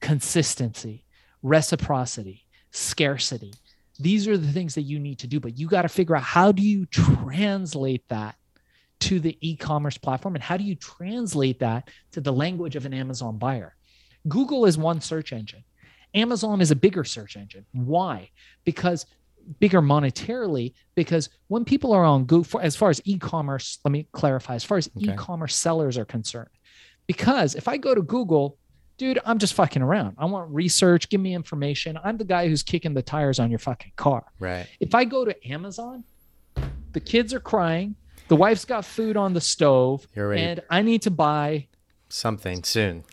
consistency, 0.00 1.04
reciprocity, 1.42 2.46
scarcity. 2.70 3.52
These 3.98 4.26
are 4.28 4.38
the 4.38 4.50
things 4.50 4.74
that 4.76 4.82
you 4.82 4.98
need 4.98 5.18
to 5.18 5.26
do, 5.26 5.40
but 5.40 5.58
you 5.58 5.68
got 5.68 5.82
to 5.82 5.90
figure 5.90 6.16
out 6.16 6.22
how 6.22 6.52
do 6.52 6.62
you 6.62 6.86
translate 6.86 8.08
that 8.08 8.36
to 9.00 9.20
the 9.20 9.36
e-commerce 9.42 9.98
platform 9.98 10.36
and 10.36 10.44
how 10.44 10.56
do 10.56 10.64
you 10.64 10.74
translate 10.74 11.58
that 11.58 11.90
to 12.12 12.22
the 12.22 12.32
language 12.32 12.76
of 12.76 12.86
an 12.86 12.94
Amazon 12.94 13.36
buyer? 13.36 13.76
Google 14.26 14.64
is 14.64 14.78
one 14.78 15.02
search 15.02 15.34
engine. 15.34 15.64
Amazon 16.14 16.62
is 16.62 16.70
a 16.70 16.76
bigger 16.76 17.04
search 17.04 17.36
engine. 17.36 17.66
Why? 17.72 18.30
Because 18.64 19.04
bigger 19.60 19.80
monetarily 19.82 20.72
because 20.94 21.28
when 21.48 21.64
people 21.64 21.92
are 21.92 22.04
on 22.04 22.24
Google, 22.24 22.44
for, 22.44 22.62
as 22.62 22.74
far 22.76 22.90
as 22.90 23.00
e-commerce, 23.04 23.78
let 23.84 23.92
me 23.92 24.06
clarify, 24.12 24.54
as 24.54 24.64
far 24.64 24.78
as 24.78 24.88
Okay. 24.96 25.12
e-commerce 25.12 25.54
sellers 25.56 25.96
are 25.98 26.04
concerned, 26.04 26.50
because 27.06 27.54
if 27.54 27.68
I 27.68 27.76
go 27.76 27.94
to 27.94 28.02
Google, 28.02 28.58
dude, 28.98 29.18
I'm 29.24 29.38
just 29.38 29.54
fucking 29.54 29.82
around. 29.82 30.16
I 30.18 30.24
want 30.24 30.50
research, 30.52 31.08
give 31.08 31.20
me 31.20 31.34
information. 31.34 31.98
I'm 32.02 32.16
the 32.16 32.24
guy 32.24 32.48
who's 32.48 32.62
kicking 32.62 32.94
the 32.94 33.02
tires 33.02 33.38
on 33.38 33.50
your 33.50 33.58
fucking 33.58 33.92
car. 33.96 34.24
Right. 34.40 34.66
If 34.80 34.94
I 34.94 35.04
go 35.04 35.24
to 35.24 35.48
Amazon, 35.52 36.04
the 36.92 37.00
kids 37.00 37.34
are 37.34 37.40
crying, 37.40 37.94
the 38.28 38.36
wife's 38.36 38.64
got 38.64 38.84
food 38.84 39.16
on 39.16 39.34
the 39.34 39.40
stove, 39.40 40.06
and 40.16 40.60
I 40.70 40.82
need 40.82 41.02
to 41.02 41.10
buy 41.10 41.68
Something 42.08 42.62
soon. 42.64 43.04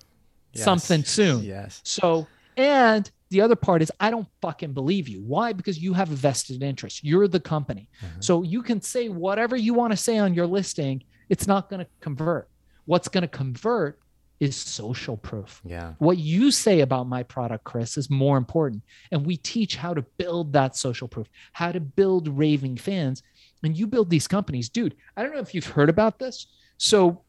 Yes. 0.54 0.64
something 0.64 1.04
soon. 1.04 1.44
Yes. 1.44 1.82
So, 1.84 2.28
and 2.58 3.10
the 3.34 3.42
other 3.42 3.56
part 3.56 3.82
is 3.82 3.92
I 4.00 4.10
don't 4.10 4.28
fucking 4.42 4.74
believe 4.74 5.10
you. 5.10 5.22
Why? 5.22 5.52
Because 5.54 5.78
you 5.80 5.94
have 5.94 6.12
a 6.12 6.16
vested 6.16 6.64
interest. 6.64 7.04
You're 7.04 7.28
the 7.28 7.40
company. 7.40 7.90
Mhm. 8.02 8.24
So 8.24 8.44
you 8.44 8.62
can 8.62 8.80
say 8.82 9.10
whatever 9.10 9.56
you 9.56 9.74
want 9.74 9.92
to 9.92 9.98
say 9.98 10.18
on 10.18 10.34
your 10.34 10.48
listing, 10.48 11.04
it's 11.30 11.48
not 11.48 11.70
going 11.70 11.84
to 11.84 11.92
convert. 12.00 12.48
What's 12.86 13.08
going 13.08 13.24
to 13.24 13.28
convert 13.28 14.00
is 14.40 14.56
social 14.56 15.18
proof. 15.18 15.62
Yeah. 15.66 15.94
What 16.00 16.18
you 16.18 16.52
say 16.52 16.82
about 16.82 17.08
my 17.08 17.24
product, 17.24 17.64
Chris, 17.64 17.98
is 17.98 18.10
more 18.10 18.38
important. 18.38 18.84
And 19.12 19.26
we 19.26 19.38
teach 19.38 19.78
how 19.78 19.94
to 19.94 20.02
build 20.18 20.54
that 20.54 20.76
social 20.76 21.08
proof, 21.08 21.28
how 21.54 21.72
to 21.72 21.80
build 21.80 22.28
raving 22.28 22.78
fans. 22.78 23.24
And 23.64 23.78
you 23.78 23.88
build 23.88 24.10
these 24.10 24.28
companies. 24.28 24.70
Dude, 24.70 24.96
I 25.16 25.24
don't 25.24 25.34
know 25.34 25.40
if 25.40 25.56
you've 25.56 25.68
heard 25.68 25.90
about 25.90 26.20
this. 26.20 26.48
So 26.78 27.22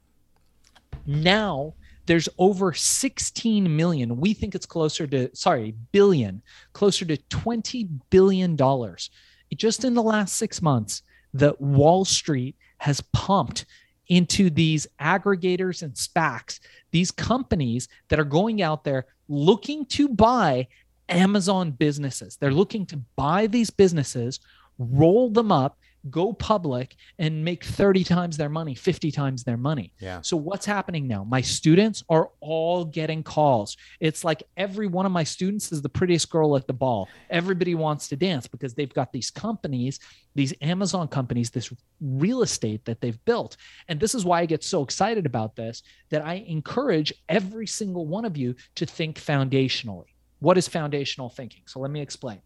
now 1.07 1.75
there's 2.07 2.29
over 2.39 2.73
16 2.73 3.77
million. 3.77 4.17
We 4.17 4.35
think 4.35 4.55
it's 4.55 4.67
closer 4.67 5.07
to, 5.09 5.35
sorry, 5.35 5.75
billion, 5.93 6.43
closer 6.73 7.05
to 7.05 7.17
20 7.17 7.89
billion 8.11 8.57
dollars. 8.57 9.11
Just 9.55 9.85
in 9.85 9.95
the 9.95 10.03
last 10.03 10.37
six 10.37 10.61
months, 10.61 11.03
that 11.33 11.61
Wall 11.61 12.05
Street 12.05 12.57
has 12.79 13.01
pumped 13.13 13.67
into 14.09 14.51
these 14.51 14.87
aggregators 15.01 15.83
and 15.83 15.95
SPACs, 15.95 16.61
these 16.91 17.11
companies 17.11 17.89
that 18.09 18.19
are 18.19 18.25
going 18.25 18.63
out 18.63 18.85
there 18.85 19.07
looking 19.29 19.87
to 19.87 20.09
buy 20.09 20.67
Amazon 21.09 21.71
businesses. 21.71 22.37
They're 22.37 22.51
looking 22.51 22.87
to 22.87 22.97
buy 23.17 23.47
these 23.47 23.71
businesses, 23.71 24.41
roll 24.79 25.31
them 25.31 25.53
up, 25.53 25.79
go 26.11 26.33
public, 26.33 26.97
and 27.19 27.45
make 27.45 27.65
30 27.65 28.05
times 28.05 28.37
their 28.37 28.49
money, 28.49 28.75
50 28.75 29.11
times 29.11 29.45
their 29.45 29.57
money. 29.57 29.93
Yeah. 30.01 30.21
So 30.23 30.37
what's 30.37 30.67
happening 30.67 31.07
now? 31.07 31.25
My 31.25 31.41
students 31.41 32.03
are 32.09 32.31
all 32.41 32.85
getting 32.85 33.23
calls. 33.23 33.77
It's 34.01 34.25
like 34.25 34.43
every 34.57 34.87
one 34.87 35.07
of 35.07 35.13
my 35.13 35.25
students 35.25 35.73
is 35.73 35.83
the 35.83 35.89
prettiest 35.89 36.31
girl 36.31 36.57
at 36.57 36.67
the 36.67 36.73
ball. 36.73 37.09
Everybody 37.31 37.75
wants 37.75 38.09
to 38.09 38.17
dance 38.17 38.47
because 38.47 38.75
they've 38.75 38.93
got 38.93 39.13
these 39.13 39.31
companies, 39.31 39.99
these 40.35 40.53
Amazon 40.61 41.09
companies, 41.09 41.51
this 41.51 41.73
real 42.01 42.43
estate 42.43 42.85
that 42.85 43.01
they've 43.01 43.23
built. 43.25 43.57
And 43.89 43.99
this 43.99 44.15
is 44.15 44.25
why 44.25 44.41
I 44.41 44.47
get 44.47 44.63
so 44.63 44.83
excited 44.83 45.27
about 45.27 45.57
this 45.57 45.83
that 46.11 46.25
I 46.25 46.45
encourage 46.47 47.13
every 47.29 47.67
single 47.67 48.07
one 48.07 48.25
of 48.25 48.37
you 48.37 48.55
to 48.77 48.87
think 48.87 49.19
foundationally. 49.19 50.07
What 50.41 50.59
is 50.59 50.69
foundational 50.69 51.31
thinking? 51.31 51.63
So 51.67 51.81
let 51.81 51.91
me 51.91 52.01
explain. 52.01 52.41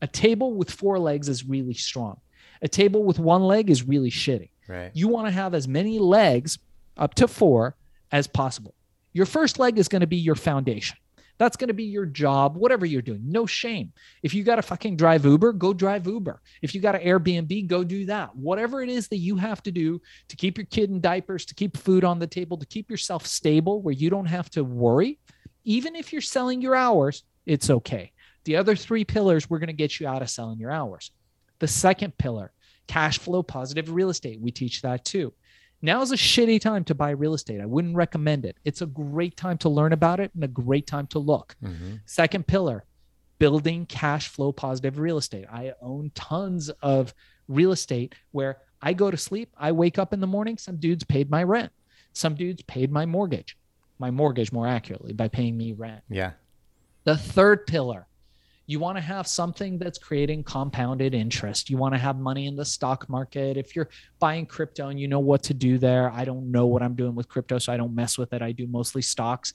A 0.00 0.06
table 0.06 0.54
with 0.54 0.70
four 0.70 0.98
legs 0.98 1.28
is 1.28 1.46
really 1.46 1.74
strong. 1.74 2.18
A 2.62 2.68
table 2.68 3.04
with 3.04 3.18
one 3.18 3.42
leg 3.42 3.70
is 3.70 3.86
really 3.86 4.10
shitty 4.10 4.50
Right. 4.66 4.90
you 4.94 5.08
want 5.08 5.26
to 5.26 5.30
have 5.32 5.54
as 5.54 5.68
many 5.68 5.98
legs 5.98 6.58
up 6.96 7.14
to 7.16 7.28
four 7.28 7.76
as 8.12 8.26
possible. 8.26 8.74
Your 9.12 9.26
first 9.26 9.58
leg 9.58 9.78
is 9.78 9.88
going 9.88 10.00
to 10.00 10.06
be 10.06 10.16
your 10.16 10.34
foundation. 10.34 10.96
That's 11.36 11.56
going 11.56 11.68
to 11.68 11.74
be 11.74 11.84
your 11.84 12.06
job, 12.06 12.56
whatever 12.56 12.86
you're 12.86 13.02
doing. 13.02 13.20
No 13.24 13.44
shame. 13.44 13.92
If 14.22 14.34
you 14.34 14.44
got 14.44 14.56
to 14.56 14.62
fucking 14.62 14.96
drive 14.96 15.24
Uber, 15.24 15.54
go 15.54 15.72
drive 15.72 16.06
Uber. 16.06 16.40
If 16.62 16.74
you 16.74 16.80
got 16.80 16.92
to 16.92 17.04
Airbnb, 17.04 17.66
go 17.66 17.82
do 17.82 18.06
that. 18.06 18.34
Whatever 18.36 18.82
it 18.82 18.88
is 18.88 19.08
that 19.08 19.16
you 19.16 19.36
have 19.36 19.60
to 19.64 19.72
do 19.72 20.00
to 20.28 20.36
keep 20.36 20.56
your 20.56 20.66
kid 20.66 20.90
in 20.90 21.00
diapers, 21.00 21.44
to 21.46 21.54
keep 21.54 21.76
food 21.76 22.04
on 22.04 22.20
the 22.20 22.26
table, 22.26 22.56
to 22.58 22.66
keep 22.66 22.88
yourself 22.88 23.26
stable 23.26 23.82
where 23.82 23.94
you 23.94 24.10
don't 24.10 24.26
have 24.26 24.48
to 24.50 24.62
worry, 24.62 25.18
even 25.64 25.96
if 25.96 26.12
you're 26.12 26.22
selling 26.22 26.62
your 26.62 26.76
hours, 26.76 27.24
it's 27.46 27.68
okay. 27.68 28.12
The 28.44 28.56
other 28.56 28.76
three 28.76 29.04
pillars, 29.04 29.50
we're 29.50 29.58
going 29.58 29.66
to 29.68 29.72
get 29.72 29.98
you 29.98 30.06
out 30.06 30.22
of 30.22 30.30
selling 30.30 30.60
your 30.60 30.70
hours. 30.70 31.10
The 31.58 31.68
second 31.68 32.16
pillar, 32.18 32.52
cash 32.86 33.18
flow 33.18 33.42
positive 33.42 33.90
real 33.90 34.10
estate. 34.10 34.40
We 34.40 34.50
teach 34.50 34.82
that 34.82 35.04
too. 35.04 35.32
Now 35.82 36.00
is 36.02 36.12
a 36.12 36.16
shitty 36.16 36.60
time 36.60 36.84
to 36.84 36.94
buy 36.94 37.10
real 37.10 37.34
estate. 37.34 37.60
I 37.60 37.66
wouldn't 37.66 37.94
recommend 37.96 38.44
it. 38.46 38.56
It's 38.64 38.80
a 38.82 38.86
great 38.86 39.36
time 39.36 39.58
to 39.58 39.68
learn 39.68 39.92
about 39.92 40.18
it 40.20 40.30
and 40.34 40.42
a 40.42 40.48
great 40.48 40.86
time 40.86 41.06
to 41.08 41.18
look. 41.18 41.56
Mhm. 41.62 42.00
Second 42.06 42.46
pillar, 42.46 42.84
building 43.38 43.84
cash 43.86 44.28
flow 44.28 44.52
positive 44.52 44.98
real 44.98 45.18
estate. 45.18 45.44
I 45.50 45.74
own 45.82 46.10
tons 46.14 46.70
of 46.82 47.14
real 47.48 47.72
estate 47.72 48.14
where 48.32 48.58
I 48.80 48.92
go 48.94 49.10
to 49.10 49.16
sleep, 49.16 49.50
I 49.56 49.72
wake 49.72 49.98
up 49.98 50.12
in 50.12 50.20
the 50.20 50.26
morning, 50.26 50.56
some 50.58 50.76
dudes 50.76 51.04
paid 51.04 51.30
my 51.30 51.42
rent. 51.42 51.72
Some 52.12 52.34
dudes 52.34 52.62
paid 52.62 52.90
my 52.92 53.06
mortgage, 53.06 53.56
my 53.98 54.10
mortgage 54.10 54.52
more 54.52 54.66
accurately 54.68 55.12
by 55.12 55.28
paying 55.28 55.56
me 55.56 55.72
rent. 55.72 56.02
Yeah. 56.08 56.32
The 57.04 57.16
third 57.16 57.66
pillar, 57.66 58.06
you 58.66 58.78
want 58.78 58.96
to 58.96 59.02
have 59.02 59.26
something 59.26 59.78
that's 59.78 59.98
creating 59.98 60.42
compounded 60.44 61.14
interest. 61.14 61.68
You 61.68 61.76
want 61.76 61.94
to 61.94 61.98
have 61.98 62.18
money 62.18 62.46
in 62.46 62.56
the 62.56 62.64
stock 62.64 63.08
market. 63.08 63.56
If 63.56 63.76
you're 63.76 63.90
buying 64.18 64.46
crypto 64.46 64.88
and 64.88 64.98
you 64.98 65.08
know 65.08 65.20
what 65.20 65.42
to 65.44 65.54
do 65.54 65.76
there, 65.78 66.10
I 66.10 66.24
don't 66.24 66.50
know 66.50 66.66
what 66.66 66.82
I'm 66.82 66.94
doing 66.94 67.14
with 67.14 67.28
crypto, 67.28 67.58
so 67.58 67.72
I 67.72 67.76
don't 67.76 67.94
mess 67.94 68.16
with 68.16 68.32
it. 68.32 68.40
I 68.40 68.52
do 68.52 68.66
mostly 68.66 69.02
stocks, 69.02 69.52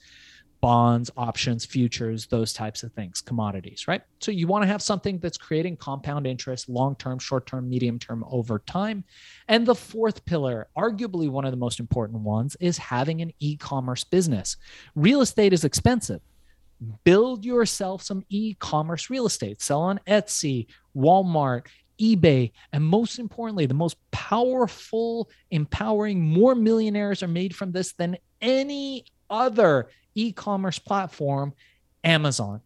bonds, 0.60 1.10
options, 1.16 1.64
futures, 1.64 2.26
those 2.26 2.52
types 2.52 2.82
of 2.82 2.92
things, 2.92 3.20
commodities, 3.20 3.88
right? 3.88 4.02
So 4.20 4.30
you 4.30 4.46
want 4.46 4.62
to 4.62 4.68
have 4.68 4.82
something 4.82 5.18
that's 5.18 5.38
creating 5.38 5.78
compound 5.78 6.26
interest 6.26 6.68
long 6.68 6.94
term, 6.96 7.18
short 7.18 7.46
term, 7.46 7.68
medium 7.68 7.98
term 7.98 8.24
over 8.30 8.60
time. 8.60 9.04
And 9.48 9.66
the 9.66 9.74
fourth 9.74 10.24
pillar, 10.24 10.68
arguably 10.76 11.28
one 11.28 11.44
of 11.44 11.50
the 11.50 11.56
most 11.56 11.80
important 11.80 12.20
ones, 12.20 12.56
is 12.60 12.78
having 12.78 13.22
an 13.22 13.32
e 13.40 13.56
commerce 13.56 14.04
business. 14.04 14.56
Real 14.94 15.20
estate 15.20 15.52
is 15.52 15.64
expensive 15.64 16.20
build 17.04 17.44
yourself 17.44 18.02
some 18.02 18.22
e-commerce 18.30 19.10
real 19.10 19.26
estate 19.26 19.60
sell 19.60 19.82
on 19.82 20.00
etsy 20.06 20.66
walmart 20.96 21.66
ebay 22.00 22.50
and 22.72 22.82
most 22.84 23.18
importantly 23.18 23.66
the 23.66 23.74
most 23.74 23.96
powerful 24.10 25.28
empowering 25.50 26.20
more 26.20 26.54
millionaires 26.54 27.22
are 27.22 27.28
made 27.28 27.54
from 27.54 27.70
this 27.72 27.92
than 27.92 28.16
any 28.40 29.04
other 29.28 29.90
e-commerce 30.14 30.78
platform 30.78 31.52
amazon 32.04 32.60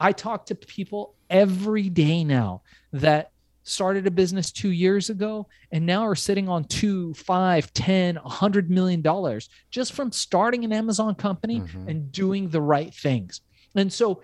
i 0.00 0.10
talk 0.10 0.46
to 0.46 0.54
people 0.56 1.14
every 1.30 1.88
day 1.88 2.24
now 2.24 2.62
that 2.92 3.30
started 3.62 4.04
a 4.06 4.10
business 4.10 4.50
two 4.50 4.70
years 4.70 5.10
ago 5.10 5.46
and 5.70 5.86
now 5.86 6.02
are 6.02 6.16
sitting 6.16 6.48
on 6.48 6.64
two 6.64 7.14
five 7.14 7.72
ten 7.72 8.16
a 8.16 8.28
hundred 8.28 8.68
million 8.70 9.00
dollars 9.00 9.48
just 9.70 9.92
from 9.92 10.10
starting 10.10 10.64
an 10.64 10.72
amazon 10.72 11.14
company 11.14 11.60
Mhm. 11.60 11.88
and 11.88 12.10
doing 12.10 12.48
the 12.48 12.60
right 12.60 12.92
things 12.92 13.42
and 13.74 13.92
so, 13.92 14.22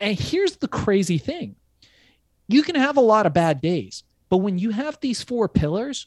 and 0.00 0.18
here's 0.18 0.56
the 0.56 0.68
crazy 0.68 1.18
thing 1.18 1.56
you 2.46 2.62
can 2.62 2.74
have 2.74 2.96
a 2.96 3.02
lot 3.02 3.26
of 3.26 3.32
bad 3.32 3.60
days, 3.60 4.02
but 4.28 4.38
when 4.38 4.58
you 4.58 4.70
have 4.70 4.98
these 5.00 5.22
four 5.22 5.48
pillars, 5.48 6.06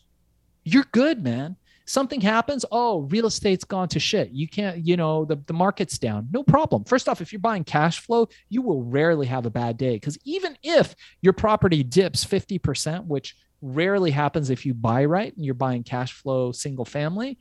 you're 0.64 0.86
good, 0.92 1.24
man. 1.24 1.56
Something 1.86 2.20
happens, 2.20 2.66
oh, 2.70 3.02
real 3.04 3.28
estate's 3.28 3.64
gone 3.64 3.88
to 3.90 4.00
shit. 4.00 4.32
You 4.32 4.48
can't, 4.48 4.86
you 4.86 4.98
know, 4.98 5.24
the, 5.24 5.38
the 5.48 5.54
market's 5.54 5.98
down. 5.98 6.28
No 6.32 6.44
problem. 6.44 6.84
First 6.84 7.08
off, 7.08 7.22
if 7.22 7.32
you're 7.32 7.40
buying 7.40 7.64
cash 7.64 8.02
flow, 8.02 8.28
you 8.50 8.62
will 8.62 8.84
rarely 8.84 9.26
have 9.28 9.46
a 9.46 9.50
bad 9.50 9.78
day 9.78 9.96
because 9.96 10.18
even 10.26 10.58
if 10.62 10.94
your 11.22 11.32
property 11.32 11.84
dips 11.84 12.26
50%, 12.26 13.06
which 13.06 13.36
rarely 13.62 14.12
happens 14.12 14.50
if 14.50 14.66
you 14.66 14.74
buy 14.74 15.06
right 15.06 15.34
and 15.34 15.46
you're 15.46 15.54
buying 15.54 15.84
cash 15.84 16.12
flow 16.12 16.52
single 16.52 16.86
family, 16.86 17.40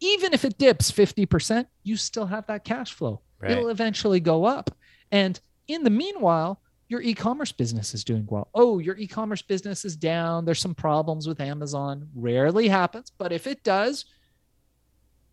even 0.00 0.34
if 0.34 0.44
it 0.44 0.58
dips 0.58 0.90
50%, 0.90 1.66
you 1.84 1.96
still 1.96 2.26
have 2.26 2.46
that 2.48 2.64
cash 2.64 2.92
flow 2.92 3.22
Right. 3.40 3.52
it'll 3.52 3.68
eventually 3.68 4.20
go 4.20 4.44
up. 4.44 4.70
And 5.12 5.38
in 5.68 5.84
the 5.84 5.90
meanwhile, 5.90 6.60
your 6.88 7.02
e-commerce 7.02 7.52
business 7.52 7.94
is 7.94 8.02
doing 8.02 8.26
well. 8.28 8.48
Oh, 8.54 8.78
your 8.78 8.96
e-commerce 8.96 9.42
business 9.42 9.84
is 9.84 9.96
down. 9.96 10.44
There's 10.44 10.60
some 10.60 10.74
problems 10.74 11.28
with 11.28 11.40
Amazon. 11.40 12.08
Rarely 12.14 12.66
happens, 12.66 13.12
but 13.16 13.32
if 13.32 13.46
it 13.46 13.62
does, 13.62 14.06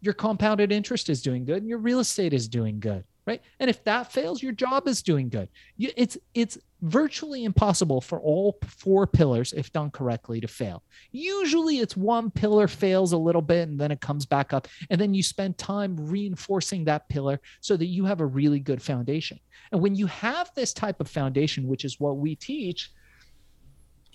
your 0.01 0.13
compounded 0.13 0.71
interest 0.71 1.09
is 1.09 1.21
doing 1.21 1.45
good 1.45 1.57
and 1.57 1.69
your 1.69 1.77
real 1.77 1.99
estate 1.99 2.33
is 2.33 2.47
doing 2.47 2.79
good, 2.79 3.05
right? 3.25 3.41
And 3.59 3.69
if 3.69 3.83
that 3.85 4.11
fails, 4.11 4.41
your 4.41 4.51
job 4.51 4.87
is 4.87 5.01
doing 5.01 5.29
good. 5.29 5.49
You, 5.77 5.91
it's 5.95 6.17
it's 6.33 6.57
virtually 6.81 7.43
impossible 7.43 8.01
for 8.01 8.19
all 8.19 8.57
four 8.67 9.07
pillars, 9.07 9.53
if 9.53 9.71
done 9.71 9.89
correctly, 9.89 10.39
to 10.41 10.47
fail. 10.47 10.83
Usually, 11.11 11.79
it's 11.79 11.97
one 11.97 12.29
pillar 12.29 12.67
fails 12.67 13.13
a 13.13 13.17
little 13.17 13.41
bit 13.41 13.67
and 13.67 13.79
then 13.79 13.91
it 13.91 14.01
comes 14.01 14.25
back 14.25 14.53
up, 14.53 14.67
and 14.89 14.99
then 14.99 15.13
you 15.13 15.23
spend 15.23 15.57
time 15.57 15.95
reinforcing 15.97 16.85
that 16.85 17.09
pillar 17.09 17.39
so 17.61 17.75
that 17.77 17.87
you 17.87 18.05
have 18.05 18.21
a 18.21 18.25
really 18.25 18.59
good 18.59 18.81
foundation. 18.81 19.39
And 19.71 19.81
when 19.81 19.95
you 19.95 20.05
have 20.07 20.51
this 20.55 20.73
type 20.73 20.99
of 20.99 21.07
foundation, 21.07 21.67
which 21.67 21.85
is 21.85 21.99
what 21.99 22.17
we 22.17 22.35
teach, 22.35 22.91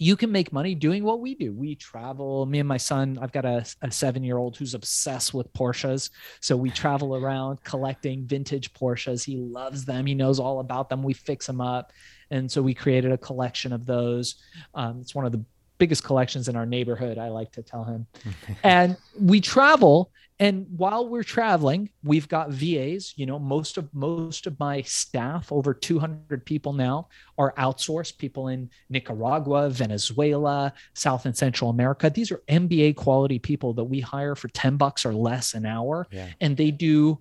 you 0.01 0.17
can 0.17 0.33
make 0.33 0.51
money 0.51 0.75
doing 0.75 1.05
what 1.05 1.21
we 1.21 1.35
do. 1.35 1.53
We 1.53 1.75
travel. 1.75 2.47
Me 2.47 2.59
and 2.59 2.67
my 2.67 2.79
son, 2.79 3.19
I've 3.21 3.33
got 3.33 3.45
a, 3.45 3.67
a 3.83 3.91
seven 3.91 4.25
year 4.25 4.39
old 4.39 4.57
who's 4.57 4.73
obsessed 4.73 5.35
with 5.35 5.53
Porsches. 5.53 6.09
So 6.41 6.57
we 6.57 6.71
travel 6.71 7.15
around 7.15 7.63
collecting 7.65 8.27
vintage 8.27 8.73
Porsches. 8.73 9.23
He 9.23 9.37
loves 9.37 9.85
them, 9.85 10.07
he 10.07 10.15
knows 10.15 10.41
all 10.41 10.61
about 10.61 10.89
them. 10.89 11.03
We 11.03 11.13
fix 11.13 11.47
them 11.47 11.61
up. 11.61 11.93
And 12.31 12.51
so 12.51 12.63
we 12.63 12.73
created 12.73 13.13
a 13.13 13.19
collection 13.19 13.75
of 13.75 13.85
those. 13.85 14.37
Um, 14.75 15.01
it's 15.03 15.15
one 15.15 15.27
of 15.27 15.33
the 15.33 15.45
biggest 15.81 16.05
collections 16.05 16.47
in 16.49 16.55
our 16.55 16.67
neighborhood, 16.67 17.19
I 17.19 17.29
like 17.31 17.51
to 17.53 17.63
tell 17.63 17.83
him. 17.83 18.07
and 18.63 18.97
we 19.19 19.41
travel 19.41 20.13
and 20.41 20.67
while 20.75 21.07
we're 21.07 21.23
traveling 21.23 21.91
we've 22.03 22.27
got 22.27 22.51
vas 22.51 23.13
you 23.17 23.27
know 23.27 23.39
most 23.39 23.77
of 23.77 23.93
most 23.95 24.47
of 24.47 24.59
my 24.59 24.81
staff 24.83 25.53
over 25.53 25.75
200 25.75 26.45
people 26.45 26.73
now 26.73 27.07
are 27.39 27.53
outsourced 27.59 28.17
people 28.17 28.49
in 28.49 28.69
nicaragua 28.89 29.69
venezuela 29.69 30.73
south 30.95 31.27
and 31.27 31.37
central 31.37 31.71
america 31.71 32.11
these 32.11 32.33
are 32.33 32.43
mba 32.49 32.97
quality 32.97 33.39
people 33.39 33.75
that 33.75 33.85
we 33.85 34.01
hire 34.01 34.35
for 34.35 34.49
10 34.49 34.77
bucks 34.77 35.05
or 35.05 35.13
less 35.13 35.55
an 35.55 35.67
hour 35.67 36.07
yeah. 36.11 36.29
and 36.41 36.57
they 36.57 36.71
do 36.71 37.19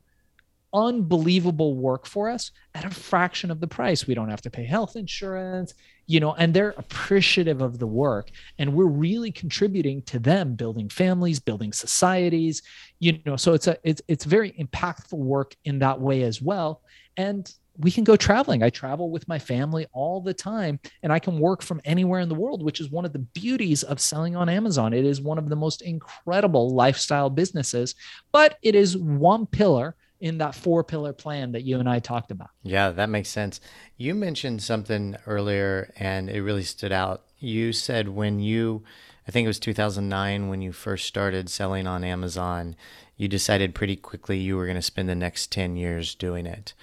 unbelievable 0.73 1.75
work 1.75 2.05
for 2.05 2.29
us 2.29 2.51
at 2.75 2.85
a 2.85 2.89
fraction 2.89 3.51
of 3.51 3.59
the 3.59 3.67
price 3.67 4.07
we 4.07 4.13
don't 4.13 4.29
have 4.29 4.41
to 4.41 4.49
pay 4.49 4.63
health 4.63 4.95
insurance 4.95 5.73
you 6.09 6.19
know 6.19 6.33
and 6.33 6.53
they're 6.53 6.73
appreciative 6.75 7.61
of 7.61 7.77
the 7.77 7.87
work. 7.87 8.31
And 8.57 8.73
we're 8.73 8.85
really 8.85 9.31
contributing 9.31 10.01
to 10.03 10.17
them 10.17 10.55
building 10.55 10.89
families 10.89 11.39
building 11.39 11.71
societies 11.71 12.63
you 12.99 13.19
know 13.25 13.37
so 13.37 13.53
it's 13.53 13.67
a 13.67 13.77
it's 13.83 14.01
it's 14.07 14.25
very 14.25 14.51
impactful 14.53 15.17
work 15.17 15.55
in 15.63 15.79
that 15.79 16.01
way 16.01 16.23
as 16.23 16.41
well. 16.41 16.81
And 17.15 17.49
we 17.77 17.91
can 17.91 18.03
go 18.03 18.17
traveling. 18.17 18.61
I 18.61 18.71
travel 18.71 19.09
with 19.09 19.27
my 19.27 19.39
family 19.39 19.85
all 19.93 20.19
the 20.19 20.33
time 20.33 20.79
and 21.03 21.13
i 21.13 21.19
can 21.19 21.39
work 21.39 21.61
from 21.61 21.79
anywhere 21.85 22.19
in 22.21 22.27
the 22.27 22.35
world 22.35 22.63
which 22.63 22.81
is 22.81 22.89
one 22.89 23.05
of 23.05 23.13
the 23.13 23.19
beauties 23.19 23.83
of 23.83 24.01
selling 24.01 24.35
on 24.35 24.49
amazon. 24.49 24.93
It 24.93 25.05
is 25.05 25.21
one 25.21 25.37
of 25.37 25.47
the 25.47 25.55
most 25.55 25.83
incredible 25.83 26.73
lifestyle 26.73 27.29
businesses 27.29 27.93
but 28.31 28.57
it 28.63 28.73
is 28.73 28.97
one 28.97 29.45
pillar 29.45 29.95
in 30.19 30.39
that 30.39 30.53
four 30.53 30.83
pillar 30.83 31.13
plan 31.13 31.53
that 31.53 31.63
you 31.63 31.79
and 31.79 31.89
I 31.89 31.99
talked 31.99 32.31
about. 32.31 32.49
Yeah, 32.63 32.89
that 32.91 33.09
makes 33.09 33.29
sense. 33.29 33.61
You 33.97 34.13
mentioned 34.15 34.61
something 34.61 35.15
earlier 35.25 35.93
and 35.97 36.29
it 36.29 36.41
really 36.41 36.63
stood 36.63 36.91
out. 36.91 37.23
You 37.39 37.71
said 37.71 38.09
when 38.09 38.39
you, 38.39 38.83
I 39.27 39.31
think 39.31 39.45
it 39.45 39.49
was 39.49 39.59
2009 39.59 40.49
when 40.49 40.61
you 40.61 40.73
first 40.73 41.05
started 41.05 41.49
selling 41.49 41.87
on 41.87 42.03
Amazon, 42.03 42.75
you 43.15 43.27
decided 43.27 43.75
pretty 43.75 43.95
quickly 43.95 44.37
you 44.37 44.57
were 44.57 44.65
going 44.65 44.75
to 44.75 44.81
spend 44.81 45.07
the 45.07 45.15
next 45.15 45.51
10 45.51 45.77
years 45.77 46.15
doing 46.15 46.45
it. 46.45 46.73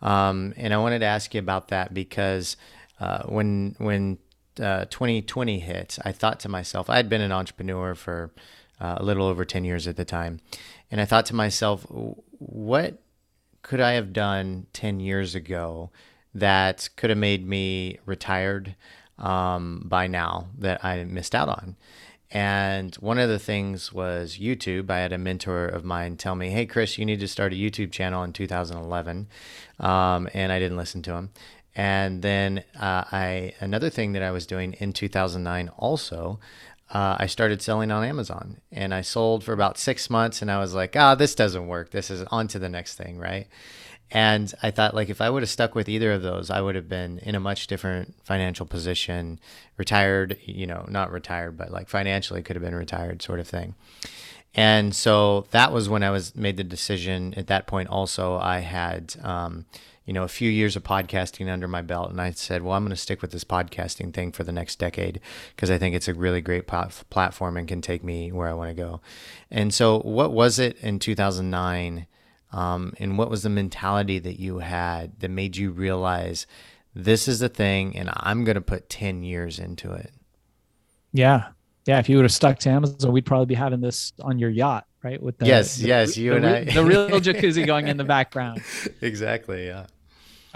Um, 0.00 0.54
and 0.56 0.72
I 0.72 0.78
wanted 0.78 1.00
to 1.00 1.06
ask 1.06 1.34
you 1.34 1.40
about 1.40 1.68
that 1.68 1.92
because 1.92 2.56
uh, 2.98 3.24
when, 3.24 3.74
when 3.78 4.18
uh, 4.60 4.86
2020 4.86 5.58
hit, 5.58 5.98
I 6.02 6.12
thought 6.12 6.40
to 6.40 6.48
myself, 6.48 6.88
I 6.88 6.96
had 6.96 7.10
been 7.10 7.20
an 7.20 7.32
entrepreneur 7.32 7.94
for 7.94 8.32
uh, 8.80 8.96
a 8.98 9.02
little 9.02 9.26
over 9.26 9.44
10 9.44 9.64
years 9.64 9.86
at 9.86 9.96
the 9.96 10.04
time. 10.04 10.40
And 10.90 11.00
I 11.00 11.04
thought 11.04 11.26
to 11.26 11.34
myself, 11.34 11.86
what 12.38 12.98
could 13.62 13.80
I 13.80 13.92
have 13.92 14.12
done 14.12 14.66
10 14.72 15.00
years 15.00 15.34
ago 15.34 15.90
that 16.34 16.88
could 16.96 17.10
have 17.10 17.18
made 17.18 17.46
me 17.46 17.98
retired 18.06 18.76
um, 19.18 19.82
by 19.84 20.06
now 20.06 20.48
that 20.58 20.84
I 20.84 21.02
missed 21.04 21.34
out 21.34 21.48
on? 21.48 21.76
And 22.30 22.94
one 22.96 23.18
of 23.18 23.28
the 23.28 23.38
things 23.38 23.92
was 23.92 24.38
YouTube. 24.38 24.90
I 24.90 24.98
had 24.98 25.12
a 25.12 25.18
mentor 25.18 25.66
of 25.66 25.84
mine 25.84 26.16
tell 26.16 26.34
me, 26.34 26.50
"Hey, 26.50 26.66
Chris, 26.66 26.98
you 26.98 27.04
need 27.04 27.20
to 27.20 27.28
start 27.28 27.52
a 27.52 27.56
YouTube 27.56 27.92
channel 27.92 28.24
in 28.24 28.32
2011," 28.32 29.28
um, 29.78 30.28
and 30.34 30.50
I 30.50 30.58
didn't 30.58 30.76
listen 30.76 31.02
to 31.02 31.12
him. 31.12 31.30
And 31.76 32.22
then 32.22 32.64
uh, 32.78 33.04
I 33.12 33.54
another 33.60 33.90
thing 33.90 34.12
that 34.12 34.22
I 34.22 34.32
was 34.32 34.46
doing 34.46 34.72
in 34.74 34.92
2009 34.92 35.68
also 35.76 36.40
uh, 36.90 37.16
I 37.18 37.26
started 37.26 37.62
selling 37.62 37.90
on 37.90 38.04
Amazon 38.04 38.60
and 38.70 38.94
I 38.94 39.00
sold 39.00 39.42
for 39.42 39.52
about 39.52 39.78
six 39.78 40.08
months 40.08 40.40
and 40.40 40.50
I 40.50 40.58
was 40.58 40.74
like, 40.74 40.94
ah, 40.96 41.12
oh, 41.12 41.14
this 41.14 41.34
doesn't 41.34 41.66
work. 41.66 41.90
This 41.90 42.10
is 42.10 42.22
on 42.30 42.46
to 42.48 42.58
the 42.58 42.68
next 42.68 42.94
thing, 42.94 43.18
right? 43.18 43.48
And 44.10 44.54
I 44.62 44.70
thought, 44.70 44.94
like, 44.94 45.08
if 45.08 45.20
I 45.20 45.28
would 45.28 45.42
have 45.42 45.50
stuck 45.50 45.74
with 45.74 45.88
either 45.88 46.12
of 46.12 46.22
those, 46.22 46.48
I 46.48 46.60
would 46.60 46.76
have 46.76 46.88
been 46.88 47.18
in 47.18 47.34
a 47.34 47.40
much 47.40 47.66
different 47.66 48.14
financial 48.22 48.64
position, 48.64 49.40
retired, 49.76 50.38
you 50.44 50.66
know, 50.66 50.86
not 50.88 51.10
retired, 51.10 51.56
but 51.56 51.72
like 51.72 51.88
financially 51.88 52.42
could 52.42 52.54
have 52.54 52.62
been 52.62 52.74
retired, 52.74 53.20
sort 53.20 53.40
of 53.40 53.48
thing. 53.48 53.74
And 54.54 54.94
so 54.94 55.46
that 55.50 55.72
was 55.72 55.88
when 55.88 56.04
I 56.04 56.10
was 56.10 56.36
made 56.36 56.56
the 56.56 56.64
decision. 56.64 57.34
At 57.36 57.48
that 57.48 57.66
point, 57.66 57.88
also, 57.88 58.36
I 58.36 58.60
had, 58.60 59.16
um, 59.22 59.66
you 60.06 60.12
know, 60.12 60.22
a 60.22 60.28
few 60.28 60.48
years 60.48 60.76
of 60.76 60.84
podcasting 60.84 61.50
under 61.52 61.66
my 61.66 61.82
belt, 61.82 62.10
and 62.10 62.20
I 62.20 62.30
said, 62.30 62.62
well, 62.62 62.74
I'm 62.74 62.84
going 62.84 62.90
to 62.90 62.96
stick 62.96 63.20
with 63.20 63.32
this 63.32 63.42
podcasting 63.42 64.14
thing 64.14 64.30
for 64.30 64.44
the 64.44 64.52
next 64.52 64.78
decade 64.78 65.20
because 65.54 65.68
I 65.68 65.78
think 65.78 65.96
it's 65.96 66.06
a 66.06 66.14
really 66.14 66.40
great 66.40 66.68
platform 66.68 67.56
and 67.56 67.66
can 67.66 67.82
take 67.82 68.04
me 68.04 68.30
where 68.30 68.48
I 68.48 68.52
want 68.52 68.70
to 68.70 68.82
go. 68.82 69.00
And 69.50 69.74
so, 69.74 69.98
what 70.00 70.32
was 70.32 70.60
it 70.60 70.78
in 70.78 71.00
2009? 71.00 72.06
Um, 72.52 72.94
and 73.00 73.18
what 73.18 73.28
was 73.28 73.42
the 73.42 73.50
mentality 73.50 74.20
that 74.20 74.38
you 74.38 74.60
had 74.60 75.18
that 75.18 75.28
made 75.28 75.56
you 75.56 75.72
realize 75.72 76.46
this 76.94 77.26
is 77.26 77.40
the 77.40 77.48
thing, 77.48 77.96
and 77.96 78.08
I'm 78.14 78.44
going 78.44 78.54
to 78.54 78.60
put 78.60 78.88
10 78.88 79.24
years 79.24 79.58
into 79.58 79.92
it? 79.92 80.12
Yeah, 81.12 81.48
yeah. 81.84 81.98
If 81.98 82.08
you 82.08 82.16
would 82.16 82.24
have 82.24 82.32
stuck 82.32 82.60
to 82.60 82.70
Amazon, 82.70 83.10
we'd 83.10 83.26
probably 83.26 83.46
be 83.46 83.54
having 83.54 83.80
this 83.80 84.12
on 84.22 84.38
your 84.38 84.50
yacht, 84.50 84.86
right? 85.02 85.20
With 85.20 85.38
the, 85.38 85.46
yes, 85.46 85.76
the, 85.76 85.88
yes, 85.88 86.16
you 86.16 86.30
the, 86.30 86.36
and 86.36 86.46
I, 86.46 86.64
the 86.64 86.84
real 86.84 87.08
jacuzzi 87.20 87.66
going 87.66 87.88
in 87.88 87.96
the 87.96 88.04
background. 88.04 88.62
Exactly. 89.02 89.66
Yeah. 89.66 89.86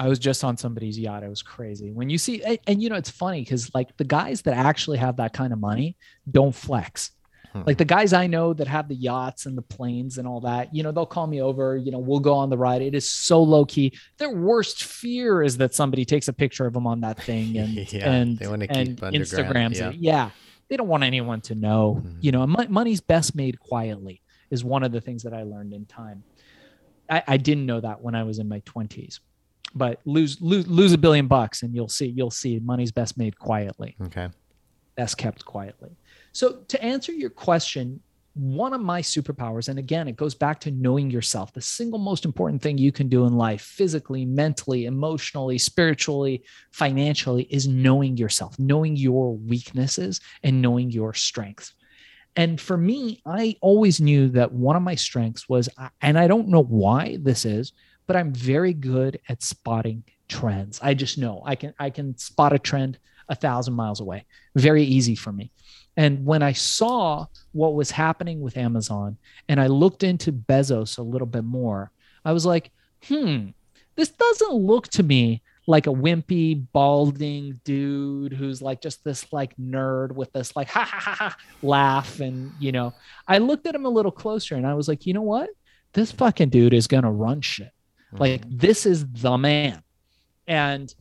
I 0.01 0.09
was 0.09 0.19
just 0.19 0.43
on 0.45 0.57
somebody's 0.57 0.99
yacht. 0.99 1.23
It 1.23 1.29
was 1.29 1.43
crazy. 1.43 1.93
When 1.93 2.09
you 2.09 2.17
see, 2.17 2.43
and, 2.43 2.59
and 2.67 2.83
you 2.83 2.89
know, 2.89 2.97
it's 2.97 3.11
funny 3.11 3.43
because 3.43 3.73
like 3.75 3.95
the 3.99 4.05
guys 4.05 4.41
that 4.43 4.55
actually 4.55 4.97
have 4.97 5.19
that 5.19 5.35
kind 5.35 5.53
of 5.53 5.61
money 5.61 5.95
don't 6.31 6.55
flex. 6.55 7.11
Hmm. 7.53 7.65
Like 7.67 7.77
the 7.77 7.85
guys 7.85 8.15
I 8.15 8.27
know 8.27 8.55
that 8.55 8.67
have 8.67 8.89
the 8.89 8.95
yachts 8.95 9.45
and 9.45 9.59
the 9.59 9.63
planes 9.63 10.17
and 10.17 10.27
all 10.27 10.41
that, 10.41 10.75
you 10.75 10.83
know, 10.83 10.91
they'll 10.91 11.05
call 11.05 11.27
me 11.27 11.43
over, 11.43 11.77
you 11.77 11.91
know, 11.91 11.99
we'll 11.99 12.21
go 12.21 12.33
on 12.33 12.49
the 12.49 12.57
ride. 12.57 12.81
It 12.81 12.95
is 12.95 13.07
so 13.07 13.43
low 13.43 13.67
key. 13.67 13.93
Their 14.17 14.31
worst 14.31 14.85
fear 14.85 15.43
is 15.43 15.59
that 15.59 15.75
somebody 15.75 16.07
takes 16.07 16.29
a 16.29 16.33
picture 16.33 16.65
of 16.65 16.73
them 16.73 16.87
on 16.87 17.03
that 17.03 17.23
thing 17.23 17.59
and, 17.59 17.93
yeah, 17.93 18.11
and, 18.11 18.39
they 18.39 18.49
want 18.49 18.63
to 18.63 18.71
and 18.71 18.89
keep 18.89 19.01
Instagrams 19.01 19.77
yeah. 19.77 19.91
it. 19.91 19.97
Yeah. 19.97 20.31
They 20.71 20.79
don't 20.79 20.89
want 20.89 21.03
anyone 21.03 21.43
to 21.43 21.55
know, 21.55 21.95
hmm 21.95 22.21
you 22.21 22.33
know, 22.33 22.47
money's 22.47 23.03
best 23.03 23.35
made 23.35 23.61
quietly 23.61 24.23
is 24.51 24.65
one 24.65 24.83
of 24.83 24.93
the 24.93 25.01
things 25.01 25.25
that 25.25 25.35
I 25.35 25.43
learned 25.43 25.75
in 25.75 25.85
time. 25.85 26.25
I, 27.11 27.23
I 27.27 27.37
didn't 27.37 27.67
know 27.67 27.81
that 27.81 28.01
when 28.01 28.15
I 28.15 28.23
was 28.23 28.39
in 28.39 28.49
my 28.49 28.61
20s 28.61 29.21
but 29.75 30.01
lose 30.05 30.41
lose 30.41 30.67
lose 30.67 30.93
a 30.93 30.99
billion 30.99 31.27
bucks 31.27 31.63
and 31.63 31.75
you'll 31.75 31.89
see 31.89 32.07
you'll 32.07 32.31
see 32.31 32.59
money's 32.61 32.93
best 32.93 33.17
made 33.17 33.39
quietly. 33.39 33.97
Okay. 34.03 34.29
Best 34.97 35.19
kept 35.19 35.45
quietly. 35.45 35.91
So 36.33 36.59
to 36.69 36.83
answer 36.83 37.13
your 37.13 37.31
question 37.31 38.01
one 38.35 38.73
of 38.73 38.81
my 38.81 39.03
superpowers 39.03 39.69
and 39.69 39.79
again 39.79 40.07
it 40.07 40.17
goes 40.17 40.37
back 40.37 40.61
to 40.61 40.71
knowing 40.71 41.11
yourself 41.11 41.53
the 41.53 41.61
single 41.61 41.99
most 41.99 42.25
important 42.25 42.63
thing 42.63 42.79
you 42.79 42.93
can 42.93 43.09
do 43.09 43.27
in 43.27 43.37
life 43.37 43.61
physically 43.61 44.25
mentally 44.25 44.87
emotionally 44.87 45.59
spiritually 45.59 46.43
financially 46.71 47.43
is 47.51 47.67
knowing 47.67 48.17
yourself 48.17 48.57
knowing 48.59 48.95
your 48.95 49.37
weaknesses 49.37 50.21
and 50.45 50.63
knowing 50.63 50.91
your 50.91 51.13
strengths. 51.13 51.75
And 52.37 52.61
for 52.61 52.77
me 52.77 53.21
i 53.27 53.57
always 53.61 54.01
knew 54.01 54.29
that 54.29 54.53
one 54.53 54.77
of 54.77 54.83
my 54.83 54.95
strengths 54.95 55.49
was 55.49 55.69
and 56.01 56.17
i 56.17 56.29
don't 56.29 56.49
know 56.49 56.63
why 56.63 57.19
this 57.21 57.45
is 57.45 57.73
but 58.11 58.17
I'm 58.17 58.33
very 58.33 58.73
good 58.75 59.21
at 59.29 59.41
spotting 59.41 60.03
trends. 60.27 60.81
I 60.83 60.95
just 60.95 61.17
know 61.17 61.43
I 61.47 61.55
can 61.55 61.75
I 61.79 61.91
can 61.91 62.19
spot 62.19 62.53
a 62.53 62.59
trend 62.59 62.99
a 63.29 63.37
thousand 63.37 63.75
miles 63.75 64.01
away. 64.01 64.27
Very 64.57 64.83
easy 64.83 65.15
for 65.15 65.31
me. 65.31 65.53
And 65.97 66.27
when 66.27 66.43
I 66.43 66.51
saw 66.51 67.27
what 67.53 67.75
was 67.75 67.93
happening 67.93 68.41
with 68.41 68.57
Amazon 68.57 69.17
and 69.49 69.61
I 69.61 69.69
looked 69.69 70.03
into 70.03 70.33
Bezos 70.33 70.99
a 70.99 71.03
little 71.03 71.29
bit 71.29 71.45
more, 71.45 71.93
I 72.25 72.33
was 72.33 72.45
like, 72.45 72.73
hmm, 73.05 73.51
this 73.95 74.09
doesn't 74.09 74.55
look 74.55 74.89
to 74.89 75.05
me 75.05 75.41
like 75.69 75.87
a 75.87 75.91
wimpy, 75.91 76.67
balding 76.73 77.61
dude 77.63 78.33
who's 78.33 78.61
like 78.61 78.83
just 78.83 79.05
this 79.05 79.33
like 79.33 79.57
nerd 79.57 80.11
with 80.17 80.33
this 80.33 80.57
like 80.57 80.69
ha 80.69 80.83
ha 80.85 80.99
ha 80.99 81.15
ha 81.15 81.37
laugh. 81.63 82.19
And, 82.19 82.51
you 82.59 82.73
know, 82.73 82.93
I 83.29 83.39
looked 83.39 83.69
at 83.69 83.77
him 83.77 83.87
a 83.87 83.89
little 83.89 84.11
closer 84.11 84.57
and 84.57 84.67
I 84.67 84.75
was 84.75 84.89
like, 84.89 85.07
you 85.07 85.15
know 85.15 85.23
what? 85.23 85.49
This 85.93 86.11
fucking 86.11 86.49
dude 86.49 86.75
is 86.75 86.89
going 86.89 87.05
to 87.05 87.11
run 87.11 87.41
shit. 87.41 87.71
Like 88.13 88.43
mm-hmm. 88.43 88.57
this 88.59 88.87
is 88.87 89.07
the 89.07 89.37
man. 89.39 89.83
And 90.47 90.93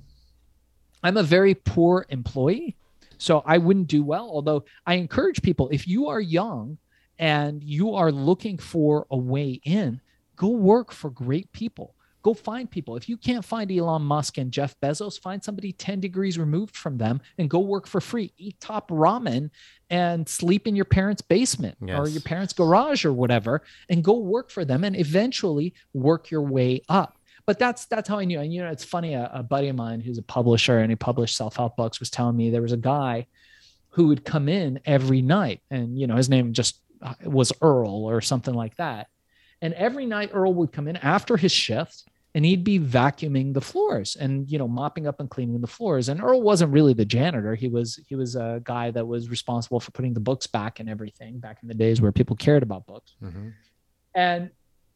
I'm 1.03 1.17
a 1.17 1.23
very 1.23 1.55
poor 1.55 2.05
employee. 2.09 2.75
So 3.17 3.43
I 3.45 3.57
wouldn't 3.57 3.87
do 3.87 4.03
well. 4.03 4.29
Although 4.29 4.63
I 4.85 4.95
encourage 4.95 5.41
people, 5.41 5.69
if 5.69 5.87
you 5.87 6.07
are 6.07 6.21
young 6.21 6.77
and 7.17 7.63
you 7.63 7.93
are 7.95 8.11
looking 8.11 8.57
for 8.57 9.05
a 9.11 9.17
way 9.17 9.59
in, 9.65 9.99
go 10.35 10.49
work 10.49 10.91
for 10.91 11.09
great 11.09 11.51
people. 11.51 11.95
Go 12.21 12.33
find 12.33 12.69
people. 12.69 12.95
If 12.97 13.07
you 13.07 13.17
can't 13.17 13.45
find 13.45 13.71
Elon 13.71 14.01
Musk 14.01 14.37
and 14.37 14.51
Jeff 14.51 14.79
Bezos, 14.81 15.19
find 15.19 15.43
somebody 15.43 15.71
10 15.71 15.99
degrees 15.99 16.37
removed 16.37 16.75
from 16.75 16.97
them 16.97 17.21
and 17.37 17.49
go 17.49 17.59
work 17.59 17.87
for 17.87 18.01
free. 18.01 18.33
Eat 18.37 18.59
top 18.59 18.89
ramen 18.89 19.49
and 19.89 20.27
sleep 20.27 20.67
in 20.67 20.75
your 20.75 20.85
parents' 20.85 21.21
basement 21.21 21.77
yes. 21.81 21.97
or 21.97 22.07
your 22.07 22.21
parents' 22.21 22.53
garage 22.53 23.05
or 23.05 23.13
whatever 23.13 23.63
and 23.89 24.03
go 24.03 24.17
work 24.17 24.49
for 24.49 24.65
them 24.65 24.83
and 24.83 24.97
eventually 24.97 25.73
work 25.93 26.29
your 26.29 26.41
way 26.41 26.81
up. 26.89 27.17
But 27.45 27.57
that's 27.57 27.85
that's 27.85 28.07
how 28.07 28.19
I 28.19 28.25
knew. 28.25 28.39
And 28.39 28.53
you 28.53 28.61
know, 28.61 28.69
it's 28.69 28.83
funny. 28.83 29.15
A, 29.15 29.31
a 29.33 29.41
buddy 29.41 29.69
of 29.69 29.75
mine 29.75 30.01
who's 30.01 30.19
a 30.19 30.23
publisher 30.23 30.79
and 30.79 30.91
he 30.91 30.95
published 30.95 31.35
self 31.35 31.55
help 31.55 31.77
books 31.77 31.99
was 31.99 32.11
telling 32.11 32.37
me 32.37 32.49
there 32.49 32.61
was 32.61 32.73
a 32.73 32.77
guy 32.77 33.25
who 33.89 34.07
would 34.07 34.23
come 34.23 34.47
in 34.47 34.79
every 34.85 35.21
night. 35.21 35.61
And, 35.69 35.97
you 35.99 36.07
know, 36.07 36.15
his 36.15 36.29
name 36.29 36.53
just 36.53 36.79
uh, 37.01 37.15
was 37.23 37.51
Earl 37.61 38.05
or 38.05 38.21
something 38.21 38.53
like 38.53 38.75
that. 38.77 39.07
And 39.61 39.73
every 39.73 40.05
night 40.05 40.31
Earl 40.33 40.53
would 40.55 40.71
come 40.71 40.87
in 40.87 40.95
after 40.97 41.35
his 41.37 41.51
shift 41.51 42.05
and 42.35 42.45
he'd 42.45 42.63
be 42.63 42.79
vacuuming 42.79 43.53
the 43.53 43.61
floors 43.61 44.15
and 44.15 44.49
you 44.49 44.57
know 44.57 44.67
mopping 44.67 45.07
up 45.07 45.19
and 45.19 45.29
cleaning 45.29 45.59
the 45.61 45.67
floors. 45.67 46.09
And 46.09 46.21
earl 46.21 46.41
wasn't 46.41 46.71
really 46.71 46.93
the 46.93 47.05
janitor. 47.05 47.55
He 47.55 47.67
was 47.67 47.99
he 48.07 48.15
was 48.15 48.35
a 48.35 48.61
guy 48.63 48.91
that 48.91 49.07
was 49.07 49.29
responsible 49.29 49.79
for 49.79 49.91
putting 49.91 50.13
the 50.13 50.19
books 50.19 50.47
back 50.47 50.79
and 50.79 50.89
everything 50.89 51.39
back 51.39 51.59
in 51.61 51.67
the 51.67 51.73
days 51.73 52.01
where 52.01 52.11
people 52.11 52.35
cared 52.35 52.63
about 52.63 52.85
books. 52.85 53.15
Mm-hmm. 53.23 53.49
and 54.15 54.51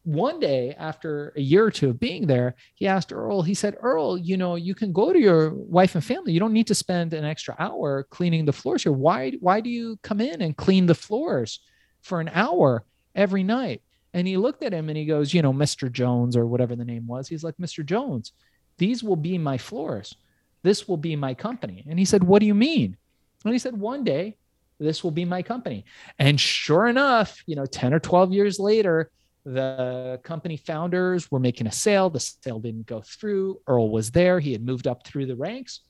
one 0.05 0.37
day 0.37 0.75
after 0.77 1.31
a 1.37 1.41
year 1.41 1.63
or 1.63 1.71
two 1.71 1.89
of 1.89 1.97
being 1.97 2.27
there 2.27 2.55
he 2.75 2.87
asked 2.87 3.13
earl 3.13 3.41
he 3.41 3.53
said 3.53 3.77
earl 3.79 4.17
you 4.17 4.35
know 4.35 4.55
you 4.55 4.75
can 4.75 4.91
go 4.91 5.13
to 5.13 5.19
your 5.19 5.53
wife 5.53 5.95
and 5.95 6.03
family. 6.03 6.33
You 6.33 6.41
don't 6.41 6.51
need 6.51 6.67
to 6.67 6.75
spend 6.75 7.13
an 7.13 7.23
extra 7.23 7.55
hour 7.57 8.03
cleaning 8.09 8.43
the 8.45 8.51
floors 8.51 8.83
here. 8.83 8.91
Why 8.91 9.31
why 9.39 9.61
do 9.61 9.69
you 9.69 9.97
come 10.03 10.19
in 10.19 10.41
and 10.41 10.55
clean 10.57 10.85
the 10.87 10.95
floors 10.95 11.61
for 12.01 12.19
an 12.19 12.29
hour 12.33 12.83
every 13.15 13.43
night 13.43 13.81
and 14.13 14.27
he 14.27 14.37
looked 14.37 14.63
at 14.63 14.73
him 14.73 14.89
and 14.89 14.97
he 14.97 15.05
goes, 15.05 15.33
you 15.33 15.41
know, 15.41 15.53
Mr. 15.53 15.91
Jones 15.91 16.37
or 16.37 16.45
whatever 16.45 16.75
the 16.75 16.85
name 16.85 17.07
was. 17.07 17.27
He's 17.27 17.43
like, 17.43 17.57
Mr. 17.57 17.83
Jones, 17.85 18.33
these 18.77 19.03
will 19.03 19.15
be 19.15 19.37
my 19.37 19.57
floors. 19.57 20.15
This 20.61 20.87
will 20.87 20.97
be 20.97 21.15
my 21.15 21.33
company. 21.33 21.83
And 21.89 21.99
he 21.99 22.05
said, 22.05 22.23
What 22.23 22.39
do 22.39 22.45
you 22.45 22.55
mean? 22.55 22.95
And 23.43 23.53
he 23.53 23.59
said, 23.59 23.77
One 23.77 24.03
day, 24.03 24.37
this 24.79 25.03
will 25.03 25.11
be 25.11 25.25
my 25.25 25.41
company. 25.41 25.85
And 26.19 26.39
sure 26.39 26.87
enough, 26.87 27.43
you 27.45 27.55
know, 27.55 27.65
10 27.65 27.93
or 27.93 27.99
12 27.99 28.31
years 28.31 28.59
later, 28.59 29.11
the 29.45 30.19
company 30.23 30.57
founders 30.57 31.29
were 31.29 31.39
making 31.39 31.67
a 31.67 31.71
sale. 31.71 32.09
The 32.09 32.19
sale 32.19 32.59
didn't 32.59 32.85
go 32.85 33.01
through. 33.01 33.59
Earl 33.67 33.89
was 33.89 34.11
there. 34.11 34.39
He 34.39 34.53
had 34.53 34.65
moved 34.65 34.87
up 34.87 35.05
through 35.05 35.25
the 35.25 35.35
ranks. 35.35 35.81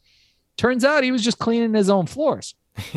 Turns 0.58 0.84
out 0.84 1.04
he 1.04 1.12
was 1.12 1.24
just 1.24 1.40
cleaning 1.40 1.74
his 1.74 1.90
own 1.90 2.08
floors. 2.08 2.56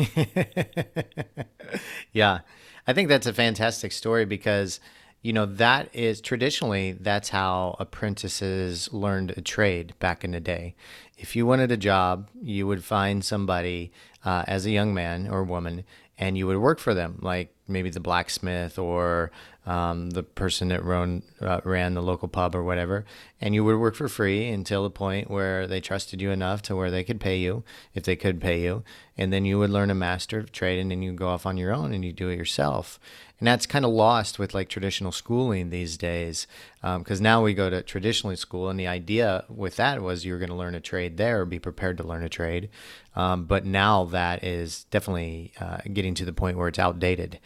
yeah. 2.11 2.39
I 2.87 2.93
think 2.93 3.09
that's 3.09 3.27
a 3.27 3.33
fantastic 3.33 3.91
story 3.91 4.25
because 4.25 4.79
you 5.21 5.33
know 5.33 5.45
that 5.45 5.93
is 5.93 6.21
traditionally 6.21 6.93
that's 6.93 7.29
how 7.29 7.75
apprentices 7.79 8.91
learned 8.93 9.31
a 9.31 9.41
trade 9.41 9.93
back 9.99 10.23
in 10.23 10.31
the 10.31 10.39
day. 10.39 10.75
If 11.17 11.35
you 11.35 11.45
wanted 11.45 11.71
a 11.71 11.77
job 11.77 12.29
you 12.41 12.67
would 12.67 12.83
find 12.83 13.23
somebody 13.23 13.91
uh, 14.23 14.43
as 14.47 14.65
a 14.65 14.71
young 14.71 14.93
man 14.93 15.27
or 15.27 15.43
woman 15.43 15.83
and 16.17 16.37
you 16.37 16.47
would 16.47 16.57
work 16.57 16.79
for 16.79 16.93
them 16.93 17.19
like 17.21 17.53
maybe 17.67 17.89
the 17.89 17.99
blacksmith 17.99 18.79
or 18.79 19.31
um, 19.67 20.11
the 20.11 20.23
person 20.23 20.69
that 20.69 20.83
ran, 20.83 21.23
uh, 21.41 21.59
ran 21.65 21.93
the 21.93 22.01
local 22.01 22.29
pub 22.29 22.55
or 22.55 22.63
whatever. 22.63 23.03
And 23.41 23.53
you 23.53 23.65
would 23.65 23.77
work 23.77 23.95
for 23.95 24.07
free 24.07 24.47
until 24.47 24.83
the 24.83 24.89
point 24.89 25.29
where 25.29 25.67
they 25.67 25.81
trusted 25.81 26.21
you 26.21 26.31
enough 26.31 26.61
to 26.63 26.75
where 26.75 26.89
they 26.89 27.03
could 27.03 27.19
pay 27.19 27.37
you 27.37 27.63
if 27.93 28.03
they 28.03 28.15
could 28.15 28.39
pay 28.39 28.61
you. 28.61 28.83
And 29.17 29.33
then 29.33 29.43
you 29.43 29.59
would 29.59 29.69
learn 29.69 29.91
a 29.91 29.95
master 29.95 30.43
trade 30.43 30.79
and 30.79 30.89
then 30.89 31.01
you 31.01 31.11
go 31.11 31.27
off 31.27 31.45
on 31.45 31.57
your 31.57 31.73
own 31.73 31.93
and 31.93 32.05
you 32.05 32.13
do 32.13 32.29
it 32.29 32.37
yourself. 32.37 32.97
And 33.39 33.47
that's 33.47 33.67
kind 33.67 33.83
of 33.83 33.91
lost 33.91 34.39
with 34.39 34.55
like 34.55 34.69
traditional 34.69 35.11
schooling 35.11 35.69
these 35.69 35.97
days 35.97 36.47
because 36.81 37.19
um, 37.19 37.23
now 37.23 37.43
we 37.43 37.53
go 37.53 37.69
to 37.69 37.83
traditional 37.83 38.35
school 38.35 38.69
and 38.69 38.79
the 38.79 38.87
idea 38.87 39.43
with 39.49 39.75
that 39.75 40.01
was 40.01 40.25
you're 40.25 40.39
going 40.39 40.49
to 40.49 40.55
learn 40.55 40.73
a 40.75 40.79
trade 40.79 41.17
there 41.17 41.45
be 41.45 41.59
prepared 41.59 41.97
to 41.97 42.07
learn 42.07 42.23
a 42.23 42.29
trade. 42.29 42.69
Um, 43.15 43.45
but 43.45 43.65
now 43.65 44.05
that 44.05 44.43
is 44.43 44.85
definitely 44.85 45.51
uh, 45.59 45.79
getting 45.91 46.13
to 46.15 46.25
the 46.25 46.33
point 46.33 46.57
where 46.57 46.67
it's 46.67 46.79
outdated 46.79 47.39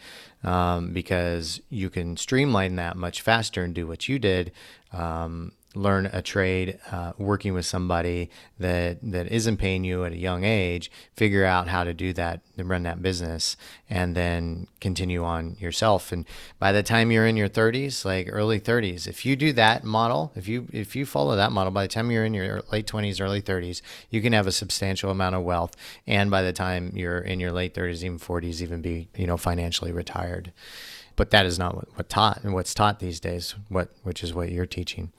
um, 0.44 0.92
because 0.92 1.60
you 1.70 1.90
can 1.90 2.16
streamline 2.16 2.76
that 2.76 2.96
much 2.96 3.20
faster 3.20 3.62
and 3.62 3.74
do 3.74 3.86
what 3.86 4.08
you 4.08 4.18
did 4.18 4.52
um, 4.92 5.52
learn 5.74 6.06
a 6.06 6.20
trade 6.20 6.78
uh, 6.90 7.12
working 7.18 7.54
with 7.54 7.64
somebody 7.64 8.30
that 8.58 8.98
that 9.02 9.26
isn't 9.28 9.56
paying 9.56 9.84
you 9.84 10.04
at 10.04 10.12
a 10.12 10.16
young 10.16 10.44
age 10.44 10.90
figure 11.14 11.44
out 11.44 11.68
how 11.68 11.82
to 11.84 11.94
do 11.94 12.12
that 12.12 12.40
and 12.56 12.68
run 12.68 12.82
that 12.82 13.00
business 13.02 13.56
and 13.88 14.14
then 14.14 14.66
continue 14.80 15.24
on 15.24 15.56
yourself. 15.58 16.12
And 16.12 16.26
by 16.58 16.72
the 16.72 16.82
time 16.82 17.10
you're 17.10 17.26
in 17.26 17.36
your 17.36 17.48
30s 17.48 18.04
like 18.04 18.28
early 18.30 18.60
30s 18.60 19.06
if 19.06 19.24
you 19.24 19.36
do 19.36 19.52
that 19.54 19.84
model 19.84 20.32
if 20.34 20.46
you 20.46 20.68
if 20.72 20.94
you 20.94 21.06
follow 21.06 21.36
that 21.36 21.52
model 21.52 21.72
by 21.72 21.84
the 21.84 21.92
time 21.92 22.10
you're 22.10 22.24
in 22.24 22.34
your 22.34 22.62
late 22.70 22.86
20s 22.86 23.20
early 23.20 23.42
30s 23.42 23.80
you 24.10 24.20
can 24.20 24.32
have 24.32 24.46
a 24.46 24.52
substantial 24.52 25.10
amount 25.10 25.34
of 25.34 25.42
wealth. 25.42 25.74
And 26.06 26.30
by 26.30 26.42
the 26.42 26.52
time 26.52 26.92
you're 26.94 27.20
in 27.20 27.40
your 27.40 27.52
late 27.52 27.74
30s 27.74 28.02
even 28.04 28.18
40s 28.18 28.60
even 28.60 28.82
be 28.82 29.08
you 29.16 29.26
know 29.26 29.36
financially 29.36 29.92
retired. 29.92 30.52
But 31.14 31.30
that 31.30 31.44
is 31.44 31.58
not 31.58 31.74
what, 31.74 31.88
what 31.96 32.08
taught 32.08 32.42
and 32.42 32.54
what's 32.54 32.74
taught 32.74 32.98
these 32.98 33.20
days 33.20 33.54
what 33.68 33.90
which 34.02 34.22
is 34.22 34.34
what 34.34 34.50
you're 34.50 34.66
teaching 34.66 35.12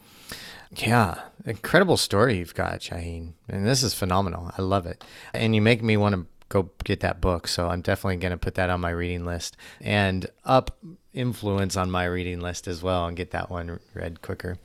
yeah, 0.76 1.22
incredible 1.46 1.98
story 1.98 2.38
you've 2.38 2.56
got, 2.56 2.80
Shaahin. 2.80 3.34
And 3.48 3.66
this 3.66 3.84
is 3.84 3.94
phenomenal. 3.94 4.52
I 4.58 4.62
love 4.62 4.86
it. 4.86 5.04
And 5.34 5.56
you 5.56 5.62
make 5.62 5.84
me 5.84 5.98
want 5.98 6.16
to 6.16 6.26
go 6.50 6.70
get 6.84 7.00
that 7.02 7.20
book. 7.22 7.48
So 7.48 7.70
I'm 7.70 7.82
definitely 7.82 8.18
going 8.18 8.32
to 8.32 8.38
put 8.38 8.56
that 8.56 8.70
on 8.70 8.82
my 8.82 8.92
reading 8.92 9.26
list 9.26 9.58
and 9.82 10.28
up 10.46 10.78
influence 11.14 11.76
on 11.78 11.92
my 11.92 12.06
reading 12.06 12.40
list 12.40 12.68
as 12.68 12.82
well 12.82 13.06
and 13.06 13.18
get 13.18 13.32
that 13.32 13.50
one 13.50 13.80
read 13.94 14.22
quicker. 14.22 14.58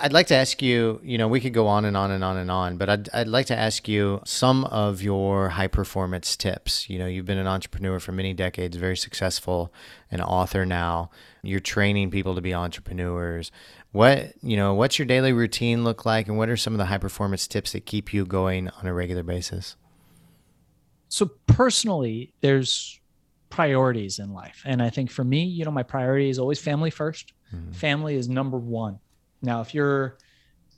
I'd 0.00 0.14
like 0.14 0.28
to 0.28 0.34
ask 0.34 0.62
you, 0.62 0.98
you 1.02 1.18
know, 1.18 1.28
we 1.28 1.40
could 1.40 1.52
go 1.52 1.66
on 1.66 1.84
and 1.84 1.94
on 1.94 2.10
and 2.10 2.24
on 2.24 2.38
and 2.38 2.50
on, 2.50 2.78
but 2.78 2.88
I'd, 2.88 3.08
I'd 3.12 3.28
like 3.28 3.44
to 3.46 3.58
ask 3.58 3.86
you 3.86 4.22
some 4.24 4.64
of 4.64 5.02
your 5.02 5.50
high 5.50 5.66
performance 5.66 6.36
tips. 6.36 6.88
You 6.88 6.98
know, 6.98 7.06
you've 7.06 7.26
been 7.26 7.36
an 7.36 7.46
entrepreneur 7.46 8.00
for 8.00 8.12
many 8.12 8.32
decades, 8.32 8.78
very 8.78 8.96
successful, 8.96 9.70
an 10.10 10.22
author 10.22 10.64
now. 10.64 11.10
You're 11.42 11.60
training 11.60 12.10
people 12.10 12.34
to 12.34 12.40
be 12.40 12.54
entrepreneurs 12.54 13.52
what 13.94 14.32
you 14.42 14.56
know 14.56 14.74
what's 14.74 14.98
your 14.98 15.06
daily 15.06 15.32
routine 15.32 15.84
look 15.84 16.04
like 16.04 16.26
and 16.26 16.36
what 16.36 16.48
are 16.48 16.56
some 16.56 16.74
of 16.74 16.78
the 16.78 16.86
high 16.86 16.98
performance 16.98 17.46
tips 17.46 17.70
that 17.72 17.86
keep 17.86 18.12
you 18.12 18.26
going 18.26 18.68
on 18.68 18.86
a 18.88 18.92
regular 18.92 19.22
basis? 19.22 19.76
So 21.08 21.30
personally 21.46 22.32
there's 22.40 22.98
priorities 23.50 24.18
in 24.18 24.34
life. 24.34 24.62
And 24.64 24.82
i 24.82 24.90
think 24.90 25.12
for 25.12 25.22
me 25.22 25.44
you 25.44 25.64
know 25.64 25.70
my 25.70 25.84
priority 25.84 26.28
is 26.28 26.40
always 26.40 26.60
family 26.60 26.90
1st 26.90 27.26
mm-hmm. 27.54 27.70
family 27.70 28.16
is 28.16 28.28
number 28.28 28.58
one. 28.58 28.98
Now 29.42 29.60
if 29.60 29.72
you're 29.72 30.18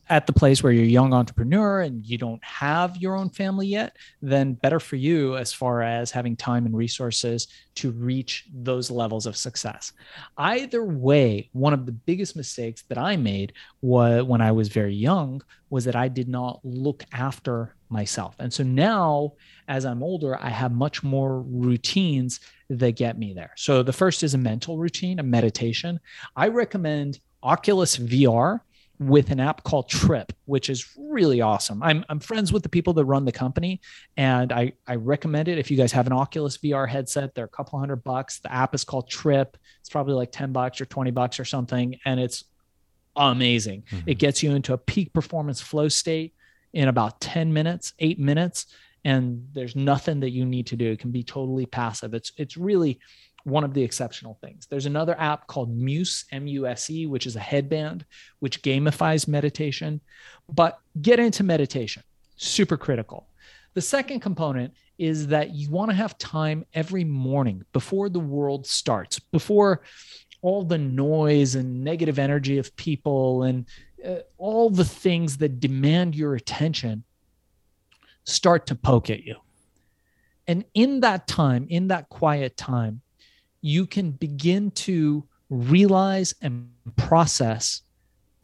at 0.09 0.27
the 0.27 0.33
place 0.33 0.63
where 0.63 0.73
you're 0.73 0.85
a 0.85 0.89
young 0.89 1.13
entrepreneur 1.13 1.81
and 1.81 2.07
you 2.07 2.17
don't 2.17 2.43
have 2.45 2.97
your 2.97 3.17
own 3.17 3.29
family 3.29 3.67
yet, 3.67 3.97
then 4.23 4.55
better 4.55 4.79
for 4.79 4.97
you 4.97 5.37
as 5.37 5.53
far 5.53 5.83
as 5.83 6.11
having 6.11 6.37
time 6.37 6.65
and 6.67 6.77
resources 6.77 7.49
to 7.75 7.91
reach 7.91 8.47
those 8.55 8.91
levels 8.91 9.27
of 9.27 9.37
success. 9.37 9.93
Either 10.39 10.85
way, 10.85 11.51
one 11.53 11.73
of 11.73 11.87
the 11.87 11.93
biggest 11.93 12.37
mistakes 12.37 12.83
that 12.89 12.99
I 12.99 13.17
made 13.17 13.53
was 13.83 14.23
when 14.23 14.41
I 14.41 14.53
was 14.53 14.69
very 14.69 14.95
young 14.95 15.43
was 15.71 15.85
that 15.85 15.97
I 15.97 16.09
did 16.09 16.29
not 16.29 16.61
look 16.63 17.05
after 17.13 17.75
myself. 17.89 18.37
And 18.39 18.53
so 18.53 18.63
now 18.63 19.33
as 19.69 19.85
I'm 19.85 20.03
older, 20.03 20.41
I 20.41 20.51
have 20.51 20.73
much 20.73 21.03
more 21.03 21.41
routines 21.43 22.41
that 22.71 22.97
get 22.97 23.19
me 23.19 23.33
there. 23.33 23.53
So 23.57 23.83
the 23.83 23.93
first 23.93 24.23
is 24.23 24.35
a 24.35 24.39
mental 24.39 24.79
routine, 24.79 25.19
a 25.19 25.25
meditation. 25.25 26.01
I 26.37 26.49
recommend 26.49 27.21
Oculus 27.43 27.97
VR 27.97 28.61
with 28.99 29.30
an 29.30 29.40
app 29.40 29.62
called 29.64 29.88
Trip, 29.88 30.32
which 30.47 30.70
is 30.70 30.97
really 30.97 31.40
awesome. 31.40 31.82
I'm, 31.82 32.05
I'm 32.09 32.20
friends 32.20 32.53
with 32.53 32.62
the 32.62 32.68
people 32.68 32.92
that 32.94 33.05
run 33.05 33.24
the 33.24 33.32
company, 33.32 33.80
and 34.16 34.53
I, 34.53 34.72
I 34.86 34.97
recommend 34.97 35.49
it. 35.49 35.59
If 35.59 35.70
you 35.70 35.76
guys 35.76 35.92
have 35.92 36.07
an 36.07 36.12
Oculus 36.12 36.59
VR 36.59 36.88
headset, 36.88 37.34
they're 37.34 37.44
a 37.44 37.49
couple 37.49 37.78
hundred 37.78 38.05
bucks. 38.05 38.38
The 38.40 38.53
app 38.53 38.74
is 38.74 38.84
called 38.84 39.09
Trip. 39.09 39.57
It's 39.80 39.90
probably 39.90 40.14
like 40.14 40.32
10 40.32 40.53
bucks 40.53 40.80
or 40.80 40.86
20 40.86 41.11
bucks 41.11 41.38
or 41.38 41.44
something, 41.44 41.99
and 42.05 42.18
it's 42.18 42.44
amazing. 43.16 43.82
Mm-hmm. 43.90 44.09
It 44.09 44.18
gets 44.18 44.42
you 44.42 44.55
into 44.55 44.72
a 44.72 44.78
peak 44.78 45.12
performance 45.12 45.61
flow 45.61 45.88
state 45.88 46.34
in 46.72 46.88
about 46.88 47.20
10 47.20 47.53
minutes, 47.53 47.92
eight 47.99 48.18
minutes, 48.18 48.66
and 49.05 49.49
there's 49.53 49.76
nothing 49.76 50.20
that 50.20 50.30
you 50.30 50.44
need 50.44 50.66
to 50.68 50.76
do. 50.76 50.90
It 50.90 50.99
can 50.99 51.12
be 51.12 51.22
totally 51.22 51.66
passive. 51.66 52.12
It's 52.12 52.32
it's 52.36 52.57
really 52.57 52.99
one 53.47 53.62
of 53.62 53.72
the 53.74 53.82
exceptional 53.82 54.36
things. 54.40 54.66
There's 54.66 54.86
another 54.86 55.18
app 55.20 55.47
called 55.47 55.70
Muse, 55.70 56.24
M 56.32 56.49
U 56.49 56.66
S 56.66 56.90
E, 56.90 57.07
which 57.07 57.26
is 57.26 57.36
a 57.36 57.40
headband 57.40 58.05
which 58.40 58.61
gamifies 58.61 59.28
meditation. 59.28 60.01
But 60.53 60.80
get 61.01 61.20
into 61.20 61.44
meditation, 61.44 62.03
super 62.36 62.76
critical. 62.76 63.28
The 63.74 63.82
second 63.82 64.18
component 64.18 64.74
is 64.99 65.28
that 65.28 65.55
you 65.55 65.70
want 65.70 65.90
to 65.92 65.97
have 65.97 66.18
time 66.18 66.66
every 66.74 67.05
morning 67.05 67.62
before 67.72 68.09
the 68.09 68.18
world 68.18 68.66
starts, 68.66 69.20
before 69.20 69.82
all 70.42 70.64
the 70.64 70.78
noise 70.78 71.55
and 71.55 71.84
negative 71.84 72.18
energy 72.18 72.59
of 72.59 72.74
people 72.74 73.44
and 73.44 73.66
uh, 74.05 74.16
all 74.38 74.70
the 74.70 74.84
things 74.84 75.36
that 75.36 75.61
demand 75.61 76.16
your 76.16 76.34
attention 76.34 77.05
start 78.24 78.66
to 78.66 78.74
poke 78.74 79.09
at 79.09 79.22
you. 79.22 79.36
And 80.49 80.64
in 80.74 81.01
that 81.01 81.28
time, 81.28 81.66
in 81.70 81.88
that 81.88 82.09
quiet 82.09 82.57
time, 82.57 83.03
you 83.67 83.85
can 83.85 84.12
begin 84.12 84.71
to 84.71 85.27
realize 85.51 86.33
and 86.41 86.71
process 86.95 87.83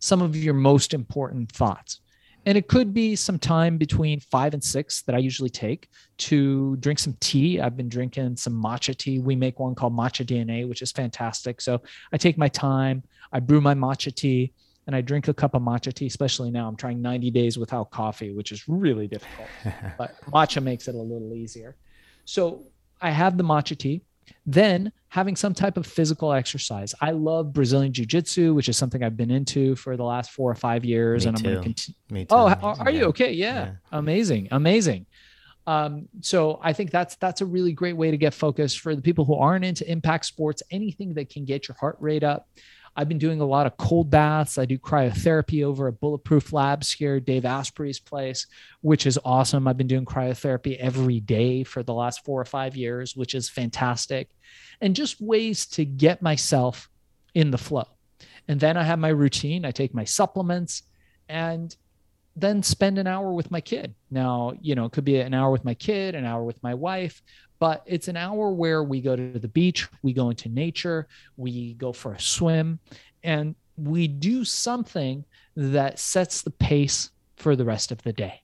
some 0.01 0.21
of 0.21 0.35
your 0.35 0.53
most 0.53 0.93
important 0.93 1.53
thoughts. 1.53 2.01
And 2.45 2.59
it 2.59 2.67
could 2.67 2.93
be 2.93 3.15
some 3.15 3.39
time 3.39 3.79
between 3.79 4.19
five 4.19 4.53
and 4.53 4.63
six 4.63 5.03
that 5.03 5.15
I 5.15 5.19
usually 5.19 5.49
take 5.49 5.89
to 6.19 6.75
drink 6.79 6.99
some 6.99 7.17
tea. 7.21 7.61
I've 7.61 7.77
been 7.77 7.89
drinking 7.89 8.37
some 8.37 8.61
matcha 8.61 8.97
tea. 8.97 9.21
We 9.21 9.37
make 9.37 9.61
one 9.61 9.77
called 9.77 9.97
Matcha 9.97 10.27
DNA, 10.27 10.69
which 10.69 10.83
is 10.83 10.91
fantastic. 10.91 11.61
So 11.61 11.81
I 12.13 12.17
take 12.17 12.37
my 12.37 12.49
time, 12.49 13.05
I 13.33 13.39
brew 13.39 13.61
my 13.61 13.75
matcha 13.75 14.13
tea, 14.13 14.53
and 14.89 14.97
I 14.97 15.03
drink 15.03 15.29
a 15.29 15.35
cup 15.35 15.55
of 15.55 15.63
matcha 15.63 15.95
tea, 15.95 16.07
especially 16.07 16.51
now. 16.51 16.67
I'm 16.67 16.75
trying 16.75 17.01
90 17.01 17.31
days 17.31 17.59
without 17.59 17.93
coffee, 17.93 18.33
which 18.33 18.51
is 18.51 18.67
really 18.67 19.07
difficult, 19.07 19.47
but 19.99 20.21
matcha 20.33 20.61
makes 20.61 20.89
it 20.89 20.97
a 20.97 20.99
little 20.99 21.33
easier. 21.33 21.77
So 22.25 22.65
I 23.01 23.11
have 23.11 23.39
the 23.39 23.45
matcha 23.45 23.79
tea. 23.79 24.03
Then 24.47 24.93
having 25.09 25.37
some 25.37 25.55
type 25.55 25.77
of 25.77 25.87
physical 25.87 26.33
exercise. 26.33 26.95
I 27.01 27.11
love 27.11 27.53
Brazilian 27.53 27.93
Jiu 27.93 28.07
Jitsu, 28.07 28.55
which 28.55 28.69
is 28.69 28.77
something 28.77 29.03
I've 29.03 29.17
been 29.17 29.31
into 29.31 29.77
for 29.77 29.97
the 29.97 30.05
last 30.05 30.31
four 30.31 30.51
or 30.51 30.55
five 30.55 30.85
years. 30.85 31.25
Me 31.25 31.29
and 31.29 31.37
I'm 31.37 31.43
going 31.43 31.57
to 31.57 31.63
continue. 31.63 31.97
Me 32.11 32.25
too. 32.25 32.35
Oh, 32.35 32.47
are, 32.49 32.77
are 32.81 32.91
you 32.91 33.01
Yeah. 33.01 33.07
okay? 33.07 33.33
Yeah. 33.33 33.73
Amazing. 33.93 34.49
Amazing. 34.51 35.07
Um, 35.67 36.09
so 36.23 36.59
I 36.63 36.73
think 36.73 36.91
that's 36.91 37.15
that's 37.17 37.41
a 37.41 37.47
really 37.47 37.73
great 37.73 37.97
way 37.97 38.11
to 38.11 38.17
get 38.17 38.35
focused 38.35 38.81
for 38.81 38.97
the 38.97 39.03
people 39.03 39.25
who 39.25 39.35
aren't 39.37 39.65
into 39.65 39.89
impact 39.91 40.27
sports, 40.27 40.63
anything 40.71 41.15
that 41.15 41.29
can 41.29 41.45
get 41.45 41.69
your 41.69 41.77
heart 41.79 41.97
rate 42.01 42.25
up. 42.25 42.49
I've 42.95 43.09
been 43.09 43.19
doing 43.19 43.41
a 43.41 43.47
lot 43.47 43.67
of 43.67 43.77
cold 43.77 44.11
baths. 44.11 44.59
I 44.59 44.67
do 44.67 44.79
cryotherapy 44.79 45.65
over 45.65 45.89
at 45.89 46.01
Bulletproof 46.01 46.53
Labs 46.53 46.93
here, 46.93 47.21
Dave 47.21 47.45
Asprey's 47.45 47.99
place, 47.99 48.47
which 48.83 49.07
is 49.07 49.19
awesome. 49.25 49.67
I've 49.67 49.79
been 49.79 49.87
doing 49.87 50.05
cryotherapy 50.05 50.77
every 50.77 51.21
day 51.21 51.65
for 51.65 51.83
the 51.83 51.95
last 51.95 52.25
four 52.25 52.41
or 52.41 52.45
five 52.45 52.77
years, 52.77 53.17
which 53.17 53.35
is 53.35 53.49
fantastic. 53.49 54.29
And 54.81 54.95
just 54.95 55.21
ways 55.21 55.65
to 55.67 55.85
get 55.85 56.21
myself 56.21 56.91
in 57.35 57.51
the 57.51 57.59
flow. 57.59 57.87
And 58.49 58.61
then 58.61 58.77
I 58.77 58.83
have 58.83 58.99
my 58.99 59.09
routine. 59.09 59.65
I 59.65 59.71
take 59.71 59.95
my 59.95 60.05
supplements 60.05 60.83
and 61.29 61.75
then 62.37 62.63
spend 62.63 62.99
an 62.99 63.07
hour 63.07 63.33
with 63.33 63.51
my 63.51 63.61
kid. 63.61 63.95
Now, 64.11 64.55
you 64.61 64.75
know, 64.75 64.87
it 64.87 64.93
could 64.93 65.05
be 65.05 65.19
an 65.19 65.35
hour 65.35 65.51
with 65.51 65.65
my 65.65 65.75
kid, 65.75 66.15
an 66.15 66.25
hour 66.25 66.43
with 66.43 66.63
my 66.63 66.75
wife, 66.75 67.23
but 67.63 67.85
it's 67.87 68.09
an 68.09 68.17
hour 68.17 68.51
where 68.51 68.83
we 68.83 69.01
go 69.01 69.15
to 69.15 69.39
the 69.39 69.47
beach, 69.47 69.87
we 70.03 70.13
go 70.13 70.31
into 70.31 70.49
nature, 70.49 71.07
we 71.37 71.75
go 71.75 71.93
for 71.93 72.15
a 72.15 72.21
swim, 72.21 72.81
and 73.23 73.55
we 73.77 74.09
do 74.09 74.45
something 74.45 75.25
that 75.55 76.01
sets 76.01 76.43
the 76.43 76.51
pace 76.51 77.13
for 77.37 77.55
the 77.55 77.65
rest 77.65 77.93
of 77.93 78.03
the 78.03 78.13
day. 78.13 78.43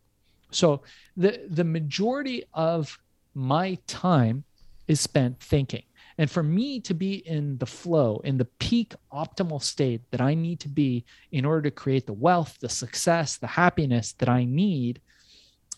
So 0.52 0.82
the 1.16 1.44
the 1.50 1.64
majority 1.64 2.44
of 2.54 2.96
my 3.34 3.76
time 3.88 4.44
is 4.86 5.00
spent 5.00 5.40
thinking. 5.40 5.82
And 6.18 6.30
for 6.30 6.44
me 6.44 6.78
to 6.82 6.94
be 6.94 7.14
in 7.26 7.58
the 7.58 7.66
flow, 7.66 8.20
in 8.22 8.38
the 8.38 8.50
peak 8.60 8.94
optimal 9.12 9.60
state 9.60 10.02
that 10.12 10.20
I 10.20 10.34
need 10.34 10.60
to 10.60 10.68
be 10.68 11.04
in 11.32 11.44
order 11.44 11.62
to 11.62 11.72
create 11.72 12.06
the 12.06 12.12
wealth, 12.12 12.56
the 12.60 12.68
success, 12.68 13.36
the 13.36 13.48
happiness 13.48 14.12
that 14.18 14.28
I 14.28 14.44
need, 14.44 15.00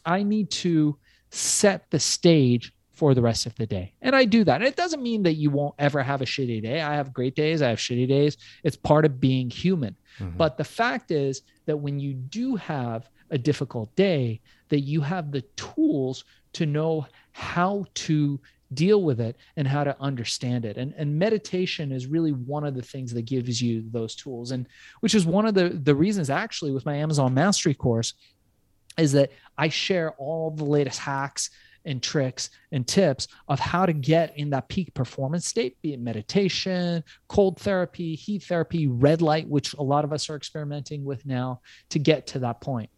I 0.05 0.25
need 0.25 0.51
to 0.51 0.99
set 1.31 1.91
the 1.91 2.01
stage 2.01 2.75
for 3.01 3.15
the 3.15 3.23
rest 3.23 3.47
of 3.47 3.55
the 3.55 3.65
day. 3.65 3.95
And 4.03 4.15
I 4.15 4.27
do 4.27 4.45
that. 4.45 4.57
And 4.57 4.69
it 4.69 4.77
doesn't 4.77 5.03
mean 5.03 5.23
that 5.23 5.33
you 5.33 5.49
won't 5.49 5.75
ever 5.79 6.03
have 6.03 6.21
a 6.21 6.27
shitty 6.27 6.61
day. 6.63 6.83
I 6.83 6.95
have 6.97 7.15
great 7.15 7.35
days, 7.35 7.63
I 7.63 7.71
have 7.71 7.79
shitty 7.79 8.07
days. 8.07 8.37
It's 8.63 8.77
part 8.77 9.07
of 9.07 9.19
being 9.19 9.49
human. 9.49 9.97
Mhm. 10.19 10.37
But 10.37 10.59
the 10.59 10.65
fact 10.65 11.11
is 11.11 11.41
that 11.65 11.79
when 11.79 11.99
you 11.99 12.13
do 12.13 12.57
have 12.57 13.09
a 13.31 13.39
difficult 13.39 13.89
day, 13.97 14.43
that 14.69 14.81
you 14.81 15.01
have 15.01 15.33
the 15.33 15.41
tools 15.57 16.25
to 16.53 16.67
know 16.67 17.07
how 17.33 17.87
to 17.95 18.39
deal 18.75 19.03
with 19.03 19.19
it 19.19 19.35
and 19.57 19.67
how 19.67 19.83
to 19.83 19.97
understand 19.99 20.67
it. 20.67 20.77
And, 20.77 20.93
and 20.99 21.19
meditation 21.19 21.93
is 21.93 22.07
really 22.07 22.33
one 22.33 22.65
of 22.65 22.75
the 22.75 22.83
things 22.83 23.15
that 23.15 23.23
gives 23.23 23.63
you 23.63 23.83
those 23.91 24.15
tools. 24.15 24.51
And 24.51 24.67
which 25.01 25.15
is 25.15 25.25
one 25.25 25.47
of 25.47 25.55
the, 25.55 25.71
the 25.71 25.95
reasons 25.95 26.29
actually 26.29 26.73
with 26.73 26.85
my 26.85 26.97
Amazon 26.97 27.33
mastery 27.33 27.73
course 27.73 28.13
is 28.99 29.13
that 29.13 29.31
I 29.57 29.71
share 29.71 30.11
all 30.19 30.51
the 30.51 30.65
latest 30.65 30.99
hacks 30.99 31.49
and 31.85 32.03
tricks 32.03 32.51
and 32.73 32.87
tips 32.87 33.29
of 33.49 33.59
how 33.59 33.87
to 33.87 33.93
get 33.93 34.37
in 34.37 34.51
that 34.51 34.69
peak 34.69 34.93
performance 34.95 35.47
state, 35.47 35.81
be 35.83 35.93
it 35.95 36.01
meditation, 36.01 37.03
cold 37.29 37.59
therapy, 37.59 38.15
heat 38.15 38.43
therapy, 38.45 38.87
red 38.87 39.23
light, 39.23 39.49
which 39.49 39.75
a 39.75 39.83
lot 39.83 40.05
of 40.05 40.13
us 40.13 40.29
are 40.31 40.37
experimenting 40.37 41.05
with 41.05 41.25
now 41.27 41.61
to 41.89 41.99
get 41.99 42.27
to 42.29 42.39
that 42.41 42.61
point. 42.61 42.91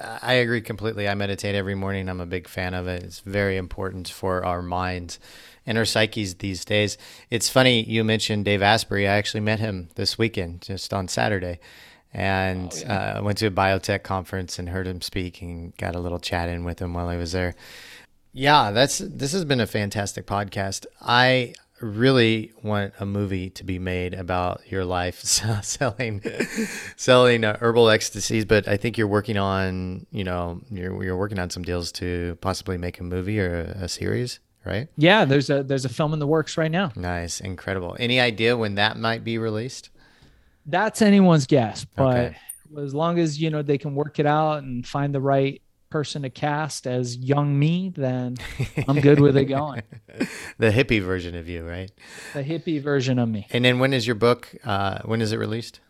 I 0.00 0.34
agree 0.34 0.60
completely. 0.60 1.08
I 1.08 1.14
meditate 1.14 1.56
every 1.56 1.74
morning. 1.74 2.08
I'm 2.08 2.20
a 2.20 2.26
big 2.26 2.46
fan 2.46 2.72
of 2.72 2.86
it. 2.86 3.02
It's 3.02 3.18
very 3.18 3.56
important 3.56 4.08
for 4.08 4.44
our 4.44 4.62
minds 4.62 5.18
and 5.66 5.76
our 5.76 5.84
psyches 5.84 6.36
these 6.36 6.64
days. 6.64 6.96
It's 7.30 7.48
funny 7.48 7.82
you 7.82 8.04
mentioned 8.04 8.44
Dave 8.44 8.62
Asprey. 8.62 9.08
I 9.08 9.16
actually 9.16 9.40
met 9.40 9.58
him 9.58 9.88
this 9.96 10.16
weekend, 10.16 10.62
just 10.62 10.94
on 10.94 11.08
Saturday, 11.08 11.58
and 12.14 12.72
Oh, 12.72 12.78
yeah. 12.80 13.18
uh, 13.18 13.22
went 13.24 13.38
to 13.38 13.46
a 13.48 13.50
biotech 13.50 14.04
conference 14.04 14.56
and 14.60 14.68
heard 14.68 14.86
him 14.86 15.00
speak 15.00 15.42
and 15.42 15.76
got 15.76 15.96
a 15.96 16.00
little 16.00 16.20
chat 16.20 16.48
in 16.48 16.62
with 16.64 16.80
him 16.80 16.94
while 16.94 17.08
I 17.08 17.16
was 17.16 17.32
there. 17.32 17.56
Yeah, 18.38 18.70
that's 18.70 18.98
this 18.98 19.32
has 19.32 19.44
been 19.44 19.58
a 19.60 19.66
fantastic 19.66 20.24
podcast. 20.24 20.86
I 21.00 21.54
really 21.80 22.52
want 22.62 22.92
a 23.00 23.04
movie 23.06 23.50
to 23.50 23.64
be 23.64 23.80
made 23.80 24.14
about 24.14 24.60
your 24.70 24.84
life 24.84 25.20
selling 25.62 26.22
selling 26.96 27.44
uh, 27.44 27.56
herbal 27.60 27.88
ecstasies 27.88 28.44
but 28.44 28.66
i 28.66 28.76
think 28.76 28.98
you're 28.98 29.06
working 29.06 29.38
on 29.38 30.04
you 30.10 30.24
know 30.24 30.60
you're, 30.72 31.04
you're 31.04 31.16
working 31.16 31.38
on 31.38 31.48
some 31.50 31.62
deals 31.62 31.92
to 31.92 32.36
possibly 32.40 32.76
make 32.76 32.98
a 32.98 33.04
movie 33.04 33.38
or 33.38 33.60
a, 33.60 33.84
a 33.84 33.88
series 33.88 34.40
right 34.64 34.88
Yeah, 34.96 35.24
there's 35.24 35.50
a 35.50 35.62
there's 35.62 35.84
a 35.84 35.88
film 35.88 36.12
in 36.12 36.18
the 36.18 36.26
works 36.26 36.56
right 36.58 36.70
now. 36.70 36.90
nice 36.96 37.40
incredible 37.40 37.96
any 38.00 38.18
idea 38.18 38.56
when 38.56 38.74
that 38.74 38.96
might 38.96 39.22
be 39.22 39.38
released 39.38 39.90
That's 40.66 41.00
anyone's 41.00 41.46
guess, 41.46 41.84
but 41.84 42.16
Okay. 42.16 42.36
as 42.82 42.92
long 42.92 43.20
as 43.20 43.40
you 43.40 43.50
know 43.50 43.62
they 43.62 43.78
can 43.78 43.94
work 43.94 44.18
it 44.18 44.26
out 44.26 44.64
and 44.64 44.84
find 44.84 45.14
the 45.14 45.20
right 45.20 45.62
person 45.90 46.22
to 46.22 46.30
cast 46.30 46.86
as 46.86 47.16
young 47.16 47.58
me, 47.58 47.92
then 47.94 48.36
I'm 48.88 49.00
good 49.00 49.20
with 49.20 49.36
it 49.36 49.46
going. 49.46 49.82
the 50.58 50.70
hippie 50.70 51.02
version 51.02 51.34
of 51.34 51.48
you 51.48 51.66
right 51.66 51.90
The 52.34 52.42
hippie 52.44 52.80
version 52.82 53.18
of 53.18 53.28
me. 53.28 53.46
and 53.50 53.64
then 53.64 53.78
when 53.78 53.92
is 53.92 54.06
your 54.06 54.16
book 54.16 54.54
uh, 54.64 55.00
when 55.04 55.20
is 55.20 55.32
it 55.32 55.38
released 55.38 55.80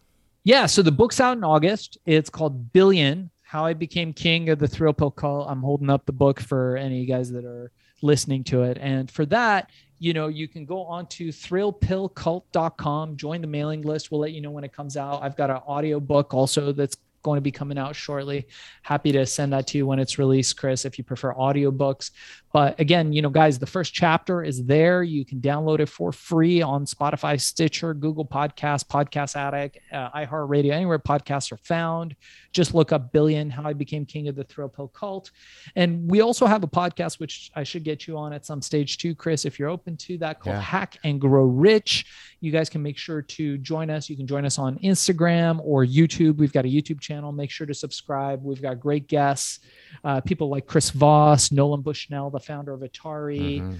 Yeah, 0.45 0.67
so 0.67 0.83
the 0.83 0.93
book's 0.93 1.21
out 1.21 1.37
in 1.37 1.45
August. 1.45 1.99
It's 2.07 2.31
called 2.31 2.73
Billion: 2.73 3.31
How 3.43 3.67
I 3.67 3.75
Became 3.75 4.13
King 4.13 4.49
of 4.51 4.59
the 4.59 4.69
Thrill 4.69 4.93
Pill 4.95 5.11
Cult. 5.11 5.47
I'm 5.51 5.63
holding 5.63 5.91
up 5.91 6.07
the 6.07 6.13
book 6.13 6.41
for 6.41 6.77
any 6.77 7.05
guys 7.07 7.31
that 7.33 7.45
are 7.45 7.71
listening 8.03 8.45
to 8.45 8.63
it. 8.63 8.79
And 8.81 9.11
for 9.11 9.27
that, 9.27 9.71
you 9.99 10.13
know, 10.15 10.29
you 10.29 10.47
can 10.47 10.65
go 10.65 10.85
on 10.85 11.07
to 11.09 11.29
thrillpillcult.com, 11.29 13.17
join 13.17 13.41
the 13.41 13.47
mailing 13.47 13.83
list. 13.83 14.11
We'll 14.11 14.21
let 14.21 14.33
you 14.33 14.41
know 14.41 14.51
when 14.53 14.65
it 14.65 14.73
comes 14.73 14.97
out. 14.97 15.23
I've 15.23 15.37
got 15.37 15.51
an 15.51 15.61
audio 15.67 16.01
book 16.01 16.33
also 16.35 16.73
that's 16.73 16.97
going 17.23 17.37
to 17.37 17.43
be 17.43 17.51
coming 17.51 17.79
out 17.79 17.95
shortly. 17.97 18.47
Happy 18.83 19.13
to 19.13 19.27
send 19.27 19.53
that 19.53 19.67
to 19.69 19.79
you 19.79 19.87
when 19.87 19.99
it's 19.99 20.19
released, 20.19 20.57
Chris, 20.57 20.85
if 20.85 20.99
you 20.99 21.05
prefer 21.05 21.35
audiobooks. 21.35 22.11
But 22.53 22.81
again, 22.81 23.13
you 23.13 23.21
know, 23.21 23.29
guys, 23.29 23.59
the 23.59 23.67
first 23.67 23.93
chapter 23.93 24.43
is 24.43 24.65
there. 24.65 25.03
You 25.03 25.25
can 25.25 25.41
download 25.41 25.81
it 25.81 25.89
for 25.89 26.13
free 26.13 26.63
on 26.63 26.87
Spotify, 26.87 27.39
Stitcher, 27.39 27.93
Google 27.93 28.25
Podcasts, 28.25 28.87
Podcast 28.87 29.37
Addict, 29.37 29.79
uh, 29.93 30.11
iHeartRadio, 30.13 30.71
anywhere 30.73 30.99
podcasts 30.99 31.53
are 31.53 31.59
found. 31.59 32.17
Just 32.53 32.75
look 32.75 32.91
up 32.91 33.13
Billion, 33.13 33.51
How 33.51 33.65
I 33.65 33.75
Became 33.75 34.07
King 34.07 34.29
of 34.29 34.35
the 34.35 34.45
Thrill 34.45 34.71
Pill 34.71 34.89
Cult. 34.89 35.31
And 35.77 36.11
we 36.11 36.23
also 36.23 36.47
have 36.47 36.63
a 36.63 36.69
podcast, 36.69 37.21
which 37.21 37.51
I 37.55 37.65
should 37.65 37.85
get 37.85 38.07
you 38.07 38.17
on 38.17 38.33
at 38.33 38.47
some 38.47 38.63
stage 38.63 38.97
too, 38.97 39.15
Chris, 39.15 39.45
if 39.45 39.59
you're 39.59 39.69
open 39.69 39.97
to 39.99 40.17
that, 40.19 40.41
called 40.41 40.57
Yeah. 40.57 40.63
Hack 40.63 40.99
and 41.05 41.21
Grow 41.21 41.45
Rich. 41.45 42.07
You 42.41 42.53
guys 42.53 42.69
can 42.69 42.83
make 42.83 42.97
sure 42.97 43.23
to 43.23 43.59
join 43.59 43.91
us. 43.91 44.09
You 44.09 44.17
can 44.17 44.27
join 44.27 44.45
us 44.45 44.59
on 44.59 44.79
Instagram 44.79 45.61
or 45.63 45.85
YouTube. 45.85 46.37
We've 46.37 46.53
got 46.53 46.65
a 46.65 46.69
YouTube 46.69 47.01
channel. 47.01 47.33
Make 47.33 47.51
sure 47.51 47.67
to 47.67 47.75
subscribe. 47.75 48.43
We've 48.45 48.63
got 48.63 48.79
great 48.79 49.09
guests, 49.09 49.61
uh, 50.05 50.21
people 50.21 50.49
like 50.49 50.67
Chris 50.67 50.91
Voss, 50.91 51.51
Nolan 51.51 51.83
Bushnell, 51.83 52.31
the 52.31 52.41
founder 52.41 52.73
of 52.73 52.81
Atari. 52.81 53.61
Mhm. 53.61 53.79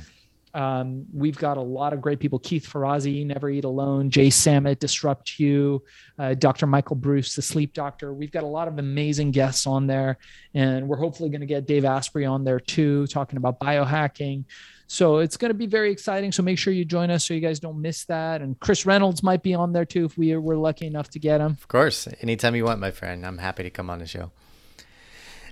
Um, 0.55 1.05
we've 1.13 1.37
got 1.37 1.57
a 1.57 1.63
lot 1.63 1.93
of 1.93 2.01
great 2.01 2.19
people 2.19 2.39
Keith 2.39 2.67
Ferrazzi, 2.67 3.25
Never 3.25 3.51
Eat 3.51 3.65
Alone, 3.65 4.11
Jay 4.11 4.31
Samit, 4.31 4.81
Disrupt 4.81 5.39
You, 5.39 5.85
uh, 6.19 6.35
Dr. 6.35 6.67
Michael 6.67 6.97
Breus, 6.97 7.37
the 7.37 7.43
sleep 7.43 7.75
doctor. 7.75 8.15
We've 8.15 8.33
got 8.33 8.45
a 8.45 8.49
lot 8.49 8.67
of 8.67 8.79
amazing 8.79 9.31
guests 9.31 9.67
on 9.67 9.87
there. 9.87 10.17
And 10.55 10.89
we're 10.89 10.97
hopefully 10.97 11.29
going 11.29 11.43
to 11.43 11.47
get 11.47 11.67
Dave 11.67 11.85
Asprey 11.85 12.25
on 12.25 12.45
there 12.45 12.59
too, 12.59 13.07
talking 13.09 13.37
about 13.37 13.61
biohacking. 13.61 14.45
So 14.91 15.19
it's 15.19 15.37
going 15.37 15.51
to 15.51 15.55
be 15.55 15.67
very 15.67 15.93
exciting. 15.93 16.33
So 16.33 16.43
make 16.43 16.59
sure 16.59 16.73
you 16.73 16.85
join 16.85 17.11
us 17.11 17.27
so 17.27 17.35
you 17.35 17.41
guys 17.41 17.61
don't 17.61 17.81
miss 17.81 18.07
that. 18.07 18.41
And 18.41 18.59
Chris 18.59 18.87
Reynolds 18.87 19.23
might 19.23 19.43
be 19.43 19.55
on 19.55 19.73
there 19.73 19.85
too 19.85 20.07
if 20.07 20.17
we 20.17 20.35
were 20.35 20.57
lucky 20.57 20.87
enough 20.87 21.11
to 21.11 21.19
get 21.19 21.43
him. 21.43 21.53
Of 21.53 21.69
course. 21.69 22.09
Anytime 22.23 22.57
you 22.57 22.65
want, 22.65 22.81
my 22.81 22.91
friend. 22.91 23.25
I'm 23.25 23.39
happy 23.39 23.63
to 23.63 23.71
come 23.71 23.91
on 23.91 23.99
the 23.99 24.07
show. 24.07 24.33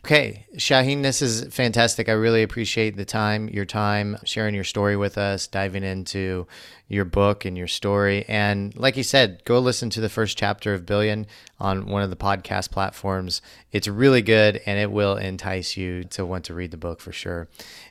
Okay, 0.07 0.47
Shaahin, 0.55 1.03
this 1.03 1.21
is 1.21 1.53
fantastic. 1.53 2.09
I 2.09 2.13
really 2.13 2.45
appreciate 2.45 2.97
the 2.97 3.05
time, 3.05 3.49
your 3.49 3.65
time, 3.65 4.17
sharing 4.25 4.55
your 4.55 4.63
story 4.63 4.97
with 4.97 5.19
us, 5.19 5.49
diving 5.49 5.83
into 5.83 6.47
your 6.87 7.05
book 7.05 7.45
and 7.45 7.59
your 7.59 7.67
story. 7.67 8.25
And 8.29 8.73
like 8.77 8.97
you 8.97 9.03
said, 9.03 9.43
go 9.45 9.59
listen 9.59 9.91
to 9.91 10.01
the 10.01 10.09
first 10.09 10.39
chapter 10.39 10.75
of 10.75 10.87
Billion 10.87 11.27
on 11.59 11.87
one 11.87 12.03
of 12.03 12.11
the 12.11 12.17
podcast 12.17 12.71
platforms. 12.71 13.43
It's 13.73 13.89
really 13.89 14.23
good 14.23 14.63
and 14.65 14.79
it 14.79 14.93
will 14.93 15.17
entice 15.17 15.77
you 15.77 16.05
to 16.05 16.25
want 16.25 16.45
to 16.45 16.55
read 16.55 16.71
the 16.71 16.77
book 16.77 17.01
for 17.01 17.11
sure. 17.11 17.49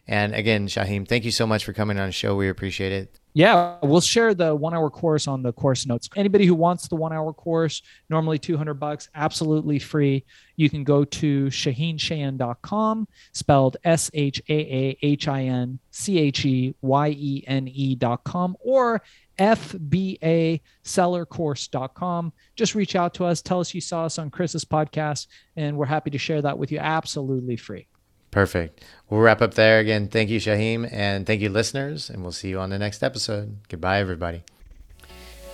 And 0.08 0.36
again, 0.36 0.68
Shaahin, 0.68 1.08
thank 1.08 1.26
you 1.26 1.32
so 1.32 1.48
much 1.48 1.66
for 1.66 1.74
coming 1.74 1.98
on 1.98 2.08
the 2.08 2.12
show. 2.12 2.36
We 2.36 2.50
appreciate 2.50 2.92
it. 2.92 3.20
Yeah, 3.34 3.78
we'll 3.82 4.02
share 4.02 4.34
the 4.34 4.56
one 4.56 4.74
hour 4.74 4.90
course 4.90 5.28
on 5.28 5.42
the 5.42 5.52
course 5.52 5.86
notes. 5.86 6.10
Anybody 6.16 6.46
who 6.46 6.54
wants 6.54 6.88
the 6.88 6.96
one 6.96 7.12
hour 7.12 7.34
course, 7.34 7.82
normally 8.10 8.40
200 8.40 8.76
bucks, 8.76 9.10
absolutely 9.14 9.80
free. 9.80 10.24
You 10.56 10.70
can 10.70 10.84
go 10.84 11.04
to 11.04 11.46
shaahincheyene.com, 11.48 13.08
spelled 13.34 13.78
S 13.84 14.12
H 14.14 14.42
A 14.48 14.54
A 14.54 14.98
H 15.02 15.28
I 15.28 15.44
N 15.44 15.80
C 15.92 16.20
H 16.20 16.46
E 16.46 16.76
Y 16.82 17.10
E 17.10 17.44
N 17.48 17.68
E.com, 17.68 18.56
or 18.62 19.02
FBA 19.38 20.62
fbasellercourse.com. 20.86 22.34
Just 22.56 22.76
reach 22.76 22.96
out 22.96 23.14
to 23.16 23.26
us, 23.26 23.42
tell 23.42 23.60
us 23.60 23.74
you 23.74 23.82
saw 23.82 24.06
us 24.06 24.18
on 24.18 24.30
Chris's 24.30 24.66
podcast, 24.66 25.28
and 25.56 25.76
we're 25.76 25.86
happy 25.86 26.12
to 26.12 26.18
share 26.18 26.42
that 26.42 26.58
with 26.58 26.72
you 26.72 26.80
absolutely 26.80 27.58
free. 27.58 27.88
Perfect. 28.36 28.84
We'll 29.10 29.22
wrap 29.22 29.42
up 29.42 29.54
there 29.54 29.80
again. 29.80 30.10
Thank 30.10 30.30
you, 30.30 30.42
Shaahin, 30.42 30.90
and 30.92 31.26
thank 31.26 31.40
you, 31.40 31.48
listeners, 31.48 32.10
and 32.10 32.22
we'll 32.22 32.34
see 32.34 32.50
you 32.50 32.60
on 32.60 32.70
the 32.70 32.78
next 32.78 33.02
episode. 33.02 33.60
Goodbye, 33.70 34.02
everybody. 34.02 34.44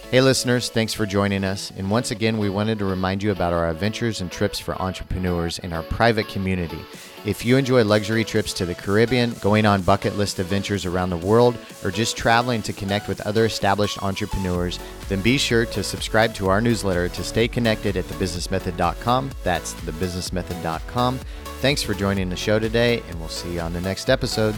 Hey, 0.09 0.19
listeners, 0.19 0.69
thanks 0.69 0.91
for 0.91 1.05
joining 1.05 1.43
us. 1.43 1.71
And 1.77 1.91
once 1.91 2.09
again, 2.09 2.39
we 2.39 2.49
wanted 2.49 2.79
to 2.79 2.85
remind 2.85 3.21
you 3.21 3.29
about 3.29 3.53
our 3.53 3.69
adventures 3.69 4.19
and 4.19 4.31
trips 4.31 4.57
for 4.57 4.73
entrepreneurs 4.81 5.59
in 5.59 5.73
our 5.73 5.83
private 5.83 6.27
community. 6.27 6.79
If 7.23 7.45
you 7.45 7.55
enjoy 7.55 7.83
luxury 7.83 8.23
trips 8.23 8.51
to 8.53 8.65
the 8.65 8.73
Caribbean, 8.73 9.35
going 9.41 9.67
on 9.67 9.83
bucket 9.83 10.17
list 10.17 10.39
adventures 10.39 10.87
around 10.87 11.11
the 11.11 11.17
world, 11.17 11.55
or 11.83 11.91
just 11.91 12.17
traveling 12.17 12.63
to 12.63 12.73
connect 12.73 13.07
with 13.07 13.21
other 13.21 13.45
established 13.45 14.01
entrepreneurs, 14.01 14.79
then 15.07 15.21
be 15.21 15.37
sure 15.37 15.67
to 15.67 15.83
subscribe 15.83 16.33
to 16.33 16.49
our 16.49 16.59
newsletter 16.59 17.09
to 17.09 17.23
stay 17.23 17.47
connected 17.47 17.95
at 17.95 18.05
thebusinessmethod.com. 18.05 19.29
That's 19.43 19.75
thebusinessmethod.com. 19.75 21.19
Thanks 21.61 21.83
for 21.83 21.93
joining 21.93 22.27
the 22.27 22.35
show 22.35 22.57
today, 22.57 23.03
and 23.07 23.19
we'll 23.19 23.29
see 23.29 23.53
you 23.53 23.59
on 23.59 23.71
the 23.71 23.81
next 23.81 24.09
episode. 24.09 24.55